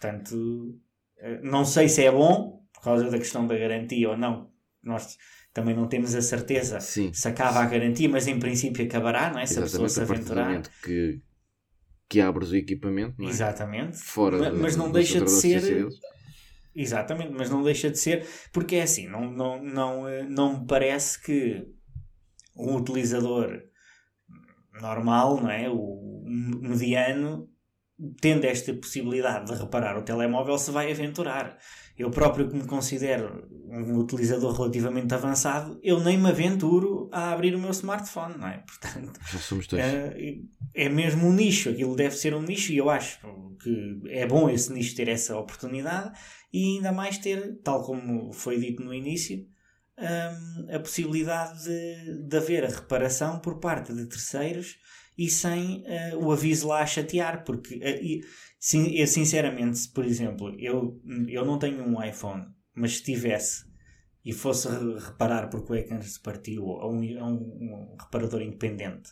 Portanto, 0.00 0.78
eh, 1.18 1.40
não 1.42 1.64
sei 1.64 1.88
se 1.88 2.04
é 2.04 2.10
bom, 2.10 2.64
por 2.72 2.82
causa 2.82 3.10
da 3.10 3.18
questão 3.18 3.46
da 3.46 3.56
garantia 3.56 4.10
ou 4.10 4.16
não. 4.16 4.50
Nós 4.82 5.18
também 5.52 5.74
não 5.74 5.88
temos 5.88 6.14
a 6.14 6.22
certeza 6.22 6.78
Sim. 6.80 7.12
se 7.12 7.26
acaba 7.26 7.60
a 7.60 7.66
garantia, 7.66 8.08
mas 8.08 8.28
em 8.28 8.38
princípio 8.38 8.84
acabará, 8.84 9.30
não 9.32 9.40
é? 9.40 9.46
Se 9.46 9.54
Exatamente, 9.54 9.76
a 9.76 9.82
pessoa 9.82 9.88
se 9.88 10.12
aventurar. 10.12 10.62
Que, 10.82 11.20
que 12.08 12.20
abres 12.20 12.50
o 12.50 12.56
equipamento, 12.56 13.14
não 13.18 13.26
é? 13.26 13.30
Exatamente. 13.30 13.98
Fora 13.98 14.38
mas, 14.38 14.60
mas 14.60 14.76
não 14.76 14.92
deixa 14.92 15.20
de 15.20 15.30
ser. 15.30 15.88
Exatamente, 16.74 17.32
mas 17.36 17.50
não 17.50 17.64
deixa 17.64 17.90
de 17.90 17.98
ser, 17.98 18.24
porque 18.52 18.76
é 18.76 18.82
assim, 18.82 19.08
não, 19.08 19.28
não, 19.28 19.60
não, 19.60 20.08
eh, 20.08 20.22
não 20.22 20.60
me 20.60 20.66
parece 20.66 21.20
que 21.20 21.66
um 22.56 22.76
utilizador 22.76 23.64
normal, 24.80 25.40
não 25.40 25.50
é? 25.50 25.68
O 25.68 26.22
mediano, 26.24 27.50
tendo 28.20 28.44
esta 28.44 28.72
possibilidade 28.74 29.46
de 29.46 29.58
reparar 29.58 29.98
o 29.98 30.02
telemóvel, 30.02 30.56
se 30.58 30.70
vai 30.70 30.90
aventurar. 30.90 31.58
Eu 31.96 32.10
próprio, 32.10 32.48
que 32.48 32.54
me 32.54 32.64
considero 32.64 33.48
um 33.68 33.98
utilizador 33.98 34.54
relativamente 34.54 35.12
avançado, 35.12 35.80
eu 35.82 35.98
nem 35.98 36.16
me 36.16 36.28
aventuro 36.28 37.08
a 37.12 37.32
abrir 37.32 37.56
o 37.56 37.58
meu 37.58 37.70
smartphone, 37.70 38.38
não 38.38 38.46
é? 38.46 38.58
Portanto, 38.58 39.18
Já 39.32 39.38
somos 39.38 39.66
dois. 39.66 39.82
É, 39.82 40.38
é 40.74 40.88
mesmo 40.88 41.26
um 41.26 41.32
nicho, 41.32 41.70
aquilo 41.70 41.96
deve 41.96 42.14
ser 42.14 42.34
um 42.34 42.42
nicho, 42.42 42.72
e 42.72 42.76
eu 42.76 42.88
acho 42.88 43.18
que 43.60 44.00
é 44.10 44.24
bom 44.26 44.48
esse 44.48 44.72
nicho 44.72 44.94
ter 44.94 45.08
essa 45.08 45.36
oportunidade 45.36 46.16
e 46.52 46.76
ainda 46.76 46.92
mais 46.92 47.18
ter, 47.18 47.58
tal 47.64 47.82
como 47.84 48.32
foi 48.32 48.58
dito 48.58 48.82
no 48.82 48.94
início, 48.94 49.44
um, 49.98 50.74
a 50.74 50.78
possibilidade 50.78 51.64
de, 51.64 52.28
de 52.28 52.36
haver 52.36 52.64
a 52.64 52.68
reparação 52.68 53.40
por 53.40 53.58
parte 53.58 53.92
de 53.92 54.06
terceiros 54.06 54.76
e 55.18 55.28
sem 55.28 55.82
uh, 55.82 56.24
o 56.24 56.30
aviso 56.30 56.68
lá 56.68 56.80
a 56.80 56.86
chatear, 56.86 57.44
porque 57.44 57.74
uh, 57.74 58.26
sim, 58.58 58.94
eu 58.94 59.06
sinceramente, 59.06 59.88
por 59.88 60.04
exemplo, 60.04 60.54
eu, 60.58 61.02
eu 61.28 61.44
não 61.44 61.58
tenho 61.58 61.82
um 61.82 62.02
iPhone, 62.02 62.46
mas 62.74 62.98
se 62.98 63.02
tivesse 63.02 63.66
e 64.24 64.32
fosse 64.32 64.68
reparar 64.68 65.48
porque 65.48 65.72
o 65.72 65.76
ecrã 65.76 66.00
se 66.00 66.20
partiu 66.20 66.64
a 66.70 66.88
um, 66.88 67.00
a 67.18 67.26
um, 67.26 67.34
um 67.34 67.96
reparador 67.98 68.42
independente 68.42 69.10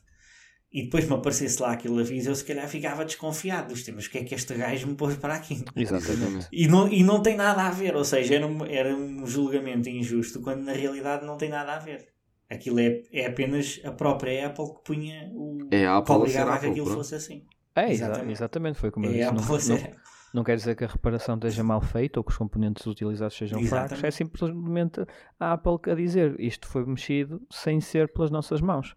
e 0.77 0.83
depois 0.83 1.09
me 1.09 1.14
aparecesse 1.14 1.62
lá 1.62 1.73
aquele 1.73 2.01
aviso, 2.01 2.29
eu 2.29 2.35
se 2.35 2.45
calhar 2.45 2.69
ficava 2.69 3.05
desconfiado 3.05 3.69
dos 3.69 3.83
temas. 3.83 4.07
O 4.07 4.11
que 4.11 4.19
é 4.19 4.25
que 4.25 4.35
este 4.35 4.55
gajo 4.55 4.87
me 4.87 4.95
pôs 4.95 5.16
para 5.16 5.35
aqui? 5.35 5.64
Exatamente. 5.75 6.49
E 6.53 6.69
não, 6.69 6.87
e 6.92 7.03
não 7.03 7.23
tem 7.23 7.37
nada 7.37 7.62
a 7.62 7.71
ver, 7.71 7.97
ou 7.97 8.05
seja, 8.05 8.35
era 8.35 8.47
um, 8.47 8.64
era 8.66 8.95
um 8.95 9.27
julgamento 9.27 9.88
injusto, 9.88 10.42
quando 10.42 10.64
na 10.64 10.73
realidade 10.73 11.25
não 11.25 11.38
tem 11.38 11.49
nada 11.49 11.77
a 11.77 11.79
ver. 11.79 12.09
Aquilo 12.48 12.78
é, 12.78 13.02
é 13.12 13.26
apenas 13.26 13.80
a 13.85 13.90
própria 13.90 14.46
Apple 14.46 14.74
que 14.74 14.85
punha 14.85 15.30
o. 15.32 15.68
É 15.70 15.87
a 15.87 15.96
Apple 15.96 16.14
que 16.14 16.20
obrigava 16.20 16.54
a 16.54 16.59
que 16.59 16.66
aquilo 16.66 16.87
pronto. 16.87 16.98
fosse 16.98 17.14
assim. 17.16 17.44
É, 17.74 17.90
exatamente. 17.90 18.32
exatamente, 18.32 18.78
foi 18.78 18.90
como 18.90 19.06
é 19.06 19.09
eu 19.09 19.32
disse. 19.35 19.70
Não, 19.70 19.78
não, 19.78 19.90
não, 20.32 20.44
quer 20.44 20.56
dizer 20.56 20.74
que 20.76 20.85
a 20.85 20.87
reparação 20.87 21.35
esteja 21.35 21.62
mal 21.62 21.80
feita 21.80 22.20
ou 22.20 22.24
que 22.24 22.30
os 22.30 22.38
componentes 22.38 22.87
utilizados 22.87 23.37
sejam 23.37 23.61
exatamente. 23.61 23.88
fracos, 23.88 24.04
é 24.04 24.11
simplesmente 24.11 25.00
a 25.38 25.52
Apple 25.52 25.78
a 25.90 25.94
dizer 25.94 26.38
isto 26.38 26.66
foi 26.68 26.87
mexido 26.87 27.42
sem 27.50 27.80
ser 27.80 28.12
pelas 28.12 28.30
nossas 28.30 28.61
mãos. 28.61 28.96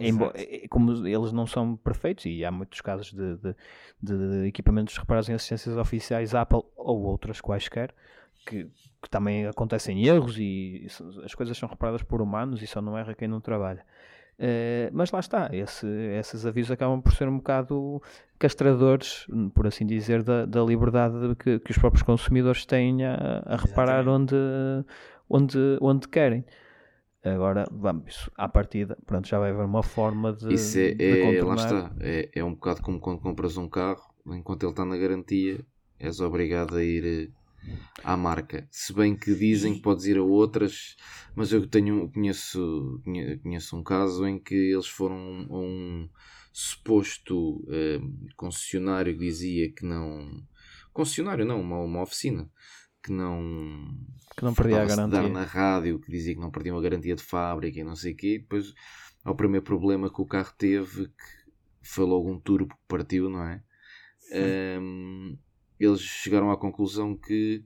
Embora, 0.00 0.34
como 0.68 1.06
eles 1.06 1.32
não 1.32 1.46
são 1.46 1.76
perfeitos, 1.76 2.26
e 2.26 2.44
há 2.44 2.50
muitos 2.50 2.80
casos 2.80 3.12
de, 3.12 3.36
de, 3.36 3.54
de 4.02 4.46
equipamentos 4.48 4.96
reparados 4.96 5.28
em 5.28 5.34
assistências 5.34 5.76
oficiais 5.76 6.34
Apple 6.34 6.62
ou 6.76 7.02
outras 7.02 7.40
quaisquer, 7.40 7.94
que, 8.46 8.64
que, 9.02 9.10
também 9.10 9.46
acontecem 9.46 10.06
erros 10.06 10.38
e 10.38 10.86
as 11.24 11.34
coisas 11.34 11.58
são 11.58 11.68
reparadas 11.68 12.02
por 12.02 12.22
humanos 12.22 12.62
e 12.62 12.66
só 12.66 12.80
não 12.80 12.96
erra 12.96 13.14
quem 13.14 13.28
não 13.28 13.40
trabalha. 13.40 13.84
Uh, 14.38 14.92
mas 14.92 15.10
lá 15.10 15.20
está, 15.20 15.48
esse, 15.52 15.86
esses 15.86 16.44
avisos 16.44 16.70
acabam 16.70 17.00
por 17.00 17.14
ser 17.14 17.26
um 17.26 17.38
bocado 17.38 18.02
castradores, 18.38 19.26
por 19.54 19.66
assim 19.66 19.86
dizer, 19.86 20.22
da, 20.22 20.44
da 20.44 20.62
liberdade 20.62 21.34
que, 21.36 21.58
que 21.58 21.70
os 21.70 21.78
próprios 21.78 22.02
consumidores 22.02 22.66
têm 22.66 23.04
a, 23.04 23.42
a 23.46 23.56
reparar 23.56 24.06
onde, 24.06 24.36
onde, 25.28 25.58
onde 25.80 26.06
querem. 26.08 26.44
Agora, 27.24 27.64
vamos, 27.72 28.30
à 28.36 28.46
partida, 28.48 28.96
pronto, 29.04 29.26
já 29.26 29.38
vai 29.38 29.50
haver 29.50 29.64
uma 29.64 29.82
forma 29.82 30.32
de. 30.32 30.52
Isso 30.52 30.78
é, 30.78 30.94
de 30.94 31.38
é 31.38 31.42
lá 31.42 31.54
está, 31.54 31.92
é, 31.98 32.30
é 32.32 32.44
um 32.44 32.54
bocado 32.54 32.82
como 32.82 33.00
quando 33.00 33.20
compras 33.20 33.56
um 33.56 33.68
carro, 33.68 34.02
enquanto 34.26 34.62
ele 34.62 34.72
está 34.72 34.84
na 34.84 34.96
garantia, 34.96 35.58
és 35.98 36.20
obrigado 36.20 36.76
a 36.76 36.84
ir 36.84 37.32
à 38.02 38.16
marca. 38.16 38.66
Se 38.70 38.92
bem 38.92 39.16
que 39.16 39.34
dizem 39.34 39.74
que 39.74 39.82
podes 39.82 40.04
ir 40.06 40.18
a 40.18 40.22
outras, 40.22 40.96
mas 41.34 41.52
eu 41.52 41.66
tenho, 41.66 42.10
conheço, 42.10 43.02
conheço 43.42 43.76
um 43.76 43.82
caso 43.82 44.26
em 44.26 44.38
que 44.38 44.54
eles 44.54 44.86
foram 44.86 45.46
a 45.50 45.58
um 45.58 46.08
suposto 46.52 47.66
eh, 47.70 48.00
concessionário 48.36 49.12
que 49.12 49.24
dizia 49.24 49.72
que 49.72 49.84
não. 49.84 50.42
Concessionário 50.92 51.44
não, 51.44 51.60
uma, 51.60 51.78
uma 51.80 52.02
oficina 52.02 52.50
que 53.02 53.12
não 53.12 53.94
que 54.36 54.44
não 54.44 54.52
perdia 54.52 54.82
a 54.82 54.84
garantia 54.84 55.22
dar 55.22 55.28
na 55.28 55.44
rádio 55.44 56.00
que 56.00 56.10
dizia 56.10 56.34
que 56.34 56.40
não 56.40 56.50
perdiam 56.50 56.76
a 56.76 56.82
garantia 56.82 57.14
de 57.14 57.22
fábrica 57.22 57.78
e 57.78 57.84
não 57.84 57.94
sei 57.94 58.12
o 58.12 58.16
quê 58.16 58.34
e 58.34 58.38
depois 58.40 58.74
ao 59.24 59.36
primeiro 59.36 59.64
problema 59.64 60.12
que 60.12 60.20
o 60.20 60.26
carro 60.26 60.52
teve 60.58 61.06
que 61.06 61.88
foi 61.88 62.04
logo 62.04 62.28
um 62.28 62.40
turbo 62.40 62.74
que 62.74 62.82
partiu 62.88 63.30
não 63.30 63.44
é 63.44 63.62
um, 64.80 65.38
eles 65.78 66.00
chegaram 66.00 66.50
à 66.50 66.56
conclusão 66.56 67.16
que 67.16 67.64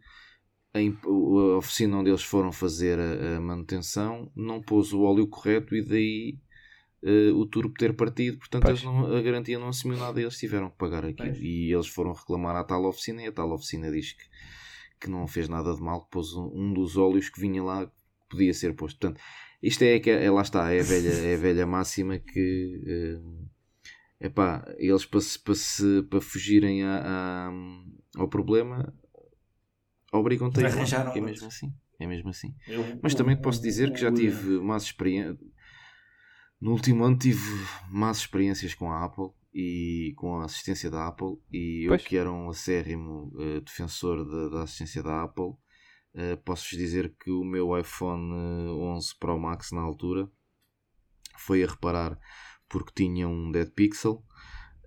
a, 0.73 0.79
a, 0.79 1.57
oficina 1.57 1.99
onde 1.99 2.11
eles 2.11 2.23
foram 2.23 2.53
fazer 2.53 2.99
a, 2.99 3.37
a 3.37 3.41
manutenção 3.41 4.31
não 4.35 4.61
pôs 4.61 4.93
o 4.93 5.03
óleo 5.03 5.27
correto 5.27 5.75
e 5.75 5.83
daí 5.83 6.39
uh, 7.03 7.37
o 7.37 7.47
turbo 7.47 7.75
ter 7.75 7.95
partido 7.95 8.39
portanto 8.39 8.85
não, 8.85 9.17
a 9.17 9.21
garantia 9.21 9.59
não 9.59 9.69
assumiu 9.69 9.99
nada 9.99 10.21
e 10.21 10.25
eles 10.25 10.39
tiveram 10.39 10.71
que 10.71 10.77
pagar 10.77 11.05
aquilo 11.05 11.31
pois. 11.31 11.41
e 11.41 11.73
eles 11.73 11.89
foram 11.89 12.13
reclamar 12.13 12.57
à 12.57 12.65
tal 12.65 12.85
oficina 12.85 13.23
e 13.23 13.27
a 13.27 13.33
tal 13.33 13.53
oficina 13.53 13.91
diz 13.91 14.13
que 14.13 14.25
que 15.01 15.09
não 15.09 15.27
fez 15.27 15.49
nada 15.49 15.75
de 15.75 15.81
mal, 15.81 16.05
que 16.05 16.11
pôs 16.11 16.35
um, 16.35 16.51
um 16.55 16.73
dos 16.75 16.97
óleos 16.97 17.29
que 17.29 17.41
vinha 17.41 17.63
lá 17.63 17.87
que 17.87 17.93
podia 18.29 18.53
ser 18.53 18.75
posto. 18.75 18.99
Portanto, 19.01 19.21
isto 19.63 19.83
é, 19.83 19.99
que 19.99 20.11
é, 20.11 20.31
lá 20.31 20.43
está, 20.43 20.71
é 20.73 20.81
a 20.81 20.83
velha, 20.83 21.09
é 21.09 21.35
a 21.35 21.39
velha 21.39 21.67
máxima 21.67 22.19
que 22.19 23.19
uh, 24.21 24.31
pá, 24.31 24.65
eles 24.79 25.07
para, 25.07 25.21
para, 25.45 25.55
se, 25.55 26.03
para 26.03 26.21
fugirem 26.21 26.85
a, 26.85 27.51
ao 28.17 28.29
problema 28.29 28.93
obrigam-te 30.13 30.65
a 30.65 30.69
arranjar 30.69 31.17
é 31.17 31.21
mesmo 31.21 31.47
assim. 31.47 31.73
É 31.99 32.07
mesmo 32.07 32.31
assim. 32.31 32.55
Eu, 32.67 32.83
Mas 33.03 33.15
também 33.15 33.37
te 33.37 33.43
posso 33.43 33.61
dizer 33.61 33.93
que 33.93 34.01
já 34.01 34.11
tive 34.11 34.59
más 34.59 34.85
experiências. 34.85 35.39
No 36.61 36.73
último 36.73 37.05
ano 37.05 37.17
tive 37.17 37.41
más 37.91 38.19
experiências 38.19 38.75
com 38.75 38.91
a 38.91 39.05
Apple 39.05 39.31
e 39.53 40.13
com 40.17 40.41
a 40.41 40.45
assistência 40.45 40.91
da 40.91 41.07
Apple 41.07 41.37
e 41.53 41.87
pois. 41.89 42.03
eu 42.03 42.09
que 42.09 42.17
era 42.17 42.31
um 42.31 42.51
acérrimo 42.51 43.33
uh, 43.35 43.61
defensor 43.61 44.25
de, 44.25 44.51
da 44.51 44.63
assistência 44.63 45.03
da 45.03 45.25
Apple 45.25 45.51
uh, 46.15 46.37
posso-vos 46.45 46.79
dizer 46.79 47.15
que 47.19 47.31
o 47.31 47.45
meu 47.45 47.77
iPhone 47.77 48.33
11 48.33 49.19
Pro 49.19 49.39
Max 49.39 49.73
na 49.73 49.81
altura 49.81 50.31
foi 51.37 51.65
a 51.65 51.67
reparar 51.67 52.19
porque 52.69 52.93
tinha 52.95 53.29
um 53.29 53.51
Dead 53.51 53.71
Pixel 53.71 54.25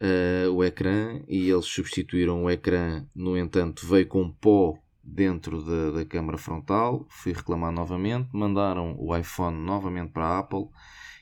uh, 0.03 0.51
o 0.51 0.63
ecrã 0.63 1.21
e 1.27 1.49
eles 1.49 1.65
substituíram 1.65 2.43
o 2.43 2.49
ecrã 2.49 3.05
no 3.15 3.37
entanto 3.37 3.87
veio 3.87 4.07
com 4.07 4.29
pó 4.29 4.77
dentro 5.03 5.63
da, 5.63 5.99
da 5.99 6.05
câmara 6.05 6.37
frontal. 6.37 7.05
Fui 7.09 7.33
reclamar 7.33 7.71
novamente. 7.71 8.29
Mandaram 8.33 8.95
o 8.99 9.15
iPhone 9.15 9.57
novamente 9.57 10.11
para 10.11 10.25
a 10.25 10.39
Apple 10.39 10.67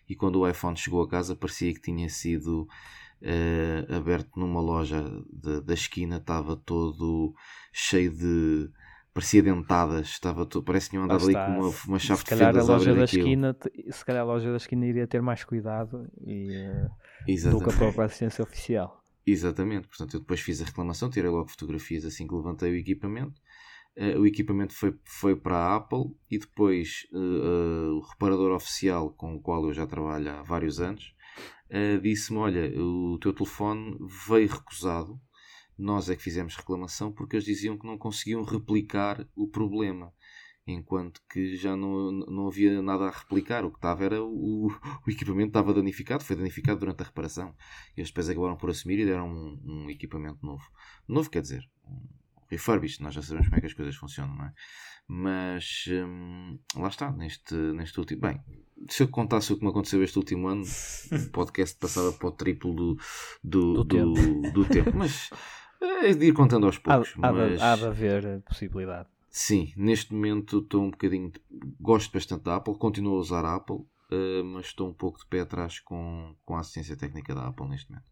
e 0.09 0.15
quando 0.15 0.39
o 0.39 0.47
iPhone 0.47 0.75
chegou 0.75 1.01
a 1.01 1.09
casa 1.09 1.35
parecia 1.35 1.73
que 1.73 1.81
tinha 1.81 2.09
sido 2.09 2.67
uh, 3.21 3.95
aberto 3.95 4.39
numa 4.39 4.59
loja 4.59 5.03
de, 5.31 5.61
da 5.61 5.73
esquina, 5.73 6.17
estava 6.17 6.55
todo 6.55 7.33
cheio 7.71 8.11
de. 8.11 8.69
parecia 9.13 9.41
dentadas, 9.41 10.07
estava 10.09 10.45
todo, 10.45 10.63
parece 10.63 10.87
que 10.87 10.91
tinham 10.91 11.05
andado 11.05 11.23
ali 11.23 11.33
com 11.33 11.61
uma, 11.61 11.73
uma 11.87 11.99
chave 11.99 12.19
se 12.19 12.25
calhar 12.25 12.55
a 12.55 12.63
loja 12.63 12.93
da 12.93 13.03
esquina 13.03 13.57
Se 13.89 14.05
calhar 14.05 14.21
a 14.21 14.25
loja 14.25 14.51
da 14.51 14.57
esquina 14.57 14.85
iria 14.85 15.07
ter 15.07 15.21
mais 15.21 15.43
cuidado 15.43 16.07
e, 16.25 16.49
uh, 16.57 16.91
do 17.25 17.59
que 17.59 17.69
a 17.69 17.77
própria 17.77 18.05
assistência 18.05 18.43
oficial. 18.43 19.01
Exatamente, 19.25 19.87
portanto 19.87 20.15
eu 20.15 20.19
depois 20.19 20.39
fiz 20.39 20.61
a 20.61 20.65
reclamação, 20.65 21.09
tirei 21.09 21.29
logo 21.29 21.49
fotografias 21.49 22.05
assim 22.05 22.27
que 22.27 22.33
levantei 22.33 22.71
o 22.71 22.75
equipamento. 22.75 23.39
Uh, 23.95 24.19
o 24.21 24.25
equipamento 24.25 24.73
foi, 24.73 24.97
foi 25.03 25.35
para 25.35 25.57
a 25.57 25.75
Apple 25.75 26.15
e 26.29 26.39
depois 26.39 27.07
uh, 27.11 27.17
uh, 27.17 27.97
o 27.97 27.99
reparador 27.99 28.53
oficial 28.53 29.11
com 29.11 29.35
o 29.35 29.41
qual 29.41 29.65
eu 29.65 29.73
já 29.73 29.85
trabalho 29.85 30.31
há 30.31 30.41
vários 30.41 30.79
anos 30.79 31.13
disse-me: 32.01 32.37
Olha, 32.37 32.69
o 32.81 33.17
teu 33.17 33.33
telefone 33.33 33.97
veio 34.27 34.49
recusado. 34.49 35.17
Nós 35.77 36.09
é 36.09 36.17
que 36.17 36.21
fizemos 36.21 36.57
reclamação 36.57 37.13
porque 37.13 37.37
eles 37.37 37.45
diziam 37.45 37.77
que 37.77 37.87
não 37.87 37.97
conseguiam 37.97 38.43
replicar 38.43 39.25
o 39.33 39.47
problema. 39.47 40.13
Enquanto 40.71 41.21
que 41.29 41.55
já 41.55 41.75
não, 41.75 42.11
não 42.11 42.47
havia 42.47 42.81
nada 42.81 43.05
a 43.05 43.11
replicar, 43.11 43.65
o 43.65 43.71
que 43.71 43.77
estava 43.77 44.03
era 44.03 44.23
o, 44.23 44.67
o 45.07 45.09
equipamento 45.09 45.49
estava 45.49 45.73
danificado, 45.73 46.23
foi 46.23 46.35
danificado 46.35 46.79
durante 46.79 47.01
a 47.01 47.05
reparação. 47.05 47.55
E 47.95 48.01
eles 48.01 48.09
depois 48.09 48.29
acabaram 48.29 48.57
por 48.57 48.69
assumir 48.69 48.99
e 48.99 49.05
deram 49.05 49.29
um, 49.29 49.61
um 49.63 49.89
equipamento 49.89 50.45
novo. 50.45 50.63
Novo 51.07 51.29
quer 51.29 51.41
dizer, 51.41 51.69
um 51.85 52.21
refurbished, 52.51 53.01
nós 53.01 53.13
já 53.13 53.21
sabemos 53.21 53.47
como 53.47 53.57
é 53.57 53.61
que 53.61 53.67
as 53.67 53.73
coisas 53.73 53.95
funcionam, 53.95 54.35
não 54.35 54.45
é? 54.45 54.53
Mas 55.07 55.85
hum, 55.89 56.59
lá 56.75 56.89
está, 56.89 57.11
neste, 57.11 57.55
neste 57.55 57.99
último. 57.99 58.21
Bem, 58.21 58.41
se 58.89 59.03
eu 59.03 59.07
contasse 59.07 59.51
o 59.51 59.57
que 59.57 59.63
me 59.63 59.69
aconteceu 59.69 60.03
este 60.03 60.17
último 60.17 60.47
ano, 60.47 60.63
o 60.63 61.31
podcast 61.31 61.77
passava 61.77 62.11
para 62.13 62.27
o 62.27 62.31
triplo 62.31 62.73
do, 62.73 62.97
do, 63.43 63.73
do, 63.73 63.83
do, 63.83 63.85
tempo. 63.85 64.51
do 64.51 64.65
tempo. 64.65 64.91
Mas 64.95 65.29
é 65.81 66.13
de 66.13 66.27
ir 66.27 66.33
contando 66.33 66.65
aos 66.65 66.77
poucos. 66.77 67.13
Há, 67.21 67.31
mas... 67.31 67.61
há 67.61 67.75
de 67.75 67.85
haver 67.85 68.41
possibilidade. 68.41 69.09
Sim, 69.31 69.71
neste 69.77 70.13
momento 70.13 70.59
estou 70.59 70.83
um 70.83 70.91
bocadinho. 70.91 71.31
Gosto 71.79 72.11
bastante 72.11 72.43
da 72.43 72.57
Apple, 72.57 72.77
continuo 72.77 73.15
a 73.15 73.19
usar 73.19 73.45
a 73.45 73.55
Apple, 73.55 73.77
uh, 73.77 74.43
mas 74.43 74.65
estou 74.65 74.89
um 74.89 74.93
pouco 74.93 75.19
de 75.19 75.25
pé 75.25 75.39
atrás 75.39 75.79
com, 75.79 76.35
com 76.43 76.57
a 76.57 76.59
assistência 76.59 76.97
técnica 76.97 77.33
da 77.33 77.47
Apple 77.47 77.69
neste 77.69 77.89
momento. 77.89 78.05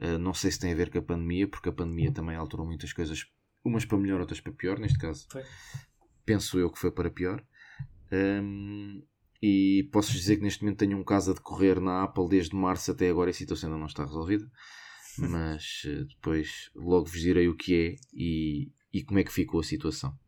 Uh, 0.00 0.18
não 0.18 0.34
sei 0.34 0.50
se 0.50 0.58
tem 0.58 0.72
a 0.72 0.76
ver 0.76 0.90
com 0.90 0.98
a 0.98 1.02
pandemia, 1.02 1.46
porque 1.46 1.68
a 1.68 1.72
pandemia 1.72 2.10
também 2.10 2.34
alterou 2.34 2.66
muitas 2.66 2.92
coisas, 2.92 3.24
umas 3.64 3.84
para 3.84 3.98
melhor, 3.98 4.20
outras 4.20 4.40
para 4.40 4.52
pior. 4.52 4.80
Neste 4.80 4.98
caso, 4.98 5.28
foi. 5.30 5.44
penso 6.26 6.58
eu 6.58 6.72
que 6.72 6.78
foi 6.78 6.90
para 6.90 7.08
pior. 7.08 7.40
Um, 8.10 9.00
e 9.40 9.88
posso 9.92 10.10
dizer 10.10 10.38
que 10.38 10.42
neste 10.42 10.64
momento 10.64 10.78
tenho 10.78 10.98
um 10.98 11.04
caso 11.04 11.30
a 11.30 11.34
decorrer 11.34 11.80
na 11.80 12.02
Apple 12.02 12.28
desde 12.28 12.56
março 12.56 12.90
até 12.90 13.08
agora 13.08 13.30
e 13.30 13.32
a 13.32 13.34
situação 13.34 13.68
ainda 13.68 13.78
não 13.78 13.86
está 13.86 14.04
resolvida. 14.04 14.50
Mas 15.18 15.82
uh, 15.84 16.04
depois 16.04 16.68
logo 16.74 17.06
vos 17.06 17.20
direi 17.20 17.48
o 17.48 17.54
que 17.54 17.74
é 17.74 17.96
e, 18.12 18.72
e 18.92 19.04
como 19.04 19.20
é 19.20 19.24
que 19.24 19.32
ficou 19.32 19.60
a 19.60 19.64
situação. 19.64 20.18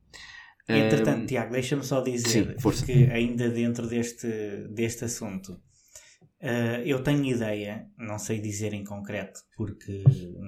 Entretanto, 0.78 1.22
um, 1.22 1.26
Tiago, 1.26 1.52
deixa-me 1.52 1.84
só 1.84 2.00
dizer 2.00 2.56
sim, 2.58 2.84
que 2.84 3.10
ainda 3.10 3.48
dentro 3.48 3.86
deste, 3.86 4.28
deste 4.70 5.04
assunto, 5.04 5.52
uh, 5.52 6.82
eu 6.84 7.02
tenho 7.02 7.24
ideia, 7.24 7.86
não 7.98 8.18
sei 8.18 8.40
dizer 8.40 8.72
em 8.72 8.84
concreto, 8.84 9.40
porque 9.56 10.02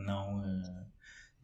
não 0.06 0.38
uh, 0.40 0.86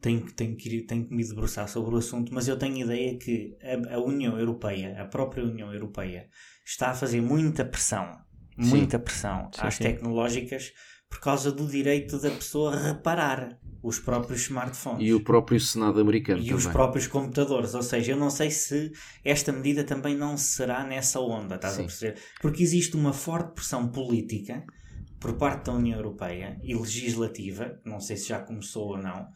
tenho, 0.01 0.31
tenho, 0.31 0.55
que, 0.55 0.81
tenho 0.81 1.05
que 1.05 1.13
me 1.13 1.23
debruçar 1.23 1.67
sobre 1.67 1.95
o 1.95 1.97
assunto, 1.97 2.33
mas 2.33 2.47
eu 2.47 2.57
tenho 2.57 2.77
ideia 2.77 3.17
que 3.17 3.57
a, 3.61 3.95
a 3.95 3.99
União 3.99 4.37
Europeia, 4.37 5.01
a 5.01 5.05
própria 5.05 5.43
União 5.43 5.73
Europeia, 5.73 6.27
está 6.65 6.91
a 6.91 6.95
fazer 6.95 7.21
muita 7.21 7.65
pressão, 7.65 8.19
muita 8.57 8.97
sim. 8.97 9.03
pressão 9.03 9.49
sim, 9.53 9.61
às 9.61 9.77
tecnológicas 9.77 10.73
por 11.09 11.19
causa 11.19 11.51
do 11.51 11.65
direito 11.65 12.19
da 12.19 12.29
pessoa 12.29 12.75
reparar 12.75 13.57
os 13.81 13.97
próprios 13.97 14.41
smartphones. 14.41 15.07
E 15.07 15.13
o 15.13 15.23
próprio 15.23 15.59
Senado 15.59 15.99
americano. 15.99 16.39
E 16.39 16.43
também. 16.43 16.57
os 16.57 16.67
próprios 16.67 17.07
computadores. 17.07 17.73
Ou 17.73 17.81
seja, 17.81 18.11
eu 18.11 18.17
não 18.17 18.29
sei 18.29 18.51
se 18.51 18.91
esta 19.23 19.51
medida 19.51 19.83
também 19.83 20.15
não 20.15 20.37
será 20.37 20.83
nessa 20.83 21.19
onda, 21.19 21.55
estás 21.55 21.75
Sim. 21.75 21.81
a 21.81 21.85
perceber? 21.85 22.19
Porque 22.41 22.61
existe 22.61 22.95
uma 22.95 23.13
forte 23.13 23.53
pressão 23.53 23.87
política 23.87 24.63
por 25.19 25.33
parte 25.33 25.65
da 25.65 25.73
União 25.73 25.97
Europeia 25.97 26.59
e 26.63 26.75
legislativa, 26.75 27.79
não 27.83 27.99
sei 27.99 28.15
se 28.15 28.29
já 28.29 28.39
começou 28.39 28.89
ou 28.89 28.97
não, 28.97 29.27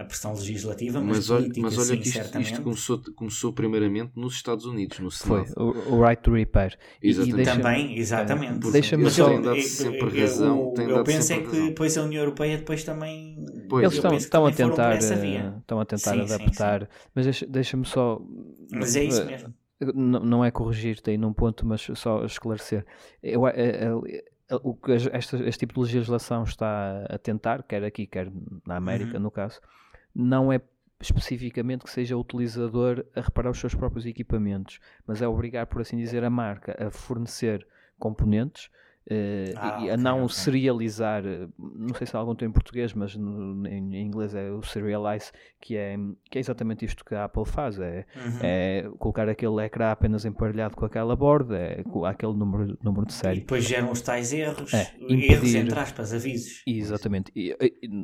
a 0.00 0.04
pressão 0.04 0.32
legislativa, 0.32 0.98
mas, 0.98 1.18
mas 1.18 1.30
olha, 1.30 1.42
política, 1.42 1.66
mas 1.66 1.76
olha 1.76 1.86
sim, 1.86 1.98
que 1.98 2.08
isto, 2.08 2.40
isto, 2.40 2.62
começou, 2.62 3.02
começou 3.14 3.52
primeiramente 3.52 4.12
nos 4.16 4.34
Estados 4.34 4.64
Unidos, 4.64 4.98
no 4.98 5.10
Senado. 5.10 5.46
Foi, 5.52 5.62
o, 5.62 5.94
o 5.94 6.02
right 6.02 6.22
to 6.22 6.32
repair. 6.32 6.78
Exatamente. 7.02 7.38
E, 7.38 7.42
e 7.42 7.44
também, 7.44 7.98
exatamente. 7.98 8.72
Deixa-me 8.72 9.10
só... 9.10 9.28
Tem 9.28 9.42
dado 9.42 9.60
sempre 9.60 10.20
razão. 10.20 10.74
Eu, 10.76 10.88
eu 10.88 11.04
penso 11.04 11.32
é 11.34 11.40
que 11.40 11.68
depois 11.68 11.98
a 11.98 12.02
União 12.02 12.22
Europeia 12.22 12.56
depois 12.56 12.82
também... 12.82 13.44
Pois. 13.68 13.84
Eles 13.84 13.94
estão, 13.94 14.14
estão, 14.14 14.46
a 14.46 14.52
tentar, 14.52 14.94
eh, 14.94 15.58
estão 15.58 15.80
a 15.80 15.84
tentar 15.84 16.14
sim, 16.14 16.20
adaptar, 16.20 16.82
sim, 16.82 16.88
mas 17.14 17.24
deixa-me 17.26 17.52
deixa 17.52 17.84
só... 17.84 18.22
Mas 18.72 18.96
é 18.96 19.04
isso 19.04 19.24
mesmo. 19.26 19.54
Não, 19.94 20.20
não 20.20 20.44
é 20.44 20.50
corrigir-te 20.50 21.10
aí 21.10 21.18
num 21.18 21.32
ponto, 21.32 21.66
mas 21.66 21.86
só 21.94 22.24
esclarecer. 22.24 22.86
Eu, 23.22 23.46
eu, 23.48 24.06
eu, 24.06 24.20
o 24.62 24.74
que 24.74 24.92
este, 24.92 25.36
este, 25.44 25.60
tipo 25.60 25.74
de 25.74 25.80
legislação 25.80 26.42
está 26.42 27.06
a 27.08 27.18
tentar, 27.18 27.62
quer 27.62 27.84
aqui, 27.84 28.06
quer 28.06 28.30
na 28.66 28.76
América, 28.76 29.16
uhum. 29.16 29.22
no 29.22 29.30
caso, 29.30 29.60
não 30.14 30.52
é 30.52 30.60
especificamente 31.00 31.84
que 31.84 31.90
seja 31.90 32.16
o 32.16 32.20
utilizador 32.20 33.04
a 33.16 33.20
reparar 33.20 33.50
os 33.50 33.58
seus 33.58 33.74
próprios 33.74 34.04
equipamentos, 34.04 34.78
mas 35.06 35.22
é 35.22 35.28
obrigar, 35.28 35.66
por 35.66 35.80
assim 35.80 35.96
dizer, 35.96 36.22
a 36.22 36.30
marca 36.30 36.76
a 36.78 36.90
fornecer 36.90 37.66
componentes 37.98 38.70
Uh, 39.10 39.52
ah, 39.56 39.80
e 39.82 39.90
a 39.90 39.96
não 39.96 40.22
okay. 40.22 40.36
serializar, 40.36 41.26
eh, 41.26 41.48
não 41.58 41.92
sei 41.94 42.06
se 42.06 42.16
há 42.16 42.20
algum 42.20 42.32
termo 42.32 42.52
em 42.52 42.54
português, 42.54 42.94
mas 42.94 43.16
no, 43.16 43.66
em, 43.66 43.96
em, 43.96 44.06
inglês 44.06 44.36
é 44.36 44.52
o 44.52 44.62
serialize, 44.62 45.32
que 45.60 45.76
é, 45.76 45.96
que 46.30 46.38
é 46.38 46.40
exatamente 46.40 46.84
isto 46.84 47.04
que 47.04 47.16
a 47.16 47.24
Apple 47.24 47.44
faz: 47.44 47.80
é, 47.80 48.06
uhum. 48.14 48.38
é 48.40 48.88
colocar 49.00 49.28
aquele 49.28 49.64
ecrã 49.64 49.90
apenas 49.90 50.24
emparelhado 50.24 50.76
com 50.76 50.84
aquela 50.84 51.16
borda, 51.16 51.58
é 51.58 51.82
aquele 52.06 52.34
número, 52.34 52.78
número 52.80 53.04
de 53.04 53.12
série. 53.12 53.38
E 53.38 53.40
depois 53.40 53.64
geram 53.64 53.90
os 53.90 54.00
tais 54.00 54.32
erros, 54.32 54.72
é, 54.72 54.92
impedir, 55.00 55.32
erros 55.32 55.54
entre 55.56 55.80
aspas, 55.80 56.14
avisos. 56.14 56.62
Exatamente. 56.64 57.32
E, 57.34 57.52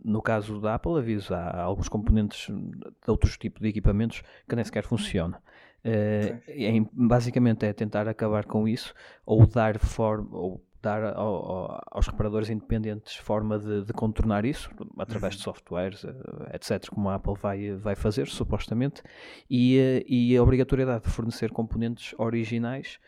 no 0.04 0.20
caso 0.20 0.61
da 0.61 0.74
Apple, 0.74 0.98
aviso, 0.98 1.32
há 1.32 1.62
alguns 1.62 1.88
componentes 1.88 2.48
de 2.48 3.11
outros 3.11 3.38
tipos 3.38 3.62
de 3.62 3.68
equipamentos 3.68 4.24
que 4.48 4.57
nem 4.57 4.64
sequer 4.64 4.82
funcionam. 4.82 5.38
Uh, 5.84 6.42
é, 6.48 6.72
basicamente 6.92 7.64
é 7.64 7.72
tentar 7.72 8.09
acabar 8.09 8.44
com 8.44 8.66
isso 8.66 8.92
ou 9.24 9.46
dar 9.46 9.78
forma 9.78 10.36
ou 10.36 10.66
dar 10.87 11.16
ao, 11.16 11.80
aos 11.91 12.07
reparadores 12.07 12.49
independentes 12.49 13.16
forma 13.16 13.59
de, 13.59 13.84
de 13.84 13.93
contornar 13.93 14.45
isso, 14.45 14.70
através 14.99 15.34
de 15.34 15.41
uhum. 15.41 15.53
softwares, 15.53 16.05
eh, 16.05 16.55
etc., 16.55 16.89
como 16.89 17.09
a 17.09 17.16
Apple 17.16 17.34
vai, 17.34 17.72
vai 17.72 17.95
fazer, 17.97 18.28
supostamente, 18.28 19.03
e, 19.51 19.78
eh, 19.78 20.05
e 20.07 20.37
a 20.37 20.43
obrigatoriedade 20.43 21.05
de 21.05 21.11
fornecer 21.11 21.51
componentes 21.51 22.14
originais 22.18 22.99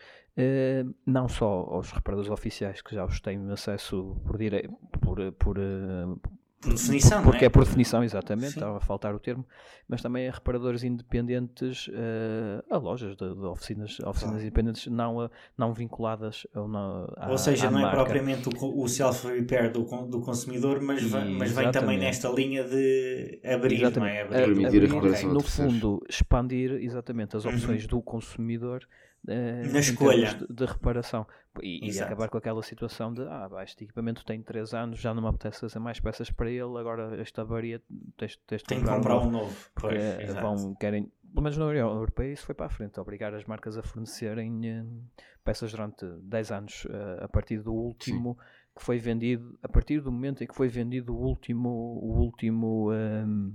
Uh, 0.41 0.95
não 1.05 1.29
só 1.29 1.49
aos 1.49 1.91
reparadores 1.91 2.31
oficiais 2.31 2.81
que 2.81 2.95
já 2.95 3.05
os 3.05 3.21
têm 3.21 3.51
acesso 3.51 4.17
por, 4.25 4.39
dire... 4.39 4.71
por, 5.01 5.33
por, 5.33 5.59
uh, 5.59 6.21
por 6.61 6.73
definição, 6.75 7.23
porque 7.23 7.45
é? 7.45 7.47
é? 7.47 7.49
por 7.49 7.65
definição, 7.65 8.03
exatamente, 8.03 8.53
Sim. 8.53 8.59
estava 8.59 8.79
a 8.79 8.81
faltar 8.81 9.15
o 9.15 9.19
termo, 9.19 9.47
mas 9.87 10.03
também 10.03 10.29
a 10.29 10.33
reparadores 10.33 10.83
independentes, 10.83 11.87
uh, 11.89 12.65
a 12.69 12.77
lojas 12.77 13.17
de, 13.17 13.33
de 13.33 13.45
oficinas, 13.47 14.01
oficinas 14.01 14.43
independentes 14.43 14.87
não, 14.89 15.31
não 15.57 15.73
vinculadas 15.73 16.47
ou, 16.55 16.67
não, 16.67 17.07
à, 17.17 17.31
ou 17.31 17.39
seja, 17.39 17.71
não 17.71 17.79
é 17.79 17.83
marca. 17.83 18.01
é 18.01 18.05
propriamente 18.05 18.49
o, 18.49 18.83
o 18.83 18.89
self-repair 18.89 19.71
do, 19.71 19.85
do 20.07 20.21
consumidor, 20.21 20.81
mas, 20.81 21.03
vai, 21.05 21.29
mas 21.29 21.53
vem 21.53 21.71
também 21.71 21.97
nesta 21.97 22.29
linha 22.29 22.65
de 22.65 23.41
abrir, 23.45 23.77
exatamente. 23.77 24.31
não 24.31 24.37
é? 24.37 24.45
Abrir, 24.45 24.67
a, 24.67 24.95
reparação 24.95 25.33
No 25.33 25.41
fundo, 25.41 26.05
expandir 26.09 26.73
exatamente 26.73 27.37
as 27.37 27.45
opções 27.45 27.83
uhum. 27.83 27.89
do 27.89 28.03
consumidor 28.03 28.87
uh, 29.29 29.73
na 29.73 29.79
escolha. 29.79 30.35
de, 30.35 30.47
de, 30.49 30.65
reparação. 30.65 31.27
E, 31.63 31.91
e, 31.91 32.01
acabar 32.01 32.29
com 32.29 32.39
aquela 32.39 32.63
situação 32.63 33.13
de 33.13 33.23
ah, 33.23 33.49
este 33.63 33.85
equipamento 33.85 34.25
tem 34.25 34.43
3 34.43 34.75
anos, 34.75 34.99
já 34.99 35.13
não 35.13 35.23
me 35.23 35.29
apetece 35.29 35.61
fazer 35.61 35.79
mais 35.79 36.01
peças 36.01 36.31
para 36.31 36.51
ele, 36.51 36.79
agora 36.79 37.21
esta 37.21 37.43
avaria 37.43 37.83
tens, 38.17 38.39
tens 38.47 38.63
de 38.63 38.75
comprar, 38.77 38.97
comprar 38.97 39.19
um 39.19 39.31
novo. 39.31 39.71
Porque 39.75 39.97
pois, 39.97 40.35
vão, 40.35 40.75
querem, 40.75 41.11
pelo 41.33 41.43
menos 41.43 41.59
na 41.59 41.67
União 41.67 41.91
Europeia 41.91 42.33
isso 42.33 42.47
foi 42.47 42.55
para 42.55 42.67
a 42.67 42.71
frente, 42.71 42.99
obrigar 43.01 43.35
as 43.35 43.45
marcas 43.45 43.77
a 43.77 43.83
fornecerem 43.83 44.81
uh, 44.81 45.03
peças 45.45 45.73
durante 45.73 46.07
10 46.23 46.53
anos 46.53 46.85
uh, 46.85 47.25
a 47.25 47.29
partir 47.29 47.59
do 47.59 47.73
último 47.73 48.37
Sim. 48.39 48.47
que 48.77 48.85
foi 48.85 48.99
vendido, 48.99 49.59
a 49.63 49.69
partir 49.69 50.01
do 50.01 50.13
momento 50.13 50.45
em 50.45 50.47
que 50.47 50.55
foi 50.55 50.69
vendido 50.69 51.15
o 51.15 51.21
último, 51.21 51.69
o 51.69 52.19
último 52.21 52.93
um, 52.93 53.53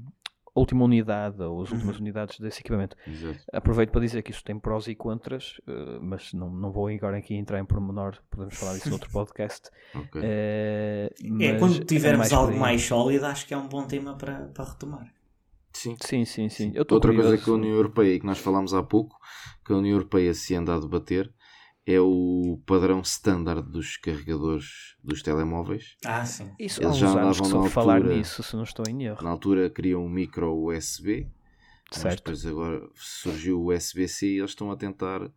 última 0.55 0.85
unidade 0.85 1.41
ou 1.41 1.61
as 1.61 1.71
últimas 1.71 1.95
uhum. 1.95 2.01
unidades 2.01 2.39
desse 2.39 2.61
equipamento. 2.61 2.95
Exato. 3.07 3.39
Aproveito 3.51 3.91
para 3.91 4.01
dizer 4.01 4.21
que 4.21 4.31
isso 4.31 4.43
tem 4.43 4.59
prós 4.59 4.87
e 4.87 4.95
contras, 4.95 5.59
uh, 5.67 5.99
mas 6.01 6.33
não, 6.33 6.49
não 6.49 6.71
vou 6.71 6.87
agora 6.87 7.17
aqui 7.17 7.35
entrar 7.35 7.59
em 7.59 7.65
pormenor, 7.65 8.17
podemos 8.29 8.55
falar 8.55 8.73
disso 8.73 8.89
no 8.89 8.95
outro 8.95 9.09
podcast. 9.11 9.69
okay. 9.95 10.21
uh, 10.21 11.43
é 11.43 11.57
quando 11.57 11.81
é 11.81 11.85
tivermos 11.85 12.31
é 12.31 12.35
algo 12.35 12.57
mais 12.57 12.81
sólido, 12.83 13.25
acho 13.25 13.47
que 13.47 13.53
é 13.53 13.57
um 13.57 13.67
bom 13.67 13.85
tema 13.85 14.15
para, 14.15 14.47
para 14.53 14.65
retomar. 14.65 15.13
Sim, 15.73 15.97
sim, 15.99 16.23
sim. 16.23 16.49
sim. 16.49 16.73
Outra 16.77 16.99
curioso. 16.99 17.29
coisa 17.29 17.43
que 17.43 17.49
a 17.49 17.53
União 17.53 17.73
Europeia, 17.73 18.19
que 18.19 18.25
nós 18.25 18.37
falámos 18.37 18.73
há 18.75 18.83
pouco, 18.83 19.17
que 19.65 19.73
a 19.73 19.75
União 19.75 19.95
Europeia 19.95 20.33
se 20.33 20.55
anda 20.55 20.75
a 20.75 20.79
debater, 20.79 21.33
é 21.85 21.99
o 21.99 22.59
padrão 22.65 23.01
standard 23.01 23.69
dos 23.69 23.97
carregadores 23.97 24.95
dos 25.03 25.21
telemóveis. 25.21 25.97
Ah, 26.05 26.25
sim. 26.25 26.51
Isso 26.57 26.81
Eles 26.81 26.97
já 26.97 27.09
andavam 27.09 27.49
na 27.49 27.55
altura, 27.55 27.69
falar 27.69 28.03
nisso, 28.03 28.41
se 28.41 28.55
não 28.55 28.63
estou 28.63 28.85
em 28.87 29.03
erro. 29.03 29.21
Na 29.21 29.29
altura 29.29 29.69
queriam 29.69 30.05
um 30.05 30.09
micro 30.09 30.53
USB, 30.53 31.27
certo. 31.91 32.05
mas 32.05 32.15
depois 32.15 32.45
agora 32.45 32.89
surgiu 32.95 33.61
o 33.61 33.73
USB-C 33.73 34.27
e 34.27 34.37
eles 34.39 34.51
estão 34.51 34.71
a 34.71 34.77
tentar. 34.77 35.29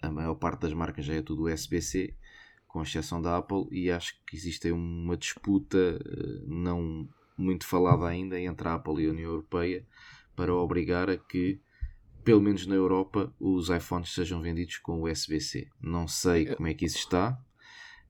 A 0.00 0.10
maior 0.10 0.34
parte 0.36 0.60
das 0.62 0.72
marcas 0.72 1.04
já 1.04 1.14
é 1.14 1.22
tudo 1.22 1.48
USB-C, 1.48 2.14
com 2.66 2.82
exceção 2.82 3.20
da 3.20 3.36
Apple, 3.36 3.66
e 3.72 3.90
acho 3.90 4.14
que 4.24 4.36
existe 4.36 4.70
uma 4.70 5.16
disputa 5.16 5.78
eh, 5.78 6.42
não 6.46 7.08
muito 7.36 7.66
falada 7.66 8.06
ainda 8.06 8.38
entre 8.38 8.68
a 8.68 8.74
Apple 8.74 9.02
e 9.02 9.06
a 9.08 9.10
União 9.10 9.30
Europeia 9.30 9.84
para 10.36 10.54
obrigar 10.54 11.08
a 11.10 11.16
que 11.16 11.60
pelo 12.28 12.42
menos 12.42 12.66
na 12.66 12.74
Europa, 12.74 13.32
os 13.40 13.70
iPhones 13.70 14.12
sejam 14.12 14.42
vendidos 14.42 14.76
com 14.76 15.02
USB-C. 15.02 15.66
Não 15.80 16.06
sei 16.06 16.44
como 16.44 16.68
é 16.68 16.74
que 16.74 16.84
isso 16.84 16.98
está. 16.98 17.40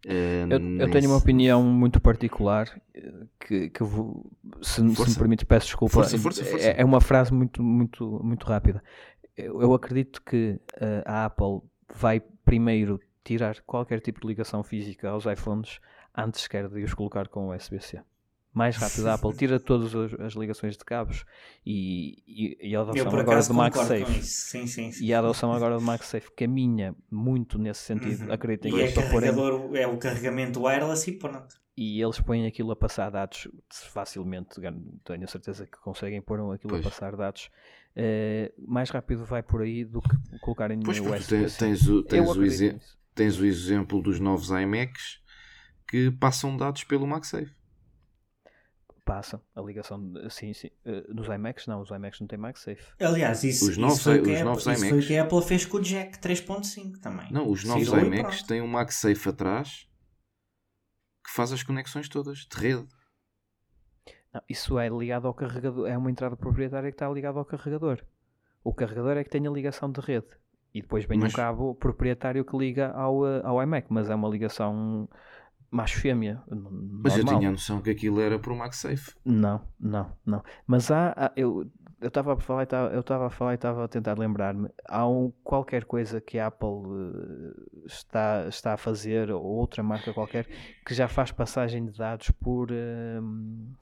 Uh, 0.04 0.50
eu, 0.50 0.80
eu, 0.80 0.90
tenho 0.90 1.08
uma 1.08 1.18
opinião 1.18 1.62
muito 1.62 2.00
particular 2.00 2.68
eh, 2.94 3.12
que, 3.38 3.70
que 3.70 3.84
vou, 3.84 4.28
se, 4.60 4.74
se, 4.74 4.82
me 4.82 5.16
permite, 5.16 5.46
peço 5.46 5.66
desculpa. 5.66 5.94
Força, 5.94 6.18
força, 6.18 6.44
força. 6.44 6.66
É, 6.66 6.80
é, 6.80 6.84
uma 6.84 7.00
frase 7.00 7.32
muito, 7.32 7.62
muito, 7.62 8.20
muito 8.20 8.44
rápida. 8.44 8.82
Eu, 9.36 9.62
eu 9.62 9.72
acredito 9.72 10.20
que 10.24 10.58
uh, 10.74 11.02
a 11.04 11.26
Apple 11.26 11.60
vai 11.94 12.20
primeiro 12.44 12.98
tirar 13.22 13.60
qualquer 13.60 14.00
tipo 14.00 14.20
de 14.20 14.26
ligação 14.26 14.64
física 14.64 15.10
aos 15.10 15.26
iPhones 15.26 15.78
antes 16.16 16.40
sequer 16.40 16.68
de 16.68 16.82
os 16.82 16.92
colocar 16.92 17.28
com 17.28 17.54
USB-C. 17.54 18.02
Mais 18.52 18.76
rápido 18.76 19.08
a 19.08 19.14
Apple 19.14 19.36
tira 19.36 19.60
todas 19.60 19.94
as 20.20 20.32
ligações 20.34 20.76
de 20.76 20.84
cabos 20.84 21.24
e, 21.64 22.22
e, 22.26 22.70
e 22.70 22.76
a 22.76 22.80
adoção 22.80 23.18
agora 23.18 23.42
do 23.42 23.54
MagSafe 23.54 24.22
sim, 24.22 24.66
sim, 24.66 24.92
sim, 24.92 25.04
e 25.04 25.14
a 25.14 25.18
adoção 25.18 25.52
agora 25.52 25.76
do 25.76 25.82
MagSafe 25.82 26.30
caminha 26.32 26.94
muito 27.10 27.58
nesse 27.58 27.80
sentido 27.80 28.26
uhum. 28.26 28.32
acreditem 28.32 28.76
e 28.76 28.82
é, 28.82 28.92
carregador, 28.92 29.76
é 29.76 29.86
o 29.86 29.96
carregamento 29.98 30.62
wireless 30.62 31.08
e 31.10 31.18
pronto 31.18 31.56
e 31.80 32.02
eles 32.02 32.18
põem 32.18 32.44
aquilo 32.44 32.72
a 32.72 32.76
passar 32.76 33.08
dados 33.08 33.46
facilmente, 33.70 34.60
tenho 35.04 35.24
a 35.24 35.28
certeza 35.28 35.64
que 35.64 35.78
conseguem 35.78 36.20
pôr 36.20 36.40
aquilo 36.52 36.70
pois. 36.70 36.84
a 36.84 36.90
passar 36.90 37.14
dados 37.14 37.48
uh, 37.96 38.52
mais 38.66 38.90
rápido 38.90 39.24
vai 39.24 39.44
por 39.44 39.62
aí 39.62 39.84
do 39.84 40.02
que 40.02 40.38
colocarem 40.40 40.80
pois, 40.80 40.98
no 40.98 41.14
USB. 41.14 41.28
Tens, 41.28 41.56
tens, 41.56 41.88
o, 41.88 42.02
tens, 42.02 42.28
o 42.28 42.80
tens 43.14 43.38
o 43.38 43.44
exemplo 43.44 44.02
dos 44.02 44.18
novos 44.18 44.50
iMacs 44.50 45.20
que 45.86 46.10
passam 46.10 46.56
dados 46.56 46.82
pelo 46.82 47.06
MagSafe 47.06 47.57
passam 49.08 49.40
a 49.56 49.62
ligação, 49.62 50.12
sim, 50.28 50.52
sim. 50.52 50.68
Uh, 50.84 51.14
nos 51.14 51.26
iMacs 51.26 51.66
não, 51.66 51.80
os 51.80 51.90
iMacs 51.90 52.20
não 52.20 52.26
têm 52.26 52.38
MagSafe. 52.38 52.84
Aliás, 53.00 53.42
isso, 53.42 53.70
os 53.70 53.78
novos, 53.78 53.96
isso 53.96 54.04
foi, 54.04 54.20
os 54.20 54.40
novos 54.42 54.68
Apple, 54.68 54.88
foi 54.90 54.98
o 54.98 55.06
que 55.06 55.16
a 55.16 55.22
Apple 55.22 55.42
fez 55.42 55.64
com 55.64 55.78
o 55.78 55.80
Jack 55.80 56.18
3.5 56.18 57.00
também. 57.00 57.32
Não, 57.32 57.48
os 57.48 57.64
novos 57.64 57.88
iMacs 57.88 58.42
têm 58.42 58.60
um 58.60 58.68
MagSafe 58.68 59.28
atrás 59.30 59.88
que 61.24 61.32
faz 61.32 61.52
as 61.52 61.62
conexões 61.62 62.08
todas 62.08 62.40
de 62.40 62.56
rede. 62.56 62.86
Não, 64.32 64.42
isso 64.46 64.78
é 64.78 64.88
ligado 64.90 65.26
ao 65.26 65.32
carregador, 65.32 65.88
é 65.88 65.96
uma 65.96 66.10
entrada 66.10 66.36
proprietária 66.36 66.90
que 66.90 66.94
está 66.94 67.08
ligada 67.08 67.38
ao 67.38 67.46
carregador. 67.46 68.04
O 68.62 68.74
carregador 68.74 69.16
é 69.16 69.24
que 69.24 69.30
tem 69.30 69.46
a 69.46 69.50
ligação 69.50 69.90
de 69.90 70.00
rede. 70.00 70.28
E 70.74 70.82
depois 70.82 71.06
vem 71.06 71.18
mas... 71.18 71.32
um 71.32 71.36
cabo 71.36 71.74
proprietário 71.74 72.44
que 72.44 72.56
liga 72.56 72.90
ao, 72.90 73.26
eh, 73.26 73.40
ao 73.42 73.62
iMac, 73.62 73.86
mas 73.90 74.10
é 74.10 74.14
uma 74.14 74.28
ligação 74.28 75.08
macho 75.70 76.00
fêmea. 76.00 76.42
Mas 76.48 77.16
eu 77.16 77.24
tinha 77.24 77.48
a 77.48 77.52
noção 77.52 77.80
que 77.80 77.90
aquilo 77.90 78.20
era 78.20 78.38
para 78.38 78.52
o 78.52 78.56
MagSafe. 78.56 79.14
Não, 79.24 79.60
não, 79.78 80.12
não. 80.24 80.42
Mas 80.66 80.90
há, 80.90 81.12
há 81.16 81.32
eu 81.36 81.70
eu 82.00 82.08
estava 82.08 82.34
a 82.34 82.36
falar, 82.36 82.66
eu 82.92 83.00
estava 83.00 83.26
a 83.26 83.30
falar 83.30 83.52
e 83.52 83.54
estava 83.56 83.84
a 83.84 83.88
tentar 83.88 84.16
lembrar-me. 84.18 84.68
Há 84.84 85.06
um, 85.08 85.32
qualquer 85.42 85.84
coisa 85.84 86.20
que 86.20 86.38
a 86.38 86.46
Apple 86.46 86.68
uh, 86.68 87.86
está, 87.86 88.46
está 88.48 88.74
a 88.74 88.76
fazer 88.76 89.30
ou 89.30 89.42
outra 89.42 89.82
marca 89.82 90.12
qualquer 90.14 90.46
que 90.86 90.94
já 90.94 91.08
faz 91.08 91.32
passagem 91.32 91.86
de 91.86 91.98
dados 91.98 92.30
por 92.30 92.70
uh, 92.70 93.76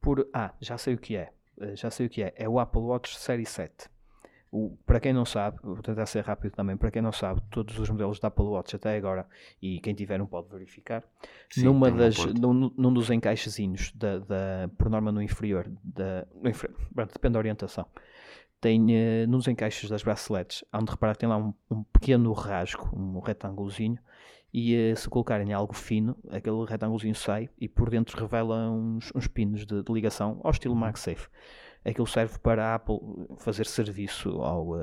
por 0.00 0.26
ah 0.32 0.54
já 0.60 0.78
sei 0.78 0.94
o 0.94 0.98
que 0.98 1.16
é 1.16 1.32
uh, 1.58 1.76
já 1.76 1.90
sei 1.90 2.06
o 2.06 2.10
que 2.10 2.22
é 2.22 2.32
é 2.36 2.48
o 2.48 2.58
Apple 2.58 2.80
Watch 2.80 3.18
Série 3.18 3.44
7 3.44 3.90
o, 4.54 4.78
para 4.86 5.00
quem 5.00 5.12
não 5.12 5.24
sabe, 5.24 5.58
vou 5.64 5.82
tentar 5.82 6.06
ser 6.06 6.22
rápido 6.22 6.52
também, 6.52 6.76
para 6.76 6.88
quem 6.88 7.02
não 7.02 7.10
sabe, 7.10 7.42
todos 7.50 7.76
os 7.76 7.90
modelos 7.90 8.20
da 8.20 8.28
Apple 8.28 8.44
Watch 8.44 8.76
até 8.76 8.96
agora, 8.96 9.26
e 9.60 9.80
quem 9.80 9.92
tiver 9.92 10.16
não 10.16 10.26
pode 10.26 10.48
verificar, 10.48 11.02
Sim, 11.50 11.64
numa 11.64 11.90
das, 11.90 12.16
num, 12.26 12.70
num, 12.76 12.92
dos 12.92 13.10
encaixezinhos, 13.10 13.90
da, 13.96 14.20
da, 14.20 14.70
por 14.78 14.88
norma 14.88 15.10
no 15.10 15.20
inferior, 15.20 15.68
da, 15.82 16.24
no 16.40 16.48
inferior 16.48 16.76
depende 17.12 17.32
da 17.32 17.38
orientação, 17.40 17.84
tem 18.60 18.80
uh, 18.80 19.26
nos 19.28 19.48
encaixes 19.48 19.90
das 19.90 20.04
braceletes, 20.04 20.64
onde 20.72 20.88
reparar 20.88 21.14
que 21.14 21.18
tem 21.18 21.28
lá 21.28 21.36
um, 21.36 21.52
um 21.68 21.82
pequeno 21.82 22.32
rasgo, 22.32 22.96
um 22.96 23.18
retângulozinho, 23.18 23.98
e 24.52 24.92
uh, 24.92 24.96
se 24.96 25.08
colocarem 25.08 25.52
algo 25.52 25.74
fino, 25.74 26.16
aquele 26.30 26.64
retângulozinho 26.64 27.16
sai 27.16 27.50
e 27.60 27.68
por 27.68 27.90
dentro 27.90 28.16
revela 28.16 28.70
uns, 28.70 29.10
uns 29.16 29.26
pinos 29.26 29.66
de, 29.66 29.82
de 29.82 29.92
ligação 29.92 30.40
ao 30.44 30.52
estilo 30.52 30.76
MagSafe 30.76 31.28
aquilo 31.84 32.06
serve 32.06 32.38
para 32.38 32.66
a 32.66 32.74
Apple 32.76 32.98
fazer 33.38 33.66
serviço 33.66 34.30
ao, 34.40 34.70
uh, 34.70 34.80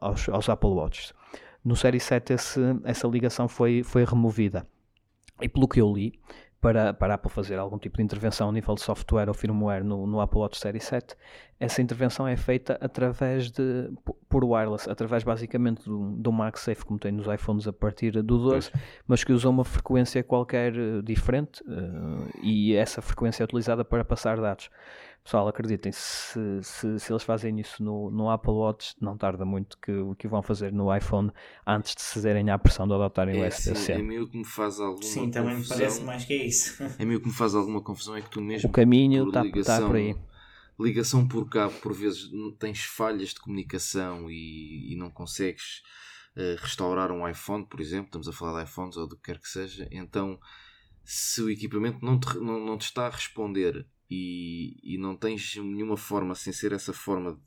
aos, 0.00 0.28
aos, 0.28 0.48
Apple 0.48 0.70
Watches. 0.70 1.12
No 1.64 1.74
Série 1.74 1.98
7 1.98 2.32
esse, 2.32 2.60
essa 2.84 3.08
ligação 3.08 3.48
foi, 3.48 3.82
foi 3.82 4.04
removida. 4.04 4.66
E 5.40 5.48
pelo 5.48 5.68
que 5.68 5.80
eu 5.80 5.92
li, 5.92 6.18
para, 6.60 6.94
para 6.94 7.14
a 7.14 7.16
Apple 7.16 7.30
fazer 7.30 7.58
algum 7.58 7.78
tipo 7.78 7.98
de 7.98 8.02
intervenção 8.02 8.48
a 8.48 8.52
nível 8.52 8.74
de 8.74 8.80
software 8.80 9.28
ou 9.28 9.34
firmware 9.34 9.84
no, 9.84 10.06
no 10.06 10.20
Apple 10.20 10.38
Watch 10.38 10.58
Série 10.58 10.80
7, 10.80 11.14
essa 11.60 11.82
intervenção 11.82 12.26
é 12.26 12.36
feita 12.36 12.78
através 12.80 13.50
de, 13.50 13.90
por 14.28 14.44
wireless, 14.44 14.90
através 14.90 15.22
basicamente 15.22 15.84
do, 15.84 16.12
do 16.16 16.32
MagSafe, 16.32 16.84
como 16.84 16.98
tem 16.98 17.12
nos 17.12 17.26
iPhones 17.26 17.68
a 17.68 17.72
partir 17.72 18.10
do 18.10 18.22
12, 18.22 18.70
pois. 18.70 18.72
mas 19.06 19.22
que 19.22 19.32
usa 19.32 19.48
uma 19.48 19.64
frequência 19.64 20.22
qualquer 20.22 20.72
uh, 20.76 21.02
diferente 21.02 21.62
uh, 21.62 22.28
e 22.42 22.74
essa 22.74 23.00
frequência 23.00 23.42
é 23.42 23.44
utilizada 23.44 23.84
para 23.84 24.04
passar 24.04 24.40
dados. 24.40 24.70
Pessoal, 25.26 25.48
acreditem, 25.48 25.90
se, 25.90 26.38
se, 26.62 27.00
se, 27.00 27.12
eles 27.12 27.24
fazem 27.24 27.58
isso 27.58 27.82
no, 27.82 28.12
no 28.12 28.30
Apple 28.30 28.52
Watch, 28.52 28.94
não 29.00 29.18
tarda 29.18 29.44
muito 29.44 29.76
que 29.78 29.90
o 29.90 30.14
que 30.14 30.28
vão 30.28 30.40
fazer 30.40 30.72
no 30.72 30.94
iPhone 30.96 31.32
antes 31.66 31.96
de 31.96 32.02
cederem 32.02 32.48
à 32.48 32.56
pressão 32.56 32.86
de 32.86 32.94
adotarem 32.94 33.40
é, 33.40 33.44
o 33.44 33.48
USB-C. 33.48 33.94
É 33.94 33.98
meio 33.98 34.28
que 34.28 34.38
me 34.38 34.44
faz 34.44 34.78
alguma 34.78 35.02
Sim, 35.02 35.28
também 35.28 35.56
me 35.56 35.66
parece 35.66 36.04
mais 36.04 36.24
que 36.24 36.32
é 36.32 36.46
isso. 36.46 36.80
É 36.96 37.04
meio 37.04 37.20
que 37.20 37.26
me 37.26 37.34
faz 37.34 37.56
alguma 37.56 37.82
confusão, 37.82 38.14
é 38.14 38.22
que 38.22 38.30
tu 38.30 38.40
mesmo. 38.40 38.68
O 38.68 38.72
caminho 38.72 39.26
está 39.26 39.42
tá 39.64 39.84
por 39.84 39.96
aí. 39.96 40.14
Ligação 40.78 41.26
por 41.26 41.48
cabo, 41.48 41.74
por 41.80 41.92
vezes 41.92 42.30
tens 42.60 42.84
falhas 42.84 43.30
de 43.30 43.40
comunicação 43.40 44.30
e, 44.30 44.92
e 44.92 44.96
não 44.96 45.10
consegues 45.10 45.82
uh, 46.36 46.54
restaurar 46.62 47.10
um 47.10 47.28
iPhone, 47.28 47.66
por 47.66 47.80
exemplo. 47.80 48.06
Estamos 48.06 48.28
a 48.28 48.32
falar 48.32 48.62
de 48.62 48.70
iPhones 48.70 48.96
ou 48.96 49.08
do 49.08 49.16
que 49.16 49.22
quer 49.22 49.40
que 49.40 49.48
seja. 49.48 49.88
Então, 49.90 50.38
se 51.02 51.42
o 51.42 51.50
equipamento 51.50 51.98
não 52.04 52.16
te, 52.16 52.32
não, 52.38 52.64
não 52.64 52.78
te 52.78 52.82
está 52.82 53.08
a 53.08 53.10
responder 53.10 53.84
e, 54.10 54.76
e 54.82 54.98
não 54.98 55.16
tens 55.16 55.56
nenhuma 55.56 55.96
forma, 55.96 56.34
sem 56.34 56.52
ser 56.52 56.72
essa 56.72 56.92
forma 56.92 57.40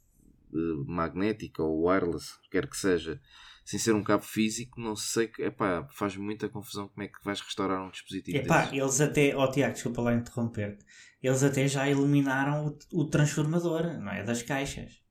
magnética 0.88 1.62
ou 1.62 1.88
wireless, 1.88 2.34
quer 2.50 2.68
que 2.68 2.76
seja, 2.76 3.22
sem 3.64 3.80
ser 3.80 3.94
um 3.94 4.04
cabo 4.04 4.24
físico, 4.24 4.82
não 4.82 4.96
sei 4.96 5.28
que 5.28 5.44
epá, 5.44 5.88
faz 5.92 6.18
muita 6.18 6.50
confusão 6.50 6.88
como 6.88 7.04
é 7.04 7.08
que 7.08 7.24
vais 7.24 7.40
restaurar 7.40 7.86
um 7.86 7.92
dispositivo. 7.92 8.38
Epá, 8.38 8.64
desses. 8.64 8.80
eles 8.80 9.02
até, 9.02 9.38
oh, 9.38 9.50
Tiago, 9.52 9.74
desculpa 9.74 10.02
lá 10.02 10.16
interromper 10.16 10.80
eles 11.22 11.44
até 11.44 11.68
já 11.68 11.90
eliminaram 11.90 12.68
o, 12.68 13.02
o, 13.02 13.06
transformador, 13.06 14.00
não 14.00 14.12
é? 14.12 14.24
Das 14.24 14.42
caixas. 14.42 15.02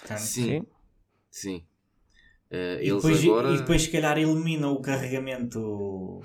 Portanto, 0.00 0.20
sim. 0.20 0.66
Sim. 1.30 1.66
Uh, 2.50 2.80
e, 2.80 2.94
depois, 2.94 3.24
agora... 3.24 3.50
e 3.50 3.58
depois, 3.58 3.82
se 3.82 3.90
calhar, 3.90 4.16
eliminam 4.16 4.72
o 4.72 4.80
carregamento 4.80 6.22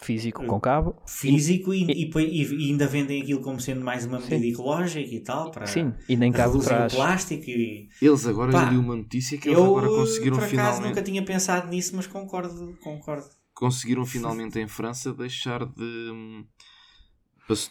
físico 0.00 0.44
com 0.46 0.60
cabo. 0.60 0.96
Físico 1.06 1.74
e, 1.74 1.84
e, 1.84 2.10
e, 2.10 2.42
e, 2.42 2.70
ainda 2.70 2.86
vendem 2.86 3.22
aquilo 3.22 3.40
como 3.40 3.60
sendo 3.60 3.84
mais 3.84 4.06
uma 4.06 4.18
medida 4.18 4.40
sim. 4.40 4.52
ecológica 4.52 5.14
e 5.14 5.20
tal 5.20 5.50
para 5.50 5.66
sim 5.66 5.92
e 6.08 6.16
nem 6.16 6.32
cabo 6.32 6.58
traz. 6.58 6.94
plástico 6.94 7.48
e 7.48 7.88
eles 8.00 8.26
agora 8.26 8.50
Pá, 8.50 8.64
eu 8.64 8.70
li 8.70 8.76
uma 8.78 8.96
notícia 8.96 9.38
que 9.38 9.48
eles 9.48 9.58
eu, 9.58 9.64
agora 9.64 9.88
conseguiram 9.88 10.36
por 10.36 10.44
acaso 10.44 10.50
finalmente 10.50 10.88
nunca 10.88 11.02
tinha 11.02 11.24
pensado 11.24 11.68
nisso 11.68 11.94
mas 11.94 12.06
concordo 12.06 12.76
concordo. 12.82 13.26
conseguiram 13.54 14.06
finalmente 14.06 14.58
em 14.58 14.66
França 14.66 15.12
deixar 15.12 15.64
de 15.66 16.44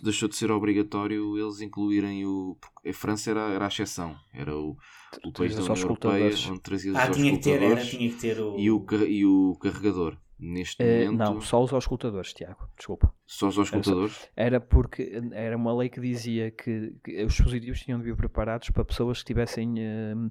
deixou 0.03 0.27
de 0.27 0.35
ser 0.35 0.51
obrigatório 0.51 1.37
eles 1.37 1.61
incluírem 1.61 2.25
o 2.25 2.57
a 2.85 2.93
França 2.93 3.31
era, 3.31 3.49
era 3.49 3.65
a 3.65 3.67
exceção 3.67 4.15
era 4.33 4.55
o, 4.55 4.77
o 5.25 5.31
país 5.31 5.55
da 5.55 5.61
União 5.61 5.75
Europeia 5.75 6.35
onde 6.49 6.61
trazia 6.61 6.91
ah, 6.95 7.09
tinha 7.09 7.31
que 7.31 7.39
ter, 7.39 7.63
era, 7.63 7.81
tinha 7.81 8.09
que 8.09 8.17
ter 8.17 8.39
o... 8.39 8.59
E, 8.59 8.69
o, 8.69 8.85
e 9.07 9.25
o 9.25 9.55
carregador 9.59 10.17
neste 10.39 10.81
uh, 10.81 11.11
momento. 11.11 11.17
Não, 11.17 11.41
só 11.41 11.61
os 11.61 11.73
auscultadores, 11.73 12.33
Tiago, 12.33 12.69
desculpa. 12.77 13.13
Só 13.25 13.49
os 13.49 13.57
auscultadores? 13.57 14.29
Era, 14.35 14.55
era, 14.55 14.59
porque 14.61 15.21
era 15.33 15.57
uma 15.57 15.75
lei 15.75 15.89
que 15.89 15.99
dizia 15.99 16.49
que, 16.49 16.95
que, 17.03 17.23
os 17.23 17.33
dispositivos 17.33 17.81
tinham 17.81 17.99
de 17.99 18.05
vir 18.05 18.15
preparados 18.15 18.69
para 18.69 18.85
pessoas 18.85 19.19
que 19.19 19.25
tivessem 19.25 19.73
uh, 19.73 20.29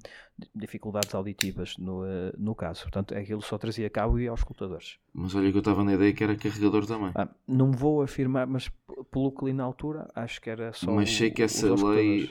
dificuldades 0.55 1.13
auditivas 1.13 1.77
no, 1.77 2.03
uh, 2.03 2.33
no 2.37 2.55
caso. 2.55 2.83
Portanto, 2.83 3.15
aquilo 3.15 3.41
só 3.41 3.57
trazia 3.57 3.89
cabo 3.89 4.19
e 4.19 4.27
auscultadores. 4.27 4.97
Mas 5.13 5.35
olha 5.35 5.51
que 5.51 5.57
eu 5.57 5.59
estava 5.59 5.83
na 5.83 5.93
ideia 5.93 6.13
que 6.13 6.23
era 6.23 6.35
carregador 6.35 6.85
também. 6.85 7.11
Ah, 7.15 7.29
não 7.47 7.71
vou 7.71 8.01
afirmar, 8.01 8.47
mas 8.47 8.69
pelo 9.11 9.31
que 9.31 9.45
li 9.45 9.53
na 9.53 9.63
altura, 9.63 10.09
acho 10.15 10.41
que 10.41 10.49
era 10.49 10.73
só. 10.73 10.91
Mas 10.91 11.11
sei 11.11 11.29
que 11.29 11.43
essa 11.43 11.73
lei 11.73 12.29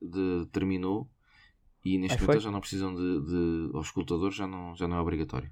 de, 0.00 0.46
terminou 0.52 1.08
e 1.84 1.98
neste 1.98 2.20
momento 2.20 2.40
já 2.40 2.50
não 2.50 2.60
precisam 2.60 2.94
de, 2.94 3.20
de 3.22 3.70
auscultadores, 3.74 4.36
já 4.36 4.46
não, 4.46 4.74
já 4.76 4.86
não 4.86 4.96
é 4.96 5.00
obrigatório. 5.00 5.50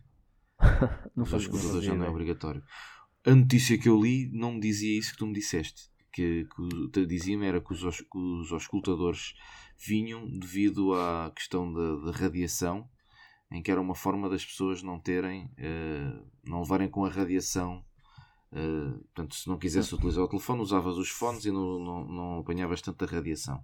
não 1.14 1.24
Os 1.24 1.34
auscultadores 1.34 1.84
já 1.84 1.94
não 1.94 2.06
é 2.06 2.08
obrigatório. 2.08 2.62
A 3.24 3.34
notícia 3.34 3.78
que 3.78 3.88
eu 3.88 4.00
li 4.00 4.30
não 4.32 4.52
me 4.52 4.60
dizia 4.60 4.98
isso 4.98 5.12
que 5.12 5.18
tu 5.18 5.26
me 5.26 5.34
disseste. 5.34 5.90
Que, 6.12 6.46
que 6.92 7.06
dizia-me 7.06 7.46
era 7.46 7.60
que 7.60 7.72
os, 7.72 8.00
que 8.00 8.18
os 8.18 8.52
auscultadores 8.52 9.34
vinham 9.76 10.26
devido 10.38 10.94
à 10.94 11.30
questão 11.34 11.70
da, 11.70 11.96
da, 11.96 12.10
radiação, 12.10 12.88
em 13.50 13.62
que 13.62 13.70
era 13.70 13.80
uma 13.80 13.94
forma 13.94 14.28
das 14.28 14.44
pessoas 14.44 14.82
não 14.82 14.98
terem, 14.98 15.44
uh, 15.44 16.26
não 16.44 16.60
levarem 16.60 16.88
com 16.88 17.04
a 17.04 17.10
radiação. 17.10 17.84
Uh, 18.50 18.98
portanto, 19.06 19.34
se 19.34 19.48
não 19.48 19.58
quisesse 19.58 19.94
utilizar 19.94 20.24
o 20.24 20.28
telefone, 20.28 20.62
usavas 20.62 20.96
os 20.96 21.10
fones 21.10 21.44
e 21.44 21.50
não, 21.50 21.78
não, 21.78 22.04
não 22.06 22.38
apanhavas 22.38 22.80
tanta 22.80 23.04
radiação. 23.04 23.60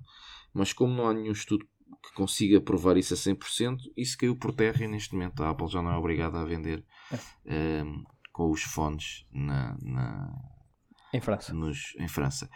Mas 0.53 0.73
como 0.73 0.93
não 0.95 1.09
há 1.09 1.15
nenhum 1.15 1.33
estudo 1.33 1.67
que 2.03 2.13
consiga 2.15 2.61
provar 2.61 2.97
isso 2.97 3.15
a 3.15 3.17
100%, 3.17 3.93
isso 3.97 4.17
caiu 4.19 4.37
por 4.37 4.55
terra 4.55 4.85
e 4.85 4.89
neste 4.89 5.15
momento 5.15 5.43
a 5.43 5.51
Apple 5.51 5.69
já 5.69 5.83
não 5.83 5.91
é 5.93 5.97
obrigada 5.97 6.41
a 6.41 6.45
vender 6.45 6.85
é. 7.11 7.17
um, 7.17 7.21
ehm, 7.55 8.05
com 8.33 8.51
os 8.51 8.63
fones 8.63 9.27
na, 9.31 9.77
na, 9.83 10.33
em 11.13 11.21
França. 11.21 11.53
Nos, 11.53 11.95
em 11.99 12.09
França. 12.09 12.49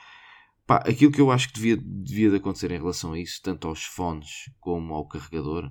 Pá, 0.66 0.76
aquilo 0.78 1.12
que 1.12 1.20
eu 1.20 1.30
acho 1.30 1.48
que 1.48 1.54
devia, 1.54 1.76
devia 1.76 2.30
de 2.30 2.36
acontecer 2.36 2.70
em 2.70 2.78
relação 2.78 3.12
a 3.12 3.18
isso, 3.18 3.40
tanto 3.42 3.68
aos 3.68 3.84
fones 3.84 4.50
como 4.58 4.94
ao 4.94 5.06
carregador, 5.06 5.70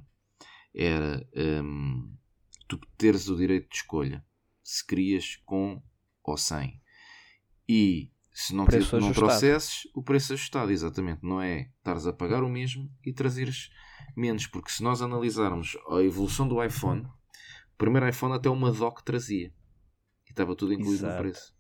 era 0.73 1.25
um, 1.35 1.39
ehm, 1.39 2.17
tu 2.67 2.79
teres 2.97 3.27
o 3.27 3.35
direito 3.35 3.69
de 3.69 3.75
escolha 3.75 4.25
se 4.63 4.85
querias 4.85 5.35
com 5.45 5.81
ou 6.23 6.37
sem. 6.37 6.81
E 7.69 8.11
Se 8.37 8.53
não, 8.53 8.65
te, 8.65 8.77
não 8.99 9.13
trouxesses, 9.13 9.87
o 9.95 10.03
preço 10.03 10.33
ajustado, 10.33 10.69
exatamente. 10.69 11.23
Não 11.23 11.41
é 11.41 11.69
estares 11.77 12.05
a 12.05 12.11
pagar 12.11 12.43
o 12.43 12.49
mesmo 12.49 12.91
e 13.05 13.13
trazeres 13.13 13.69
menos. 14.13 14.45
Porque 14.45 14.69
se 14.69 14.83
nós 14.83 15.01
analisarmos 15.01 15.77
a 15.89 16.01
evolução 16.03 16.45
do 16.45 16.61
iPhone, 16.61 17.03
o 17.03 17.77
primeiro 17.77 18.09
iPhone 18.09 18.33
até 18.33 18.49
uma 18.49 18.73
dock 18.73 19.05
trazia. 19.05 19.53
E 20.27 20.31
estava 20.31 20.53
tudo 20.53 20.73
incluído 20.73 20.95
Exato. 20.95 21.13
no 21.13 21.19
preço. 21.21 21.54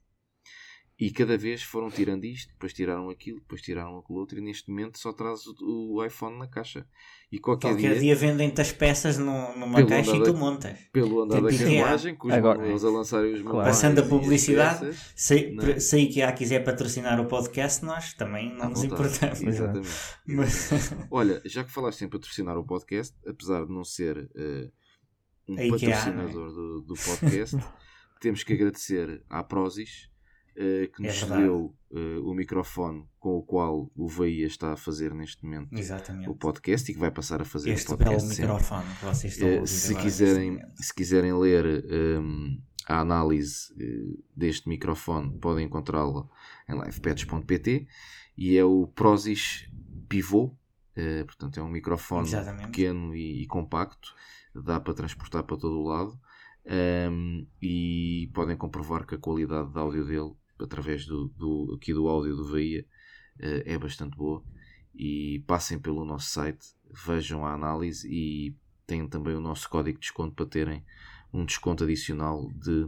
E 0.97 1.11
cada 1.11 1.37
vez 1.37 1.61
foram 1.61 1.89
tirando 1.89 2.23
isto, 2.23 2.53
depois 2.53 2.71
tiraram 2.71 3.09
aquilo, 3.09 3.41
depois 3.41 3.61
tiraram 3.61 3.97
aquilo 3.97 4.17
outro, 4.17 4.37
e 4.37 4.41
neste 4.41 4.69
momento 4.69 4.97
só 4.97 5.11
traz 5.11 5.45
o, 5.45 5.95
o 5.95 6.05
iPhone 6.05 6.39
na 6.39 6.47
caixa. 6.47 6.87
E 7.29 7.37
qualquer, 7.37 7.71
qualquer 7.73 7.91
dia, 7.91 7.99
dia 7.99 8.15
vendem-te 8.15 8.61
as 8.61 8.71
peças 8.71 9.17
no, 9.17 9.57
numa 9.57 9.85
caixa 9.85 10.15
e 10.15 10.23
tu 10.23 10.33
montas. 10.33 10.79
Pelo 10.93 11.23
andar 11.23 11.41
da 11.41 11.49
carruagem, 11.49 12.15
com 12.15 12.29
os 12.29 12.33
Agora, 12.33 12.61
a 12.61 12.89
lançarem 12.89 13.33
os 13.33 13.41
claro. 13.41 13.67
Passando 13.67 13.99
a 13.99 14.03
publicidade, 14.03 14.85
peças, 14.85 15.11
se, 15.13 15.57
é? 15.59 15.79
se 15.81 15.95
a 15.97 15.99
IKEA 15.99 16.31
quiser 16.31 16.63
patrocinar 16.63 17.19
o 17.19 17.25
podcast, 17.25 17.83
nós 17.83 18.13
também 18.13 18.55
não 18.55 18.69
nos 18.69 18.81
importamos. 18.85 19.41
Exatamente. 19.43 19.89
Mas... 20.25 20.93
Olha, 21.11 21.41
já 21.43 21.65
que 21.65 21.71
falaste 21.73 22.05
em 22.05 22.07
patrocinar 22.07 22.57
o 22.57 22.63
podcast, 22.63 23.13
apesar 23.27 23.65
de 23.65 23.73
não 23.73 23.83
ser 23.83 24.17
uh, 24.17 24.71
um 25.49 25.55
a 25.55 25.71
patrocinador 25.71 26.29
IKEA, 26.29 26.29
é? 26.29 26.31
do, 26.31 26.81
do 26.83 26.93
podcast, 26.93 27.57
temos 28.21 28.43
que 28.43 28.53
agradecer 28.53 29.21
à 29.29 29.43
Prozis 29.43 30.14
que 30.93 31.01
nos 31.01 31.23
é 31.23 31.37
deu 31.37 31.75
uh, 31.91 32.29
o 32.29 32.33
microfone 32.33 33.05
com 33.19 33.37
o 33.37 33.43
qual 33.43 33.91
o 33.95 34.07
Veia 34.07 34.45
está 34.45 34.73
a 34.73 34.77
fazer 34.77 35.13
neste 35.13 35.43
momento 35.43 35.77
Exatamente. 35.77 36.29
o 36.29 36.35
podcast 36.35 36.89
e 36.89 36.93
que 36.93 36.99
vai 36.99 37.11
passar 37.11 37.41
a 37.41 37.45
fazer 37.45 37.71
este 37.71 37.91
o 37.91 37.97
podcast. 37.97 38.29
Este 38.29 38.41
microfone 38.41 38.85
que 38.99 39.05
vocês 39.05 39.33
estão 39.33 39.47
a 39.47 39.51
eh, 39.51 39.65
se 39.65 39.95
quiserem 39.95 40.59
Se 40.75 40.93
quiserem 40.93 41.33
ler 41.33 41.65
um, 41.65 41.93
ehm, 41.93 42.61
a 42.87 42.99
análise 42.99 43.73
deste 44.35 44.69
microfone, 44.69 45.37
podem 45.39 45.65
encontrá-la 45.65 46.27
em 46.69 46.79
livepads.pt 46.79 47.87
e 48.37 48.57
é 48.57 48.63
o 48.63 48.87
Prozis 48.87 49.69
Pivot. 50.07 50.53
Uh, 50.97 51.25
portanto, 51.25 51.59
é 51.59 51.63
um 51.63 51.67
microfone 51.67 52.25
Exatamente. 52.25 52.67
pequeno 52.67 53.13
e, 53.13 53.43
e, 53.43 53.47
compacto, 53.47 54.15
dá 54.53 54.79
para 54.79 54.93
transportar 54.93 55.43
para 55.43 55.57
todo 55.57 55.77
o 55.77 55.83
lado. 55.83 56.17
Um, 56.65 56.71
ehm, 56.71 57.47
e 57.61 58.31
podem 58.33 58.55
comprovar 58.55 59.05
que 59.05 59.15
a 59.15 59.17
qualidade 59.17 59.73
de 59.73 59.77
áudio 59.77 60.05
dele 60.05 60.33
através 60.59 61.05
do, 61.05 61.27
do, 61.29 61.73
aqui 61.75 61.93
do 61.93 62.07
áudio 62.07 62.35
do 62.35 62.51
Bahia 62.51 62.85
uh, 63.39 63.63
é 63.65 63.77
bastante 63.77 64.15
boa 64.17 64.43
e 64.93 65.43
passem 65.45 65.77
pelo 65.77 66.05
nosso 66.05 66.29
site, 66.29 66.67
vejam 67.05 67.45
a 67.45 67.53
análise 67.53 68.07
e 68.09 68.55
têm 68.87 69.07
também 69.07 69.35
o 69.35 69.41
nosso 69.41 69.69
código 69.69 69.99
de 69.99 70.03
desconto 70.03 70.35
para 70.35 70.45
terem 70.45 70.85
um 71.33 71.43
desconto 71.43 71.83
adicional 71.83 72.49
de 72.53 72.87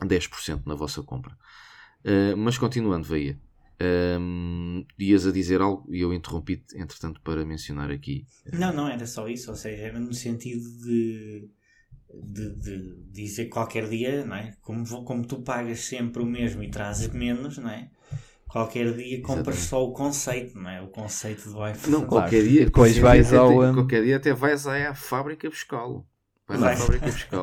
10% 0.00 0.62
na 0.64 0.74
vossa 0.74 1.02
compra. 1.02 1.36
Uh, 2.04 2.36
mas 2.36 2.56
continuando, 2.56 3.06
Veia, 3.06 3.38
um, 4.18 4.78
ehm, 4.78 4.86
ias 4.98 5.26
a 5.26 5.32
dizer 5.32 5.60
algo 5.60 5.92
e 5.94 6.00
eu 6.00 6.12
interrompi-te, 6.12 6.76
entretanto, 6.76 7.20
para 7.20 7.44
mencionar 7.44 7.90
aqui. 7.90 8.26
Não, 8.52 8.72
não, 8.72 8.88
era 8.88 9.06
só 9.06 9.28
isso, 9.28 9.50
ou 9.50 9.56
seja, 9.56 9.82
era 9.82 10.00
no 10.00 10.14
sentido 10.14 10.64
de 10.82 11.48
de, 12.22 12.54
de, 12.56 12.94
dizer 13.10 13.46
qualquer 13.46 13.88
dia, 13.88 14.24
não 14.24 14.36
é? 14.36 14.54
Como, 14.60 14.84
como 15.04 15.24
tu 15.24 15.42
pagas 15.42 15.80
sempre 15.80 16.22
o 16.22 16.26
mesmo 16.26 16.62
e 16.62 16.70
trazes 16.70 17.08
menos, 17.08 17.58
não 17.58 17.70
é? 17.70 17.88
Qualquer 18.48 18.92
dia 18.92 19.22
compras 19.22 19.56
Exatamente. 19.56 19.68
só 19.68 19.84
o 19.84 19.92
conceito, 19.92 20.58
não 20.58 20.70
é? 20.70 20.82
O 20.82 20.88
conceito 20.88 21.50
do 21.50 21.66
iPhone. 21.66 21.92
Não, 21.92 22.06
qualquer 22.06 22.42
dia. 22.42 22.66
Depois 22.66 22.98
vais 22.98 23.32
ao. 23.32 23.48
Tem, 23.48 23.74
qualquer 23.74 24.04
dia 24.04 24.16
até 24.16 24.34
vais 24.34 24.66
à 24.66 24.94
fábrica 24.94 25.48
buscá-lo. 25.48 26.06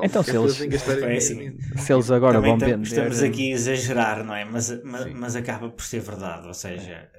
Então, 0.03 0.21
se 0.21 0.37
eles, 0.37 0.61
é 0.61 1.15
assim, 1.15 1.57
se 1.77 1.91
eles 1.91 2.11
agora 2.11 2.35
Também 2.35 2.51
vão 2.51 2.59
vender. 2.59 2.81
Estamos 2.83 3.23
aqui 3.23 3.51
a 3.51 3.55
exagerar, 3.55 4.23
não 4.23 4.35
é? 4.35 4.45
Mas, 4.45 4.83
mas, 4.83 5.13
mas 5.13 5.35
acaba 5.35 5.69
por 5.69 5.83
ser 5.83 6.01
verdade. 6.01 6.47
Ou 6.47 6.53
seja, 6.53 7.09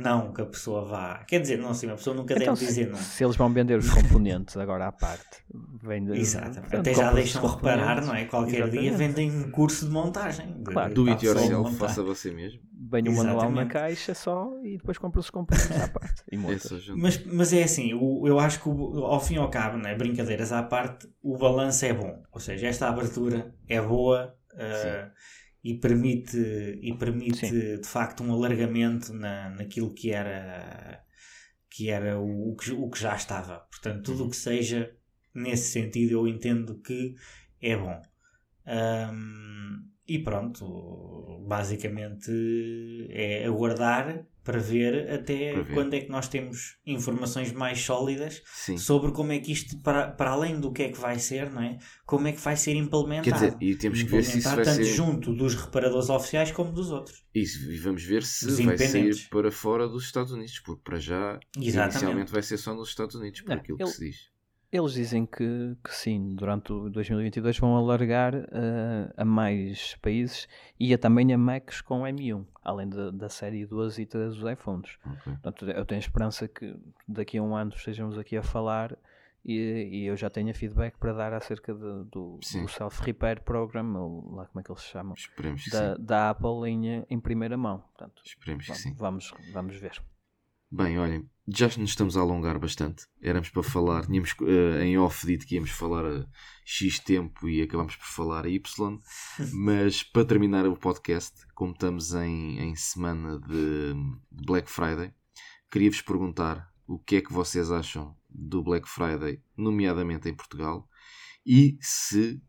não 0.00 0.32
que 0.32 0.40
a 0.40 0.46
pessoa 0.46 0.84
vá. 0.84 1.24
Quer 1.26 1.40
dizer, 1.40 1.58
não, 1.58 1.72
sim, 1.74 1.88
a 1.90 1.94
pessoa 1.94 2.16
nunca 2.16 2.34
então, 2.34 2.54
deve 2.54 2.66
dizer 2.66 2.88
não. 2.88 2.96
Se 2.96 3.24
eles 3.24 3.36
vão 3.36 3.52
vender 3.52 3.78
os 3.78 3.88
componentes 3.90 4.56
agora 4.56 4.88
à 4.88 4.92
parte, 4.92 5.44
vem 5.82 6.04
de, 6.04 6.18
Exato. 6.18 6.60
Até 6.74 6.94
já 6.94 7.12
deixam 7.12 7.46
reparar, 7.46 8.04
não 8.04 8.14
é? 8.14 8.24
Qualquer 8.24 8.62
Exatamente. 8.62 8.80
dia 8.80 8.96
vendem 8.96 9.30
um 9.30 9.50
curso 9.50 9.86
de 9.86 9.92
montagem. 9.92 10.62
Claro. 10.64 10.94
Do 10.94 11.08
it 11.08 11.24
yourself, 11.24 11.76
faça 11.76 12.02
você 12.02 12.30
mesmo. 12.30 12.60
Vem 12.90 13.08
o 13.08 13.12
manual 13.12 13.50
na 13.50 13.66
caixa 13.66 14.14
só 14.14 14.50
e 14.64 14.78
depois 14.78 14.98
compra 14.98 15.20
os 15.20 15.30
componentes 15.30 15.70
à 15.70 15.88
parte. 15.88 16.24
mas, 16.96 17.24
mas 17.26 17.52
é 17.52 17.62
assim, 17.62 17.92
o, 17.94 18.26
eu 18.26 18.38
acho 18.38 18.62
que 18.62 18.68
ao 18.68 19.20
fim 19.20 19.34
e 19.34 19.38
ao 19.38 19.50
cabo, 19.50 19.76
né, 19.76 19.94
brincadeiras 19.94 20.50
à 20.50 20.62
parte, 20.62 21.08
o 21.22 21.36
balanço 21.36 21.84
é 21.84 21.92
bom. 21.92 22.22
Ou 22.32 22.40
seja, 22.40 22.66
esta 22.66 22.88
abertura 22.88 23.54
é 23.68 23.80
boa. 23.80 24.34
Uh, 24.52 25.10
e 25.62 25.74
permite, 25.74 26.38
e 26.80 26.96
permite 26.96 27.78
de 27.78 27.86
facto 27.86 28.22
um 28.22 28.32
alargamento 28.32 29.12
na, 29.12 29.50
naquilo 29.50 29.92
que 29.92 30.10
era, 30.10 31.04
que 31.68 31.90
era 31.90 32.18
o, 32.18 32.52
o, 32.52 32.56
que, 32.56 32.72
o 32.72 32.88
que 32.88 32.98
já 33.00 33.14
estava. 33.14 33.58
Portanto, 33.70 34.04
tudo 34.04 34.20
o 34.20 34.24
uhum. 34.24 34.30
que 34.30 34.36
seja 34.36 34.94
nesse 35.34 35.72
sentido 35.72 36.12
eu 36.12 36.28
entendo 36.28 36.80
que 36.80 37.14
é 37.60 37.76
bom. 37.76 38.00
Um, 38.66 39.90
e 40.06 40.18
pronto, 40.18 41.44
basicamente 41.46 42.30
é 43.10 43.44
aguardar 43.46 44.26
para 44.42 44.58
ver 44.58 45.10
até 45.10 45.52
para 45.52 45.62
ver. 45.62 45.74
quando 45.74 45.94
é 45.94 46.00
que 46.00 46.10
nós 46.10 46.28
temos 46.28 46.76
informações 46.86 47.52
mais 47.52 47.80
sólidas 47.80 48.42
Sim. 48.46 48.76
sobre 48.76 49.12
como 49.12 49.32
é 49.32 49.38
que 49.38 49.52
isto, 49.52 49.78
para, 49.82 50.08
para 50.08 50.30
além 50.30 50.60
do 50.60 50.72
que 50.72 50.82
é 50.82 50.88
que 50.90 50.98
vai 50.98 51.18
ser, 51.18 51.50
não 51.50 51.62
é? 51.62 51.78
como 52.06 52.26
é 52.26 52.32
que 52.32 52.40
vai 52.40 52.56
ser 52.56 52.74
implementado. 52.74 53.22
Quer 53.22 53.34
dizer, 53.34 53.56
e 53.60 53.76
temos 53.76 54.02
que 54.02 54.08
ver 54.08 54.24
se 54.24 54.38
isso 54.38 54.48
vai 54.48 54.64
tanto 54.64 54.84
ser... 54.84 54.84
junto 54.84 55.32
dos 55.32 55.54
reparadores 55.54 56.10
oficiais 56.10 56.50
como 56.50 56.72
dos 56.72 56.90
outros. 56.90 57.24
Isso, 57.34 57.70
e 57.70 57.78
vamos 57.78 58.02
ver 58.02 58.24
se 58.24 58.64
vai 58.64 58.76
sair 58.76 59.28
para 59.28 59.52
fora 59.52 59.88
dos 59.88 60.04
Estados 60.04 60.32
Unidos, 60.32 60.58
porque 60.58 60.82
para 60.82 60.98
já 60.98 61.38
Exatamente. 61.56 61.94
inicialmente 61.94 62.32
vai 62.32 62.42
ser 62.42 62.58
só 62.58 62.74
nos 62.74 62.88
Estados 62.88 63.14
Unidos, 63.14 63.42
por 63.42 63.50
não, 63.50 63.56
aquilo 63.56 63.78
ele... 63.80 63.88
que 63.88 63.96
se 63.96 64.04
diz. 64.06 64.29
Eles 64.72 64.92
dizem 64.92 65.26
que, 65.26 65.76
que 65.82 65.92
sim, 65.92 66.34
durante 66.36 66.72
o 66.72 66.88
2022 66.90 67.58
vão 67.58 67.76
alargar 67.76 68.36
uh, 68.36 69.12
a 69.16 69.24
mais 69.24 69.96
países 69.96 70.48
e 70.78 70.94
a, 70.94 70.98
também 70.98 71.32
a 71.32 71.38
Macs 71.38 71.80
com 71.80 72.02
M1, 72.02 72.46
além 72.62 72.88
de, 72.88 73.10
da 73.10 73.28
série 73.28 73.66
2 73.66 73.98
e 73.98 74.06
3 74.06 74.36
dos 74.36 74.52
iPhones. 74.52 74.96
Okay. 75.04 75.32
Portanto, 75.32 75.68
eu 75.68 75.84
tenho 75.84 75.98
esperança 75.98 76.46
que 76.46 76.76
daqui 77.08 77.38
a 77.38 77.42
um 77.42 77.56
ano 77.56 77.72
estejamos 77.74 78.16
aqui 78.16 78.36
a 78.36 78.42
falar 78.42 78.96
e, 79.44 79.88
e 79.90 80.06
eu 80.06 80.16
já 80.16 80.30
tenho 80.30 80.54
feedback 80.54 80.96
para 80.98 81.14
dar 81.14 81.32
acerca 81.32 81.72
de, 81.74 82.04
do, 82.04 82.38
do 82.38 82.68
Self-Repair 82.68 83.42
Program, 83.42 83.96
ou 83.96 84.34
lá 84.36 84.46
como 84.46 84.60
é 84.60 84.62
que 84.62 84.70
eles 84.70 84.82
se 84.82 84.88
chamam, 84.88 85.14
da, 85.72 85.94
da, 85.96 86.30
Apple 86.30 86.68
em, 86.68 87.04
em 87.10 87.18
primeira 87.18 87.56
mão. 87.56 87.78
Portanto, 87.78 88.22
Esperemos 88.24 88.66
que 88.66 88.74
sim. 88.74 88.94
Vamos, 88.94 89.32
vamos 89.52 89.76
ver. 89.76 90.00
Bem, 90.72 91.00
olhem, 91.00 91.28
já 91.48 91.66
nos 91.66 91.90
estamos 91.90 92.16
a 92.16 92.20
alongar 92.20 92.56
bastante. 92.60 93.04
Éramos 93.20 93.48
para 93.48 93.60
falar, 93.60 94.06
tínhamos 94.06 94.30
uh, 94.40 94.80
em 94.80 94.96
off 94.96 95.26
dito 95.26 95.44
que 95.44 95.56
íamos 95.56 95.70
falar 95.70 96.06
a 96.06 96.24
X 96.64 97.00
tempo 97.00 97.48
e 97.48 97.60
acabamos 97.60 97.96
por 97.96 98.06
falar 98.06 98.44
a 98.44 98.48
Y. 98.48 99.00
Mas 99.52 100.04
para 100.04 100.24
terminar 100.24 100.64
o 100.68 100.76
podcast, 100.76 101.44
como 101.56 101.72
estamos 101.72 102.14
em, 102.14 102.60
em 102.60 102.76
semana 102.76 103.40
de 103.40 103.94
Black 104.30 104.70
Friday, 104.70 105.12
queria-vos 105.68 106.02
perguntar 106.02 106.72
o 106.86 107.00
que 107.00 107.16
é 107.16 107.20
que 107.20 107.32
vocês 107.32 107.72
acham 107.72 108.16
do 108.28 108.62
Black 108.62 108.88
Friday, 108.88 109.42
nomeadamente 109.56 110.28
em 110.28 110.34
Portugal, 110.36 110.88
e 111.44 111.78
se 111.80 112.40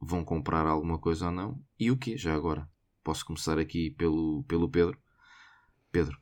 vão 0.00 0.24
comprar 0.24 0.66
alguma 0.66 0.98
coisa 0.98 1.26
ou 1.26 1.32
não, 1.32 1.62
e 1.78 1.88
o 1.88 1.96
que 1.96 2.16
já 2.16 2.34
agora. 2.34 2.68
Posso 3.04 3.24
começar 3.24 3.60
aqui 3.60 3.92
pelo, 3.92 4.42
pelo 4.48 4.68
Pedro. 4.68 4.98
Pedro. 5.92 6.18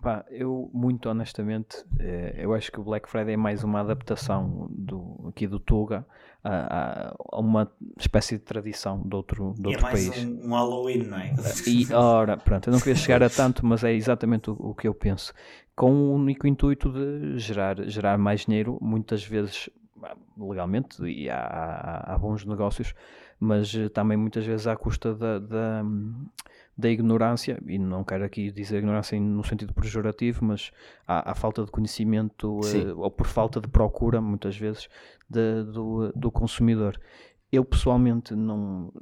Pá, 0.00 0.24
eu, 0.30 0.70
muito 0.72 1.08
honestamente, 1.08 1.84
eh, 1.98 2.36
eu 2.38 2.54
acho 2.54 2.70
que 2.70 2.78
o 2.78 2.84
Black 2.84 3.08
Friday 3.08 3.34
é 3.34 3.36
mais 3.36 3.64
uma 3.64 3.80
adaptação 3.80 4.68
do, 4.70 5.26
aqui 5.28 5.46
do 5.46 5.58
Tuga 5.58 6.06
a, 6.44 7.14
a 7.32 7.40
uma 7.40 7.70
espécie 7.98 8.38
de 8.38 8.44
tradição 8.44 9.02
de 9.02 9.14
outro, 9.16 9.54
de 9.58 9.68
outro 9.68 9.80
é 9.80 9.82
mais 9.82 10.08
país. 10.08 10.24
Um, 10.24 10.46
um 10.46 10.54
Halloween, 10.54 10.98
não 11.04 11.18
é? 11.18 11.34
E, 11.66 11.92
ora, 11.92 12.36
pronto, 12.36 12.68
eu 12.68 12.72
não 12.72 12.78
queria 12.78 12.94
chegar 12.94 13.22
a 13.24 13.28
tanto, 13.28 13.66
mas 13.66 13.82
é 13.82 13.92
exatamente 13.92 14.50
o, 14.50 14.56
o 14.58 14.74
que 14.74 14.86
eu 14.86 14.94
penso. 14.94 15.32
Com 15.74 15.92
o 15.92 16.14
único 16.14 16.46
intuito 16.46 16.92
de 16.92 17.38
gerar, 17.38 17.82
gerar 17.88 18.18
mais 18.18 18.42
dinheiro, 18.42 18.78
muitas 18.80 19.24
vezes 19.24 19.68
legalmente, 20.38 21.02
e 21.04 21.28
há, 21.28 21.40
há, 21.40 22.14
há 22.14 22.18
bons 22.18 22.44
negócios, 22.44 22.94
mas 23.38 23.74
eh, 23.74 23.88
também 23.88 24.16
muitas 24.16 24.44
vezes 24.44 24.66
à 24.66 24.76
custa 24.76 25.14
da, 25.14 25.38
da 25.38 25.84
da 26.78 26.88
ignorância, 26.88 27.60
e 27.66 27.76
não 27.76 28.04
quero 28.04 28.24
aqui 28.24 28.52
dizer 28.52 28.78
ignorância 28.78 29.18
no 29.18 29.42
sentido 29.42 29.74
pejorativo, 29.74 30.44
mas 30.44 30.70
há, 31.08 31.32
há 31.32 31.34
falta 31.34 31.64
de 31.64 31.72
conhecimento 31.72 32.60
uh, 32.60 33.00
ou 33.00 33.10
por 33.10 33.26
falta 33.26 33.60
de 33.60 33.66
procura, 33.66 34.20
muitas 34.20 34.56
vezes, 34.56 34.88
de, 35.28 35.64
do, 35.64 36.12
do 36.14 36.30
consumidor. 36.30 36.96
Eu 37.50 37.64
pessoalmente 37.64 38.32
não. 38.32 38.92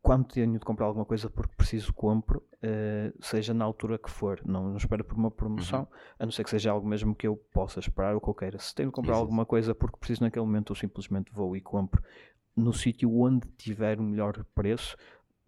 Quando 0.00 0.28
tenho 0.28 0.50
de 0.50 0.60
comprar 0.60 0.86
alguma 0.86 1.04
coisa 1.04 1.28
porque 1.28 1.52
preciso, 1.58 1.92
compro, 1.92 2.42
uh, 2.62 3.12
seja 3.20 3.52
na 3.52 3.66
altura 3.66 3.98
que 3.98 4.10
for. 4.10 4.40
Não, 4.42 4.70
não 4.70 4.76
espero 4.78 5.04
por 5.04 5.18
uma 5.18 5.30
promoção, 5.30 5.80
uhum. 5.80 5.86
a 6.20 6.24
não 6.24 6.32
ser 6.32 6.42
que 6.42 6.48
seja 6.48 6.70
algo 6.70 6.88
mesmo 6.88 7.14
que 7.14 7.26
eu 7.26 7.36
possa 7.52 7.80
esperar 7.80 8.14
ou 8.14 8.20
que 8.20 8.28
eu 8.28 8.34
queira. 8.34 8.58
Se 8.58 8.74
tenho 8.74 8.88
de 8.88 8.94
comprar 8.94 9.16
alguma 9.16 9.44
coisa 9.44 9.74
porque 9.74 9.98
preciso 9.98 10.22
naquele 10.22 10.46
momento, 10.46 10.72
eu 10.72 10.76
simplesmente 10.76 11.30
vou 11.34 11.54
e 11.54 11.60
compro 11.60 12.02
no 12.58 12.72
sítio 12.72 13.20
onde 13.20 13.46
tiver 13.56 13.98
o 13.98 14.02
melhor 14.02 14.44
preço 14.54 14.96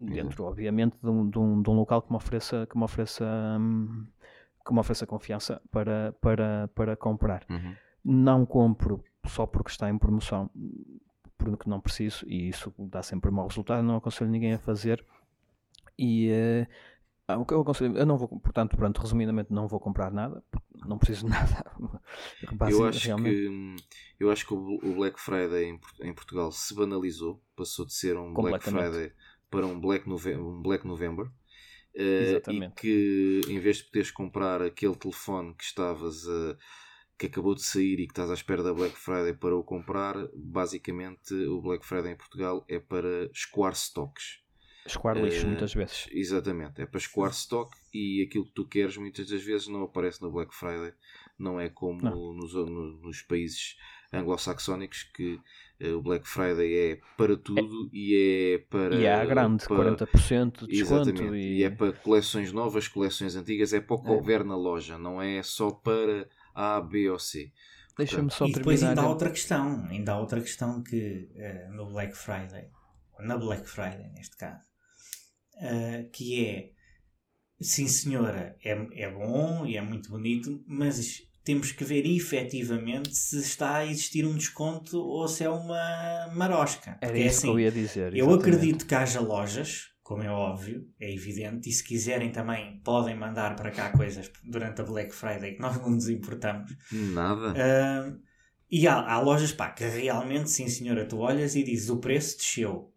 Dentro, 0.01 0.45
obviamente, 0.45 0.97
de 0.99 1.07
um, 1.07 1.29
de, 1.29 1.37
um, 1.37 1.61
de 1.61 1.69
um, 1.69 1.73
local 1.73 2.01
que 2.01 2.09
me 2.09 2.17
ofereça, 2.17 2.65
que 2.65 2.75
me 2.75 2.83
ofereça, 2.83 3.23
hum, 3.59 4.07
que 4.65 4.73
me 4.73 4.79
ofereça 4.79 5.05
confiança 5.05 5.61
para, 5.69 6.11
para, 6.19 6.67
para 6.73 6.95
comprar. 6.95 7.45
Uhum. 7.47 7.75
Não 8.03 8.45
compro 8.45 9.03
só 9.27 9.45
porque 9.45 9.69
está 9.69 9.91
em 9.91 9.99
promoção, 9.99 10.49
porque 11.37 11.69
não 11.69 11.79
preciso, 11.79 12.25
e 12.27 12.49
isso 12.49 12.73
dá 12.79 13.03
sempre 13.03 13.29
mau 13.29 13.47
resultado. 13.47 13.83
Não 13.83 13.97
aconselho 13.97 14.31
ninguém 14.31 14.53
a 14.53 14.59
fazer. 14.59 15.05
E 15.99 16.31
uh, 16.31 16.67
o 17.29 17.45
que 17.45 17.53
eu 17.53 17.61
aconselho, 17.61 17.97
eu 17.97 18.05
não 18.05 18.17
vou, 18.17 18.27
portanto, 18.27 18.75
pronto, 18.75 18.99
resumidamente, 18.99 19.53
não 19.53 19.67
vou 19.67 19.79
comprar 19.79 20.11
nada, 20.11 20.43
não 20.85 20.97
preciso 20.97 21.25
de 21.25 21.31
nada. 21.31 21.71
eu 22.69 22.85
acho 22.85 23.05
realmente. 23.05 23.35
que 24.17 24.23
eu 24.23 24.31
acho 24.31 24.45
que 24.45 24.53
o 24.53 24.95
Black 24.95 25.19
Friday 25.19 25.65
em, 25.65 25.79
em 26.01 26.13
Portugal 26.13 26.51
se 26.51 26.73
banalizou, 26.75 27.41
passou 27.55 27.85
de 27.85 27.93
ser 27.93 28.17
um 28.17 28.33
Black 28.33 28.63
Friday 28.65 29.13
para 29.49 29.65
um 29.65 29.79
Black, 29.79 30.07
Nove 30.07 30.35
um 30.35 30.61
Black 30.61 30.85
November. 30.87 31.27
Uh, 31.93 32.49
e 32.49 32.71
que 32.71 33.41
em 33.49 33.59
vez 33.59 33.77
de 33.77 33.83
poderes 33.83 34.11
comprar 34.11 34.61
aquele 34.61 34.95
telefone 34.95 35.53
que 35.55 35.63
estavas 35.65 36.25
a, 36.25 36.57
que 37.21 37.27
acabou 37.27 37.53
de 37.53 37.61
sair 37.61 37.99
e 37.99 38.07
que 38.07 38.13
estás 38.13 38.31
à 38.31 38.33
espera 38.33 38.63
da 38.63 38.73
Black 38.73 38.95
Friday 38.97 39.33
para 39.33 39.55
o 39.55 39.63
comprar, 39.63 40.15
basicamente 40.33 41.33
o 41.33 41.61
Black 41.61 41.85
Friday 41.85 42.13
em 42.13 42.17
Portugal 42.17 42.65
é 42.67 42.79
para 42.79 43.25
escoar 43.33 43.73
stocks. 43.73 44.40
Escoar 44.85 45.15
lixo, 45.17 45.45
uh, 45.45 45.49
muitas 45.49 45.73
vezes. 45.73 46.07
Exatamente, 46.11 46.81
é 46.81 46.85
para 46.85 46.97
escoar 46.97 47.31
stock 47.31 47.71
e 47.93 48.25
aquilo 48.27 48.45
que 48.45 48.53
tu 48.53 48.67
queres 48.67 48.97
muitas 48.97 49.29
das 49.29 49.43
vezes 49.43 49.67
não 49.67 49.83
aparece 49.83 50.21
no 50.21 50.31
Black 50.31 50.53
Friday. 50.53 50.93
Não 51.37 51.59
é 51.59 51.69
como 51.69 52.01
nos, 52.01 52.53
nos, 52.53 53.21
países 53.21 53.77
anglo-saxónicos 54.11 55.03
que 55.03 55.39
uh, 55.81 55.97
o 55.97 56.01
Black 56.01 56.27
Friday 56.27 56.75
é 56.75 56.99
para 57.15 57.37
tudo 57.37 57.89
é, 57.93 57.95
e 57.95 58.53
é 58.55 58.57
para. 58.57 58.95
E 58.95 59.05
é 59.05 59.25
grande, 59.25 59.65
para, 59.67 59.95
40% 59.95 60.61
de 60.61 60.67
desconto. 60.67 61.09
Exatamente, 61.09 61.35
e... 61.35 61.59
e... 61.59 61.63
é 61.63 61.69
para 61.69 61.93
coleções 61.93 62.51
novas, 62.51 62.87
coleções 62.87 63.35
antigas, 63.35 63.73
é 63.73 63.81
para 63.81 63.95
o 63.95 64.01
que 64.01 64.09
é. 64.09 64.11
houver 64.11 64.43
na 64.43 64.55
loja, 64.55 64.97
não 64.97 65.21
é 65.21 65.43
só 65.43 65.71
para 65.71 66.27
A, 66.55 66.81
B 66.81 67.09
ou 67.09 67.19
C. 67.19 67.51
Deixa-me 67.97 68.31
só 68.31 68.47
e 68.47 68.51
depois 68.51 68.81
ainda 68.81 69.01
há 69.01 69.09
outra 69.09 69.29
questão, 69.29 69.85
ainda 69.89 70.13
há 70.13 70.19
outra 70.19 70.41
questão 70.41 70.81
que 70.81 71.29
uh, 71.35 71.73
no 71.73 71.85
Black 71.87 72.15
Friday, 72.15 72.69
na 73.19 73.37
Black 73.37 73.67
Friday 73.67 74.09
neste 74.13 74.35
caso, 74.37 74.70
uh, 75.55 76.09
que 76.11 76.45
é 76.45 76.71
sim 77.61 77.87
senhora, 77.87 78.55
é, 78.63 78.71
é 78.93 79.09
bom 79.09 79.65
e 79.65 79.77
é 79.77 79.81
muito 79.81 80.09
bonito, 80.09 80.63
mas 80.67 81.21
temos 81.43 81.71
que 81.71 81.83
ver 81.83 82.05
efetivamente 82.05 83.15
se 83.15 83.39
está 83.39 83.77
a 83.77 83.85
existir 83.85 84.25
um 84.25 84.35
desconto 84.35 84.99
ou 84.99 85.27
se 85.27 85.43
é 85.43 85.49
uma 85.49 86.29
marosca. 86.33 86.97
Era 87.01 87.17
isso 87.17 87.39
assim, 87.39 87.47
que 87.47 87.53
eu 87.53 87.59
ia 87.59 87.71
dizer. 87.71 88.15
Eu 88.15 88.33
acredito 88.33 88.85
que 88.85 88.95
haja 88.95 89.19
lojas, 89.19 89.89
como 90.03 90.23
é 90.23 90.29
óbvio, 90.29 90.87
é 90.99 91.11
evidente, 91.13 91.69
e 91.69 91.71
se 91.71 91.83
quiserem 91.83 92.31
também 92.31 92.81
podem 92.83 93.15
mandar 93.15 93.55
para 93.55 93.71
cá 93.71 93.91
coisas 93.91 94.31
durante 94.43 94.81
a 94.81 94.83
Black 94.83 95.13
Friday 95.13 95.53
que 95.53 95.61
nós 95.61 95.77
não 95.77 95.91
nos 95.91 96.09
importamos. 96.09 96.75
Nada. 96.91 97.53
Uh, 97.53 98.19
e 98.69 98.87
há, 98.87 98.95
há, 98.95 99.19
lojas 99.19 99.51
pá, 99.51 99.69
que 99.69 99.83
realmente, 99.83 100.49
sim 100.49 100.67
senhora, 100.67 101.05
tu 101.05 101.17
olhas 101.17 101.55
e 101.55 101.63
dizes 101.63 101.89
o 101.89 101.99
preço 101.99 102.37
desceu 102.37 102.90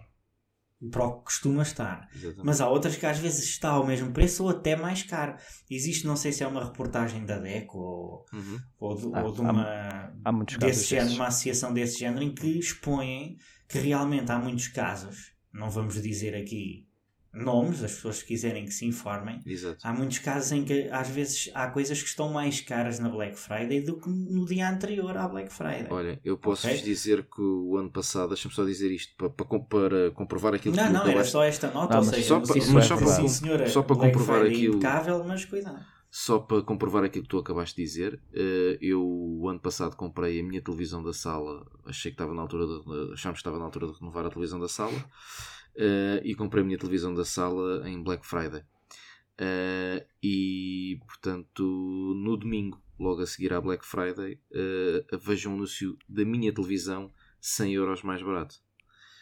para 0.91 1.05
o 1.05 1.19
que 1.19 1.25
costuma 1.25 1.63
estar. 1.63 2.09
Exatamente. 2.15 2.45
Mas 2.45 2.61
há 2.61 2.69
outras 2.69 2.97
que 2.97 3.07
às 3.07 3.19
vezes 3.19 3.45
está 3.45 3.71
ao 3.71 3.87
mesmo 3.87 4.13
preço 4.13 4.45
ou 4.45 4.51
até 4.51 4.77
mais 4.77 5.03
caro. 5.03 5.37
Existe, 5.71 6.07
não 6.07 6.17
sei 6.17 6.33
se 6.33 6.43
é 6.43 6.47
uma 6.47 6.65
reportagem 6.65 7.25
da 7.25 7.39
DECO 7.39 7.79
ou, 7.79 8.25
uhum. 8.33 8.59
ou, 8.79 8.97
de, 8.97 9.11
ah, 9.15 9.25
ou 9.25 9.33
de 9.33 9.41
uma, 9.41 9.63
há, 9.63 10.13
há 10.25 10.33
muitos 10.33 10.57
desse 10.57 10.85
género, 10.85 11.15
uma 11.15 11.27
associação 11.29 11.73
desse 11.73 11.99
género 11.99 12.23
em 12.23 12.35
que 12.35 12.59
expõem 12.59 13.37
que 13.69 13.79
realmente 13.79 14.31
há 14.31 14.39
muitos 14.39 14.69
casos, 14.69 15.33
não 15.53 15.71
vamos 15.71 16.01
dizer 16.01 16.35
aqui 16.35 16.87
nomes, 17.35 17.83
as 17.83 17.93
pessoas 17.93 18.23
que 18.23 18.29
quiserem 18.29 18.65
que 18.65 18.73
se 18.73 18.87
informem. 18.87 19.41
Exato. 19.45 19.79
Há 19.83 19.93
muitos 19.93 20.19
casos 20.19 20.53
em 20.53 20.65
que 20.65 20.89
às 20.91 21.09
vezes 21.09 21.51
há 21.55 21.67
coisas 21.69 22.01
que 22.01 22.09
estão 22.09 22.33
mais 22.33 22.61
caras 22.61 22.99
na 22.99 23.09
Black 23.09 23.39
Friday 23.39 23.81
do 23.81 23.99
que 23.99 24.09
no 24.09 24.47
dia 24.47 24.71
anterior 24.71 25.17
à 25.17 25.27
Black 25.29 25.53
Friday. 25.53 25.89
Olha, 25.91 26.21
eu 26.25 26.39
posso 26.39 26.67
okay? 26.67 26.81
dizer 26.81 27.25
que 27.25 27.43
o 27.43 27.77
ano 27.77 27.91
passado, 27.91 28.29
deixa-me 28.29 28.55
só 28.55 28.65
dizer 28.65 28.91
isto 28.91 29.15
para, 29.17 29.29
para, 29.31 29.61
para 29.61 30.11
comprovar 30.13 30.55
aquilo 30.55 30.77
não, 30.77 30.87
que 30.87 30.93
Não, 30.93 31.05
não, 31.05 31.11
era 31.11 31.25
só 31.25 31.43
esta 31.43 31.71
nota, 31.71 31.95
não, 31.95 32.01
ou 32.01 32.09
seja, 32.09 32.29
só 32.29 32.41
para, 32.41 32.73
mas 32.73 32.87
só, 32.87 32.97
para, 32.97 33.07
sim, 33.07 33.29
senhora, 33.29 33.69
só 33.69 33.83
para 33.83 33.97
comprovar 33.97 34.41
Friday 34.41 34.57
aquilo. 34.57 34.77
Impecável, 34.77 35.25
mas 35.25 35.45
cuidado. 35.45 35.95
Só 36.11 36.39
para 36.39 36.63
comprovar 36.63 37.03
aquilo 37.03 37.25
que 37.25 37.29
tu 37.29 37.39
acabaste 37.39 37.75
de 37.75 37.83
dizer, 37.83 38.21
eh, 38.33 38.79
eu 38.81 39.03
o 39.05 39.49
ano 39.49 39.59
passado 39.59 39.97
comprei 39.97 40.39
a 40.39 40.45
minha 40.45 40.63
televisão 40.63 41.03
da 41.03 41.13
sala, 41.13 41.67
achei 41.85 42.13
que 42.13 42.15
estava 42.15 42.33
na 42.33 42.41
altura 42.41 42.67
de, 42.67 43.13
achámos 43.13 43.39
que 43.39 43.41
estava 43.41 43.59
na 43.59 43.65
altura 43.65 43.89
de 43.89 43.99
renovar 43.99 44.25
a 44.25 44.31
televisão 44.31 44.61
da 44.61 44.69
sala 44.69 44.95
uh, 45.77 46.21
e 46.23 46.35
comprei 46.35 46.63
a 46.63 46.67
minha 46.67 46.79
televisão 46.79 47.15
da 47.15 47.25
sala 47.25 47.89
em 47.89 48.03
Black 48.03 48.27
Friday. 48.27 48.63
Uh, 49.41 50.05
e 50.23 51.01
portanto, 51.07 51.63
no 52.17 52.37
domingo, 52.37 52.81
logo 52.99 53.23
a 53.23 53.27
seguir 53.27 53.53
à 53.53 53.61
Black 53.61 53.85
Friday, 53.85 54.41
uh, 54.53 55.19
vejo 55.19 55.51
um 55.51 55.55
anúncio 55.55 55.99
da 56.09 56.25
minha 56.25 56.53
televisão 56.53 57.13
100 57.41 57.75
euros 57.75 58.03
mais 58.03 58.23
barato 58.23 58.63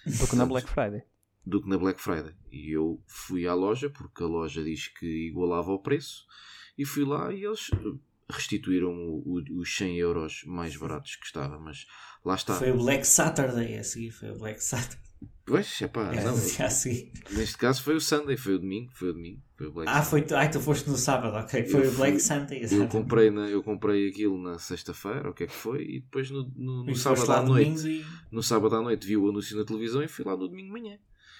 do 0.06 0.28
que 0.28 0.36
na 0.36 0.46
Black 0.46 0.68
Friday. 0.68 1.02
Do 1.44 1.62
que 1.62 1.68
na 1.68 1.78
Black 1.78 2.00
Friday. 2.00 2.34
E 2.50 2.70
eu 2.70 3.02
fui 3.06 3.46
à 3.46 3.54
loja, 3.54 3.90
porque 3.90 4.22
a 4.22 4.26
loja 4.26 4.62
diz 4.62 4.88
que 4.88 5.28
igualava 5.28 5.72
o 5.72 5.78
preço, 5.78 6.26
e 6.76 6.84
fui 6.84 7.04
lá 7.04 7.32
e 7.32 7.44
eles 7.44 7.70
restituíram 8.28 9.22
os 9.26 9.76
100 9.76 9.98
euros 9.98 10.44
mais 10.44 10.76
baratos 10.76 11.16
que 11.16 11.26
estava. 11.26 11.58
Mas 11.58 11.86
lá 12.24 12.34
está. 12.34 12.54
Foi 12.54 12.70
o 12.70 12.78
Black 12.78 13.06
Saturday 13.06 13.78
a 13.78 13.84
seguir, 13.84 14.10
foi 14.10 14.30
o 14.30 14.38
Black 14.38 14.62
Saturday. 14.62 15.01
Pois, 15.44 15.82
é 15.82 15.88
pá, 15.88 16.12
é, 16.14 16.22
não. 16.24 16.34
Assim. 16.34 17.12
Neste 17.32 17.58
caso 17.58 17.82
foi 17.82 17.96
o 17.96 18.00
Sunday, 18.00 18.36
foi 18.36 18.54
o 18.54 18.58
domingo, 18.58 18.90
foi 18.92 19.10
o 19.10 19.12
domingo, 19.12 19.42
foi 19.56 19.66
o 19.66 19.72
Black 19.72 19.90
Ah, 19.90 20.02
foi 20.02 20.22
tu, 20.22 20.36
ai, 20.36 20.50
tu 20.50 20.60
foste 20.60 20.88
no 20.88 20.96
sábado, 20.96 21.36
ok. 21.36 21.64
Foi 21.64 21.86
eu 21.86 21.90
o 21.90 21.94
Black 21.94 22.12
fui, 22.12 22.20
Sunday. 22.20 22.66
Eu 22.70 22.88
comprei, 22.88 23.30
na, 23.30 23.48
eu 23.48 23.62
comprei 23.62 24.08
aquilo 24.08 24.40
na 24.40 24.58
sexta-feira, 24.58 25.30
o 25.30 25.34
que 25.34 25.44
é 25.44 25.46
que 25.46 25.52
foi, 25.52 25.82
e 25.82 26.00
depois 26.00 26.30
no, 26.30 26.50
no, 26.56 26.84
no 26.84 26.94
sábado 26.94 27.32
à 27.32 27.42
noite. 27.42 27.88
E... 27.88 28.06
No 28.30 28.42
sábado 28.42 28.76
à 28.76 28.80
noite 28.80 29.06
vi 29.06 29.16
o 29.16 29.28
anúncio 29.28 29.56
na 29.58 29.64
televisão 29.64 30.02
e 30.02 30.08
fui 30.08 30.24
lá 30.24 30.36
no 30.36 30.48
domingo 30.48 30.74
de 30.74 30.80
manhã. 30.80 30.98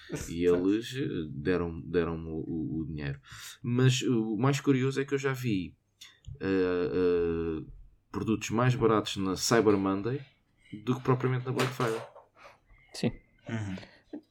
E 0.29 0.45
eles 0.45 0.93
eh, 0.95 1.27
deram, 1.29 1.81
deram 1.81 2.17
o, 2.27 2.41
o, 2.41 2.79
o, 2.81 2.85
dinheiro. 2.85 3.19
Mas 3.63 4.01
o 4.03 4.37
mais 4.37 4.59
curioso 4.59 5.01
é 5.01 5.05
que 5.05 5.13
eu 5.13 5.17
já 5.17 5.33
vi 5.33 5.75
uh, 6.35 7.61
uh, 7.61 7.65
produtos 8.11 8.49
mais 8.51 8.75
baratos 8.75 9.17
na 9.17 9.35
Cyber 9.35 9.77
Monday 9.77 10.21
do 10.83 10.95
que 10.95 11.01
propriamente 11.01 11.45
na 11.45 11.51
Black 11.51 11.71
Friday. 11.71 12.01
Sim. 12.93 13.11
Uhum. 13.49 13.75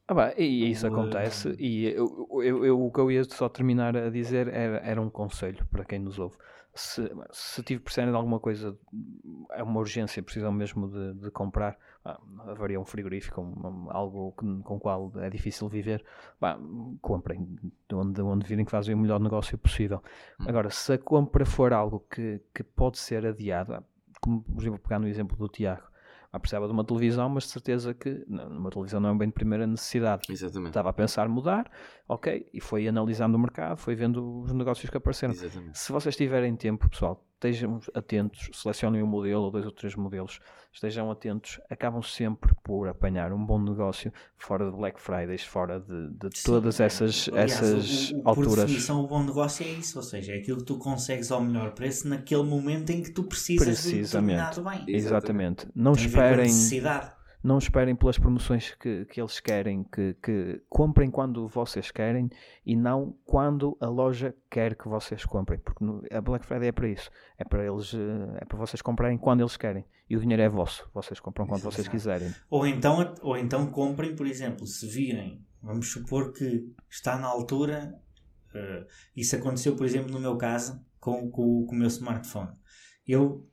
Ah, 0.07 0.15
bah, 0.15 0.35
e 0.37 0.71
isso 0.71 0.87
acontece, 0.87 1.55
e 1.59 1.87
eu, 1.87 2.29
eu, 2.43 2.67
eu, 2.67 2.85
o 2.85 2.93
que 2.93 3.01
eu 3.01 3.11
ia 3.11 3.25
só 3.25 3.49
terminar 3.49 3.97
a 3.97 4.11
dizer 4.11 4.49
era, 4.49 4.79
era 4.79 5.01
um 5.01 5.09
conselho 5.09 5.65
para 5.71 5.85
quem 5.85 5.99
nos 5.99 6.19
ouve. 6.19 6.37
Se, 6.75 7.11
se 7.31 7.63
tive 7.63 7.81
percebendo 7.81 8.13
de 8.13 8.17
alguma 8.17 8.41
coisa, 8.41 8.77
é 9.51 9.63
uma 9.63 9.79
urgência, 9.79 10.23
precisam 10.23 10.51
mesmo 10.51 10.89
de, 10.89 11.15
de 11.15 11.31
comprar, 11.31 11.79
bah, 12.05 12.21
haveria 12.49 12.81
um 12.81 12.85
frigorífico, 12.85 13.41
um, 13.41 13.89
algo 13.91 14.33
com, 14.33 14.63
com 14.63 14.77
o 14.77 14.81
qual 14.81 15.13
é 15.17 15.31
difícil 15.31 15.69
viver, 15.69 16.05
bah, 16.41 16.59
comprem 17.01 17.59
de 17.89 17.95
onde, 17.95 18.15
de 18.15 18.23
onde 18.23 18.47
virem 18.47 18.65
que 18.65 18.71
fazem 18.71 18.95
o 18.95 18.99
melhor 18.99 19.21
negócio 19.21 19.57
possível. 19.57 20.03
Hum. 20.41 20.47
Agora, 20.49 20.69
se 20.71 20.95
a 20.95 20.99
compra 20.99 21.47
for 21.47 21.73
algo 21.73 22.05
que, 22.11 22.41
que 22.55 22.63
pode 22.63 22.99
ser 22.99 23.25
adiado, 23.27 23.85
como 24.21 24.43
por 24.43 24.63
exemplo, 24.63 24.79
pegar 24.79 24.99
no 24.99 25.07
exemplo 25.07 25.37
do 25.37 25.49
Tiago, 25.49 25.92
ah, 26.33 26.41
precisava 26.41 26.67
de 26.67 26.73
uma 26.73 26.83
televisão, 26.83 27.29
mas 27.29 27.45
de 27.45 27.51
certeza 27.51 27.93
que 27.93 28.25
uma 28.27 28.71
televisão 28.71 28.99
não 28.99 29.11
é 29.11 29.13
um 29.13 29.19
bem 29.19 29.29
de 29.29 29.35
primeira 29.35 29.67
necessidade. 29.67 30.33
Exatamente. 30.33 30.69
Estava 30.69 30.89
a 30.89 30.93
pensar 30.93 31.29
mudar, 31.29 31.71
ok, 32.09 32.49
e 32.55 32.61
foi 32.61 32.89
analisando 32.89 33.37
o 33.37 33.41
mercado, 33.41 33.77
foi 33.77 33.95
vendo 33.95 34.41
os 34.41 34.53
negócios 34.53 34.89
que 34.89 34.97
apareceram. 34.97 35.35
Exatamente. 35.35 35.79
Se 35.79 35.93
vocês 35.93 36.17
tiverem 36.17 36.57
tempo, 36.57 36.89
pessoal, 36.89 37.23
estejam 37.43 37.81
atentos, 37.93 38.51
selecionem 38.53 39.03
um 39.03 39.07
modelo 39.07 39.43
ou 39.43 39.51
dois 39.51 39.67
ou 39.67 39.73
três 39.73 39.97
modelos, 39.97 40.39
estejam 40.73 41.11
atentos, 41.11 41.61
acabam 41.69 42.01
sempre 42.03 42.55
por 42.63 42.89
apanhar 42.89 43.33
um 43.33 43.45
bom 43.45 43.61
negócio 43.61 44.13
fora 44.39 44.71
de 44.71 44.77
Black 44.77 45.01
Fridays, 45.01 45.43
fora 45.43 45.81
de, 45.81 46.09
de 46.11 46.39
Sim, 46.39 46.47
todas 46.47 46.79
essas, 46.79 47.29
aliás, 47.29 47.53
essas 47.53 48.13
o, 48.13 48.19
o, 48.19 48.29
alturas. 48.29 48.55
Por 48.55 48.61
definição, 48.67 49.05
o 49.05 49.09
bom 49.09 49.25
negócio 49.25 49.67
é 49.67 49.71
isso, 49.71 49.99
ou 49.99 50.05
seja, 50.05 50.33
é 50.33 50.39
aquilo 50.39 50.59
que 50.59 50.65
tu 50.65 50.79
consegues 50.79 51.33
ao 51.33 51.43
melhor 51.43 51.73
preço 51.73 52.09
naquele 52.09 52.45
momento 52.45 52.91
em 52.91 53.03
que 53.03 53.11
tu 53.11 53.25
precisas 53.25 53.83
de 53.83 54.03
determinado 54.03 54.63
bem. 54.63 54.85
Exatamente. 54.87 54.95
Exatamente. 54.95 55.69
Não 55.75 55.93
Tem 55.93 56.07
esperem 56.07 56.49
não 57.43 57.59
esperem 57.59 57.95
pelas 57.97 58.19
promoções 58.19 58.75
que, 58.75 59.05
que 59.07 59.21
eles 59.21 59.41
querem, 59.41 59.85
que, 59.85 60.15
que 60.23 60.63
comprem 60.69 61.11
quando 61.11 61.49
vocês 61.49 61.91
querem 61.91 62.31
e 62.65 62.77
não 62.77 63.17
quando 63.25 63.77
a 63.81 63.89
loja 63.89 64.35
quer 64.49 64.77
que 64.77 64.89
vocês 64.89 65.25
comprem, 65.25 65.59
porque 65.59 65.85
no, 65.85 66.03
a 66.11 66.21
Black 66.21 66.47
Friday 66.47 66.69
é 66.69 66.73
para 66.73 66.89
isso, 66.89 67.11
é 67.37 67.45
para 67.45 67.67
eles, 67.67 67.93
eh, 67.95 68.39
é 68.41 68.45
para 68.45 68.59
vocês 68.59 68.81
comprarem 68.81 69.19
quando 69.19 69.41
eles 69.41 69.57
querem 69.57 69.85
e 70.09 70.17
o 70.17 70.21
dinheiro 70.21 70.43
é 70.43 70.49
vosso, 70.49 70.89
vocês 70.95 71.19
compram 71.19 71.47
quando 71.47 71.61
Exato. 71.61 71.75
vocês 71.75 71.89
quiserem. 71.89 72.33
Ou 72.49 72.67
então, 72.67 73.15
ou 73.23 73.37
então 73.37 73.67
comprem, 73.67 74.15
por 74.15 74.27
exemplo, 74.27 74.67
se 74.67 74.87
virem, 74.87 75.45
vamos 75.61 75.91
supor 75.91 76.33
que 76.33 76.73
está 76.89 77.19
na 77.19 77.27
altura, 77.27 77.99
uh, 78.55 78.87
isso 79.17 79.35
aconteceu, 79.35 79.75
por 79.75 79.87
exemplo, 79.87 80.13
no 80.13 80.21
meu 80.21 80.37
caso, 80.37 80.85
com, 81.01 81.31
com, 81.31 81.67
com 81.67 81.75
o 81.75 81.79
meu 81.79 81.89
smartphone. 81.89 82.51
Eu 83.07 83.49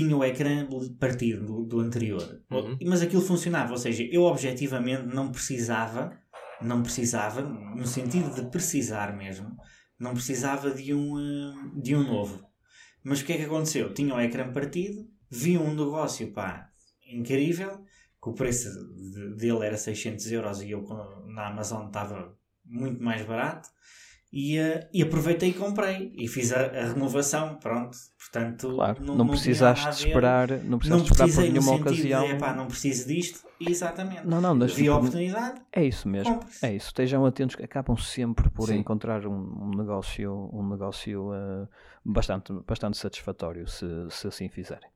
tinha 0.00 0.16
o 0.16 0.24
ecrã 0.24 0.68
partido 1.00 1.44
do, 1.46 1.64
do 1.64 1.80
anterior. 1.80 2.42
Uhum. 2.50 2.78
Mas 2.84 3.02
aquilo 3.02 3.22
funcionava, 3.22 3.72
ou 3.72 3.78
seja, 3.78 4.02
eu 4.10 4.22
objetivamente 4.22 5.06
não 5.06 5.32
precisava 5.32 6.12
não 6.60 6.82
precisava, 6.82 7.42
no 7.42 7.86
sentido 7.86 8.34
de 8.34 8.50
precisar 8.50 9.16
mesmo, 9.16 9.56
não 9.98 10.14
precisava 10.14 10.70
de 10.70 10.94
um, 10.94 11.18
eh, 11.18 11.54
de 11.74 11.94
um 11.94 12.02
novo. 12.02 12.44
Mas 13.02 13.20
o 13.20 13.24
que 13.24 13.32
é 13.32 13.36
que 13.36 13.44
aconteceu? 13.44 13.92
Tinha 13.92 14.14
o 14.14 14.20
ecrã 14.20 14.50
partido, 14.52 15.08
vi 15.30 15.56
um 15.58 15.74
negócio, 15.74 16.32
pá, 16.32 16.70
incrível, 17.06 17.84
que 18.22 18.28
o 18.28 18.34
preço 18.34 18.68
dele 19.36 19.66
era 19.66 19.76
600 19.76 20.32
euros 20.32 20.62
e 20.62 20.70
eu 20.70 20.82
na 21.26 21.48
Amazon 21.48 21.86
estava 21.86 22.36
muito 22.64 23.02
mais 23.02 23.24
barato. 23.24 23.68
E, 24.38 24.60
uh, 24.60 24.86
e 24.92 25.02
aproveitei 25.02 25.48
e 25.48 25.54
comprei 25.54 26.12
e 26.14 26.28
fiz 26.28 26.52
a, 26.52 26.66
a 26.66 26.88
renovação, 26.92 27.56
pronto. 27.56 27.96
Portanto, 28.18 28.68
claro, 28.74 29.02
não, 29.02 29.14
não, 29.14 29.28
precisaste 29.28 30.06
esperar, 30.06 30.50
não 30.62 30.78
precisaste 30.78 31.08
não 31.08 31.26
esperar 31.26 31.34
por 31.34 31.50
nenhuma 31.50 31.72
ocasião. 31.76 32.26
De, 32.26 32.32
epá, 32.32 32.54
não 32.54 32.66
preciso 32.66 33.08
disto, 33.08 33.48
exatamente. 33.58 34.26
Não, 34.26 34.38
não, 34.42 34.66
Vi 34.66 34.88
a 34.88 34.96
oportunidade. 34.96 35.62
É 35.72 35.82
isso 35.82 36.06
mesmo. 36.06 36.38
É 36.62 36.76
isso. 36.76 36.88
Estejam 36.88 37.24
atentos, 37.24 37.56
acabam 37.64 37.96
sempre 37.96 38.50
por 38.50 38.68
Sim. 38.68 38.76
encontrar 38.76 39.26
um, 39.26 39.32
um, 39.32 39.70
negócio, 39.74 40.50
um 40.52 40.68
negócio 40.68 41.30
uh, 41.30 41.66
bastante, 42.04 42.52
bastante 42.66 42.98
satisfatório 42.98 43.66
se, 43.66 43.86
se 44.10 44.28
assim 44.28 44.50
fizerem. 44.50 44.90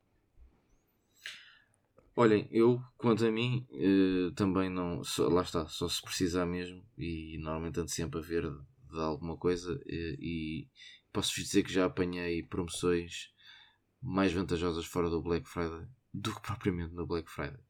Olhem, 2.14 2.46
eu, 2.50 2.78
quanto 2.98 3.24
a 3.24 3.32
mim, 3.32 3.66
uh, 3.70 4.32
também 4.32 4.68
não. 4.68 5.02
Só, 5.02 5.28
lá 5.28 5.40
está, 5.40 5.66
só 5.66 5.88
se 5.88 6.02
precisar 6.02 6.44
mesmo. 6.44 6.82
E 6.98 7.38
normalmente 7.38 7.80
ando 7.80 7.90
sempre 7.90 8.18
a 8.18 8.22
ver 8.22 8.44
de 8.90 9.00
alguma 9.00 9.36
coisa 9.36 9.80
e, 9.86 10.16
e 10.20 10.68
posso-vos 11.12 11.44
dizer 11.44 11.62
que 11.62 11.72
já 11.72 11.86
apanhei 11.86 12.42
promoções 12.42 13.32
mais 14.02 14.32
vantajosas 14.32 14.86
fora 14.86 15.10
do 15.10 15.22
Black 15.22 15.48
Friday 15.48 15.86
do 16.12 16.34
que 16.34 16.40
propriamente 16.42 16.94
no 16.94 17.06
Black 17.06 17.30
Friday. 17.30 17.60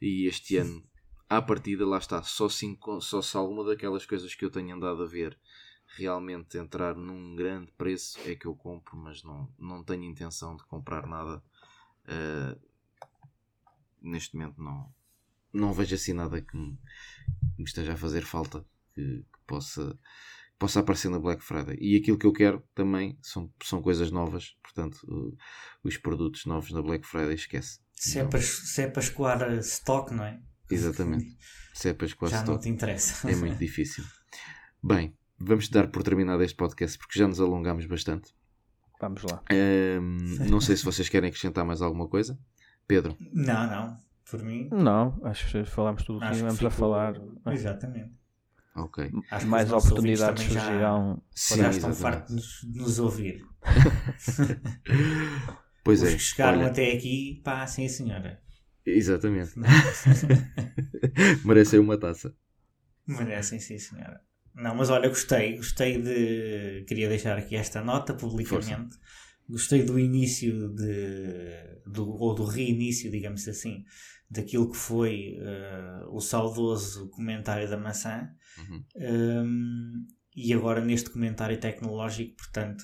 E 0.00 0.26
este 0.26 0.56
ano, 0.56 0.82
à 1.28 1.40
partida, 1.40 1.86
lá 1.86 1.98
está, 1.98 2.22
só 2.22 2.48
se, 2.48 2.78
só 3.00 3.22
se 3.22 3.36
alguma 3.36 3.64
daquelas 3.64 4.06
coisas 4.06 4.34
que 4.34 4.44
eu 4.44 4.50
tenho 4.50 4.74
andado 4.74 5.02
a 5.02 5.06
ver 5.06 5.38
realmente 5.96 6.56
entrar 6.56 6.96
num 6.96 7.34
grande 7.36 7.70
preço 7.72 8.18
é 8.24 8.34
que 8.34 8.46
eu 8.46 8.54
compro, 8.54 8.96
mas 8.96 9.22
não, 9.22 9.52
não 9.58 9.84
tenho 9.84 10.04
intenção 10.04 10.56
de 10.56 10.64
comprar 10.64 11.06
nada. 11.06 11.42
Uh, 12.04 12.58
neste 14.00 14.34
momento 14.36 14.60
não, 14.60 14.92
não 15.52 15.72
vejo 15.72 15.94
assim 15.94 16.12
nada 16.12 16.40
que 16.40 16.56
me, 16.56 16.76
que 17.54 17.58
me 17.58 17.64
esteja 17.64 17.92
a 17.92 17.96
fazer 17.96 18.22
falta 18.22 18.66
que, 18.94 19.18
que 19.32 19.38
possa 19.46 19.96
possa 20.62 20.78
aparecer 20.78 21.10
na 21.10 21.18
Black 21.18 21.42
Friday. 21.42 21.76
E 21.80 21.96
aquilo 21.96 22.16
que 22.16 22.24
eu 22.24 22.32
quero 22.32 22.62
também 22.72 23.18
são, 23.20 23.52
são 23.64 23.82
coisas 23.82 24.12
novas, 24.12 24.56
portanto, 24.62 24.96
uh, 25.08 25.36
os 25.82 25.96
produtos 25.96 26.46
novos 26.46 26.70
na 26.70 26.80
Black 26.80 27.04
Friday, 27.04 27.34
esquece. 27.34 27.80
Se 27.92 28.20
é, 28.20 28.24
para, 28.24 28.40
se 28.40 28.82
é 28.82 28.86
para 28.86 29.02
escoar 29.02 29.42
uh, 29.42 29.58
stock, 29.58 30.14
não 30.14 30.24
é? 30.24 30.40
Exatamente. 30.70 31.36
Se 31.74 31.88
é 31.88 31.92
para 31.92 32.06
escoar 32.06 32.30
já 32.30 32.38
stock. 32.38 32.52
não 32.52 32.60
te 32.60 32.68
interessa. 32.68 33.28
É 33.28 33.34
muito 33.34 33.58
difícil. 33.58 34.04
Bem, 34.80 35.16
vamos 35.36 35.68
dar 35.68 35.88
por 35.88 36.04
terminado 36.04 36.44
este 36.44 36.56
podcast 36.56 36.96
porque 36.96 37.18
já 37.18 37.26
nos 37.26 37.40
alongamos 37.40 37.84
bastante. 37.86 38.32
Vamos 39.00 39.24
lá. 39.24 39.42
Um, 39.50 40.16
não 40.48 40.60
sei 40.60 40.76
se 40.76 40.84
vocês 40.84 41.08
querem 41.08 41.28
acrescentar 41.28 41.64
mais 41.64 41.82
alguma 41.82 42.08
coisa. 42.08 42.38
Pedro? 42.86 43.16
Não, 43.32 43.66
não. 43.68 43.96
Por 44.30 44.40
mim. 44.44 44.68
Não, 44.70 45.20
acho 45.24 45.50
que 45.50 45.64
falámos 45.64 46.04
tudo 46.04 46.18
o 46.18 46.20
que 46.20 46.30
tínhamos 46.36 46.64
a 46.64 46.70
falar. 46.70 47.20
Exatamente. 47.46 48.21
Ok. 48.74 49.10
Acho 49.30 49.46
mais 49.46 49.70
oportunidades 49.70 50.44
surgirão. 50.44 51.22
Já, 51.34 51.56
já 51.56 51.70
estão 51.70 51.94
fartos 51.94 52.66
de 52.66 52.78
nos 52.78 52.98
ouvir. 52.98 53.44
pois 55.84 56.02
Os 56.02 56.08
é. 56.08 56.12
que 56.12 56.18
chegaram 56.18 56.60
olha... 56.60 56.68
até 56.68 56.92
aqui, 56.92 57.40
pá, 57.44 57.66
sim 57.66 57.86
senhora. 57.88 58.40
Exatamente. 58.84 59.52
Merecem 61.44 61.78
uma 61.78 61.98
taça. 61.98 62.34
Merecem, 63.06 63.60
sim 63.60 63.78
senhora. 63.78 64.20
Não, 64.54 64.74
mas 64.74 64.90
olha, 64.90 65.08
gostei. 65.08 65.56
Gostei 65.56 66.00
de. 66.00 66.84
Queria 66.86 67.08
deixar 67.08 67.38
aqui 67.38 67.56
esta 67.56 67.82
nota 67.82 68.14
publicamente. 68.14 68.66
Força. 68.66 69.00
Gostei 69.48 69.82
do 69.82 69.98
início 69.98 70.68
de. 70.74 71.80
Do, 71.86 72.08
ou 72.08 72.34
do 72.34 72.44
reinício, 72.44 73.10
digamos 73.10 73.46
assim, 73.48 73.84
daquilo 74.32 74.70
que 74.70 74.76
foi 74.76 75.36
uh, 75.38 76.14
o 76.14 76.20
saudoso 76.20 77.10
comentário 77.10 77.68
da 77.68 77.76
maçã 77.76 78.30
uhum. 78.58 78.84
um, 78.96 80.06
e 80.34 80.54
agora 80.54 80.80
neste 80.80 81.10
comentário 81.10 81.60
tecnológico, 81.60 82.36
portanto, 82.36 82.82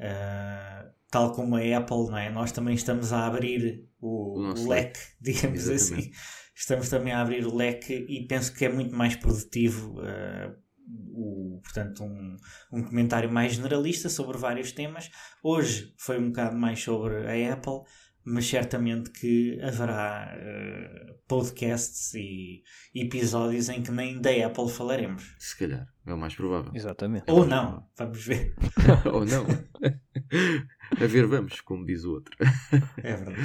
uh, 0.00 0.90
tal 1.10 1.32
como 1.32 1.56
a 1.56 1.76
Apple, 1.76 2.06
não 2.06 2.16
é? 2.16 2.30
nós 2.30 2.52
também 2.52 2.74
estamos 2.74 3.12
a 3.12 3.26
abrir 3.26 3.86
o, 4.00 4.40
o 4.40 4.68
leque, 4.68 4.98
digamos 5.20 5.68
assim. 5.68 5.74
Exatamente. 5.74 6.08
assim. 6.08 6.52
Estamos 6.54 6.88
também 6.88 7.12
a 7.12 7.20
abrir 7.20 7.46
o 7.46 7.54
leque 7.54 8.06
e 8.08 8.26
penso 8.26 8.54
que 8.54 8.64
é 8.64 8.68
muito 8.68 8.94
mais 8.94 9.16
produtivo. 9.16 10.00
Uh, 10.00 10.62
o, 11.14 11.60
portanto, 11.62 12.04
um, 12.04 12.36
um 12.72 12.82
comentário 12.82 13.30
mais 13.30 13.54
generalista 13.54 14.08
sobre 14.08 14.38
vários 14.38 14.72
temas. 14.72 15.10
Hoje 15.42 15.94
foi 15.98 16.18
um 16.18 16.28
bocado 16.28 16.56
mais 16.56 16.82
sobre 16.82 17.26
a 17.26 17.52
Apple, 17.54 17.82
mas 18.24 18.46
certamente 18.46 19.10
que 19.10 19.60
haverá 19.60 20.36
uh, 20.36 21.14
podcasts 21.26 22.14
e 22.14 22.62
episódios 22.94 23.68
em 23.68 23.82
que 23.82 23.90
nem 23.90 24.20
da 24.20 24.30
Apple 24.46 24.68
falaremos. 24.68 25.34
Se 25.38 25.56
calhar, 25.56 25.88
é 26.06 26.14
o 26.14 26.18
mais 26.18 26.34
provável. 26.34 26.72
Exatamente. 26.74 27.30
Ou 27.30 27.44
não, 27.44 27.86
vamos 27.96 28.24
ver. 28.24 28.54
Ou 29.12 29.24
não. 29.24 29.46
A 31.00 31.06
ver, 31.06 31.26
vamos, 31.26 31.60
como 31.60 31.84
diz 31.84 32.04
o 32.04 32.12
outro. 32.12 32.36
É 32.98 33.16
verdade. 33.16 33.38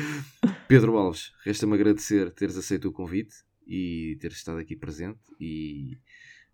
Pedro 0.68 0.98
Alves, 0.98 1.32
resta-me 1.44 1.74
agradecer 1.74 2.32
teres 2.32 2.58
aceito 2.58 2.90
o 2.90 2.92
convite 2.92 3.36
e 3.66 4.18
teres 4.20 4.38
estado 4.38 4.60
aqui 4.60 4.76
presente. 4.76 5.20
E 5.40 5.98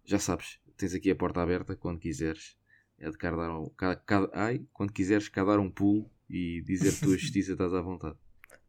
já 0.06 0.20
sabes, 0.20 0.60
tens 0.78 0.94
aqui 0.94 1.12
a 1.12 1.16
porta 1.16 1.42
aberta 1.42 1.76
quando 1.76 2.00
quiseres. 2.00 2.58
É 3.00 3.10
de 3.10 3.18
um, 3.28 3.70
cá, 3.76 3.96
cá, 3.96 4.30
ai, 4.34 4.66
quando 4.72 4.94
quiseres 4.94 5.28
cá 5.28 5.44
dar 5.44 5.60
um 5.60 5.70
pulo 5.70 6.10
e 6.34 6.62
dizer 6.62 7.00
tua 7.00 7.16
justiça 7.16 7.52
estás 7.54 7.74
à 7.74 7.82
vontade. 7.82 8.16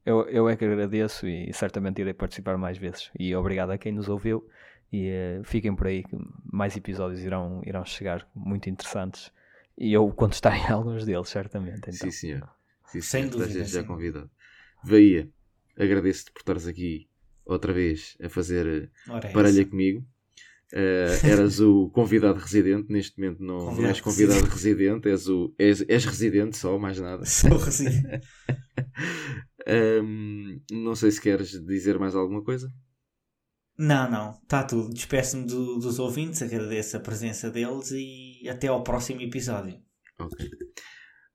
Eu, 0.04 0.28
eu 0.28 0.48
é 0.50 0.54
que 0.54 0.64
agradeço 0.66 1.26
e 1.26 1.50
certamente 1.54 2.00
irei 2.00 2.12
participar 2.12 2.58
mais 2.58 2.76
vezes. 2.76 3.10
E 3.18 3.34
obrigado 3.34 3.70
a 3.70 3.78
quem 3.78 3.90
nos 3.90 4.08
ouviu. 4.08 4.46
E 4.92 5.10
uh, 5.10 5.44
fiquem 5.44 5.74
por 5.74 5.86
aí 5.86 6.04
que 6.04 6.14
mais 6.52 6.76
episódios 6.76 7.20
irão, 7.22 7.62
irão 7.64 7.82
chegar 7.86 8.28
muito 8.34 8.68
interessantes. 8.68 9.32
E 9.78 9.92
eu 9.92 10.06
contestarei 10.12 10.66
alguns 10.68 11.06
deles, 11.06 11.28
certamente. 11.30 11.78
Então. 11.78 11.92
Sim, 11.94 12.10
senhor. 12.10 12.48
Sim, 12.86 13.00
Sem 13.00 13.28
dúvida. 13.28 13.64
já 13.64 13.82
convidado. 13.82 14.30
Veia, 14.84 15.28
agradeço-te 15.76 16.32
por 16.32 16.40
estares 16.40 16.66
aqui 16.66 17.08
outra 17.44 17.72
vez 17.72 18.16
a 18.22 18.28
fazer 18.28 18.90
Ora, 19.08 19.26
é 19.26 19.32
parelha 19.32 19.62
isso. 19.62 19.70
comigo. 19.70 20.06
Uh, 20.74 21.24
eras 21.24 21.60
o 21.60 21.88
convidado 21.90 22.40
residente, 22.40 22.92
neste 22.92 23.16
momento 23.16 23.40
não, 23.40 23.58
convidado 23.58 23.82
não 23.82 23.88
és 23.90 24.00
convidado 24.00 24.44
residente, 24.46 25.04
residente 25.04 25.08
és, 25.08 25.28
o, 25.28 25.54
és, 25.56 25.84
és 25.88 26.04
residente 26.04 26.56
só, 26.56 26.76
mais 26.76 26.98
nada. 26.98 27.24
Sou 27.24 27.56
residente. 27.56 28.26
um, 30.02 30.60
não 30.72 30.96
sei 30.96 31.12
se 31.12 31.20
queres 31.20 31.50
dizer 31.64 31.96
mais 31.96 32.16
alguma 32.16 32.42
coisa. 32.42 32.68
Não, 33.78 34.10
não, 34.10 34.32
está 34.42 34.64
tudo. 34.64 34.92
Despeço-me 34.92 35.46
do, 35.46 35.78
dos 35.78 36.00
ouvintes, 36.00 36.42
agradeço 36.42 36.96
a 36.96 37.00
presença 37.00 37.50
deles 37.50 37.92
e 37.92 38.48
até 38.48 38.66
ao 38.66 38.82
próximo 38.82 39.20
episódio. 39.20 39.80
Ok. 40.18 40.48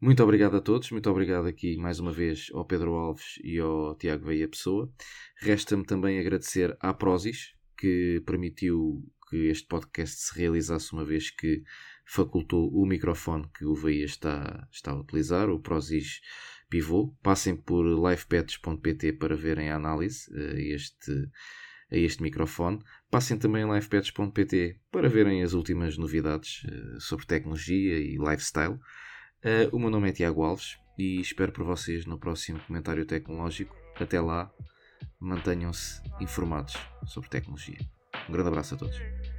Muito 0.01 0.21
obrigado 0.21 0.57
a 0.57 0.61
todos, 0.61 0.91
muito 0.91 1.09
obrigado 1.09 1.45
aqui 1.45 1.77
mais 1.77 1.99
uma 1.99 2.11
vez 2.11 2.47
ao 2.53 2.65
Pedro 2.65 2.93
Alves 2.93 3.37
e 3.43 3.57
ao 3.59 3.95
Tiago 3.95 4.25
Veia 4.25 4.47
Pessoa. 4.47 4.89
Resta-me 5.41 5.85
também 5.85 6.19
agradecer 6.19 6.75
à 6.79 6.93
Prozis, 6.93 7.53
que 7.77 8.21
permitiu 8.25 9.03
que 9.29 9.47
este 9.47 9.67
podcast 9.67 10.15
se 10.15 10.39
realizasse 10.39 10.91
uma 10.93 11.05
vez 11.05 11.29
que 11.29 11.63
facultou 12.05 12.69
o 12.73 12.85
microfone 12.85 13.47
que 13.55 13.65
o 13.65 13.75
Veia 13.75 14.05
está, 14.05 14.67
está 14.71 14.91
a 14.91 14.99
utilizar, 14.99 15.49
o 15.49 15.59
Prozis 15.59 16.21
Pivot. 16.69 17.13
Passem 17.21 17.55
por 17.55 17.83
livepets.pt 17.85 19.13
para 19.13 19.35
verem 19.35 19.69
a 19.69 19.75
análise 19.75 20.27
a 20.33 20.59
este, 20.59 21.11
a 21.91 21.97
este 21.97 22.23
microfone. 22.23 22.79
Passem 23.11 23.37
também 23.37 23.63
a 23.63 23.73
livepets.pt 23.73 24.79
para 24.91 25.07
verem 25.07 25.43
as 25.43 25.53
últimas 25.53 25.97
novidades 25.97 26.63
uh, 26.63 26.99
sobre 26.99 27.25
tecnologia 27.25 27.99
e 27.99 28.17
lifestyle. 28.17 28.73
Uh, 29.43 29.69
o 29.71 29.79
meu 29.79 29.89
nome 29.89 30.09
é 30.09 30.11
Tiago 30.11 30.43
Alves 30.43 30.77
e 30.97 31.19
espero 31.21 31.51
por 31.51 31.63
vocês 31.63 32.05
no 32.05 32.19
próximo 32.19 32.59
comentário 32.61 33.05
tecnológico. 33.05 33.75
Até 33.95 34.19
lá, 34.19 34.51
mantenham-se 35.19 36.01
informados 36.19 36.73
sobre 37.05 37.29
tecnologia. 37.29 37.79
Um 38.27 38.31
grande 38.31 38.49
abraço 38.49 38.75
a 38.75 38.77
todos. 38.77 39.18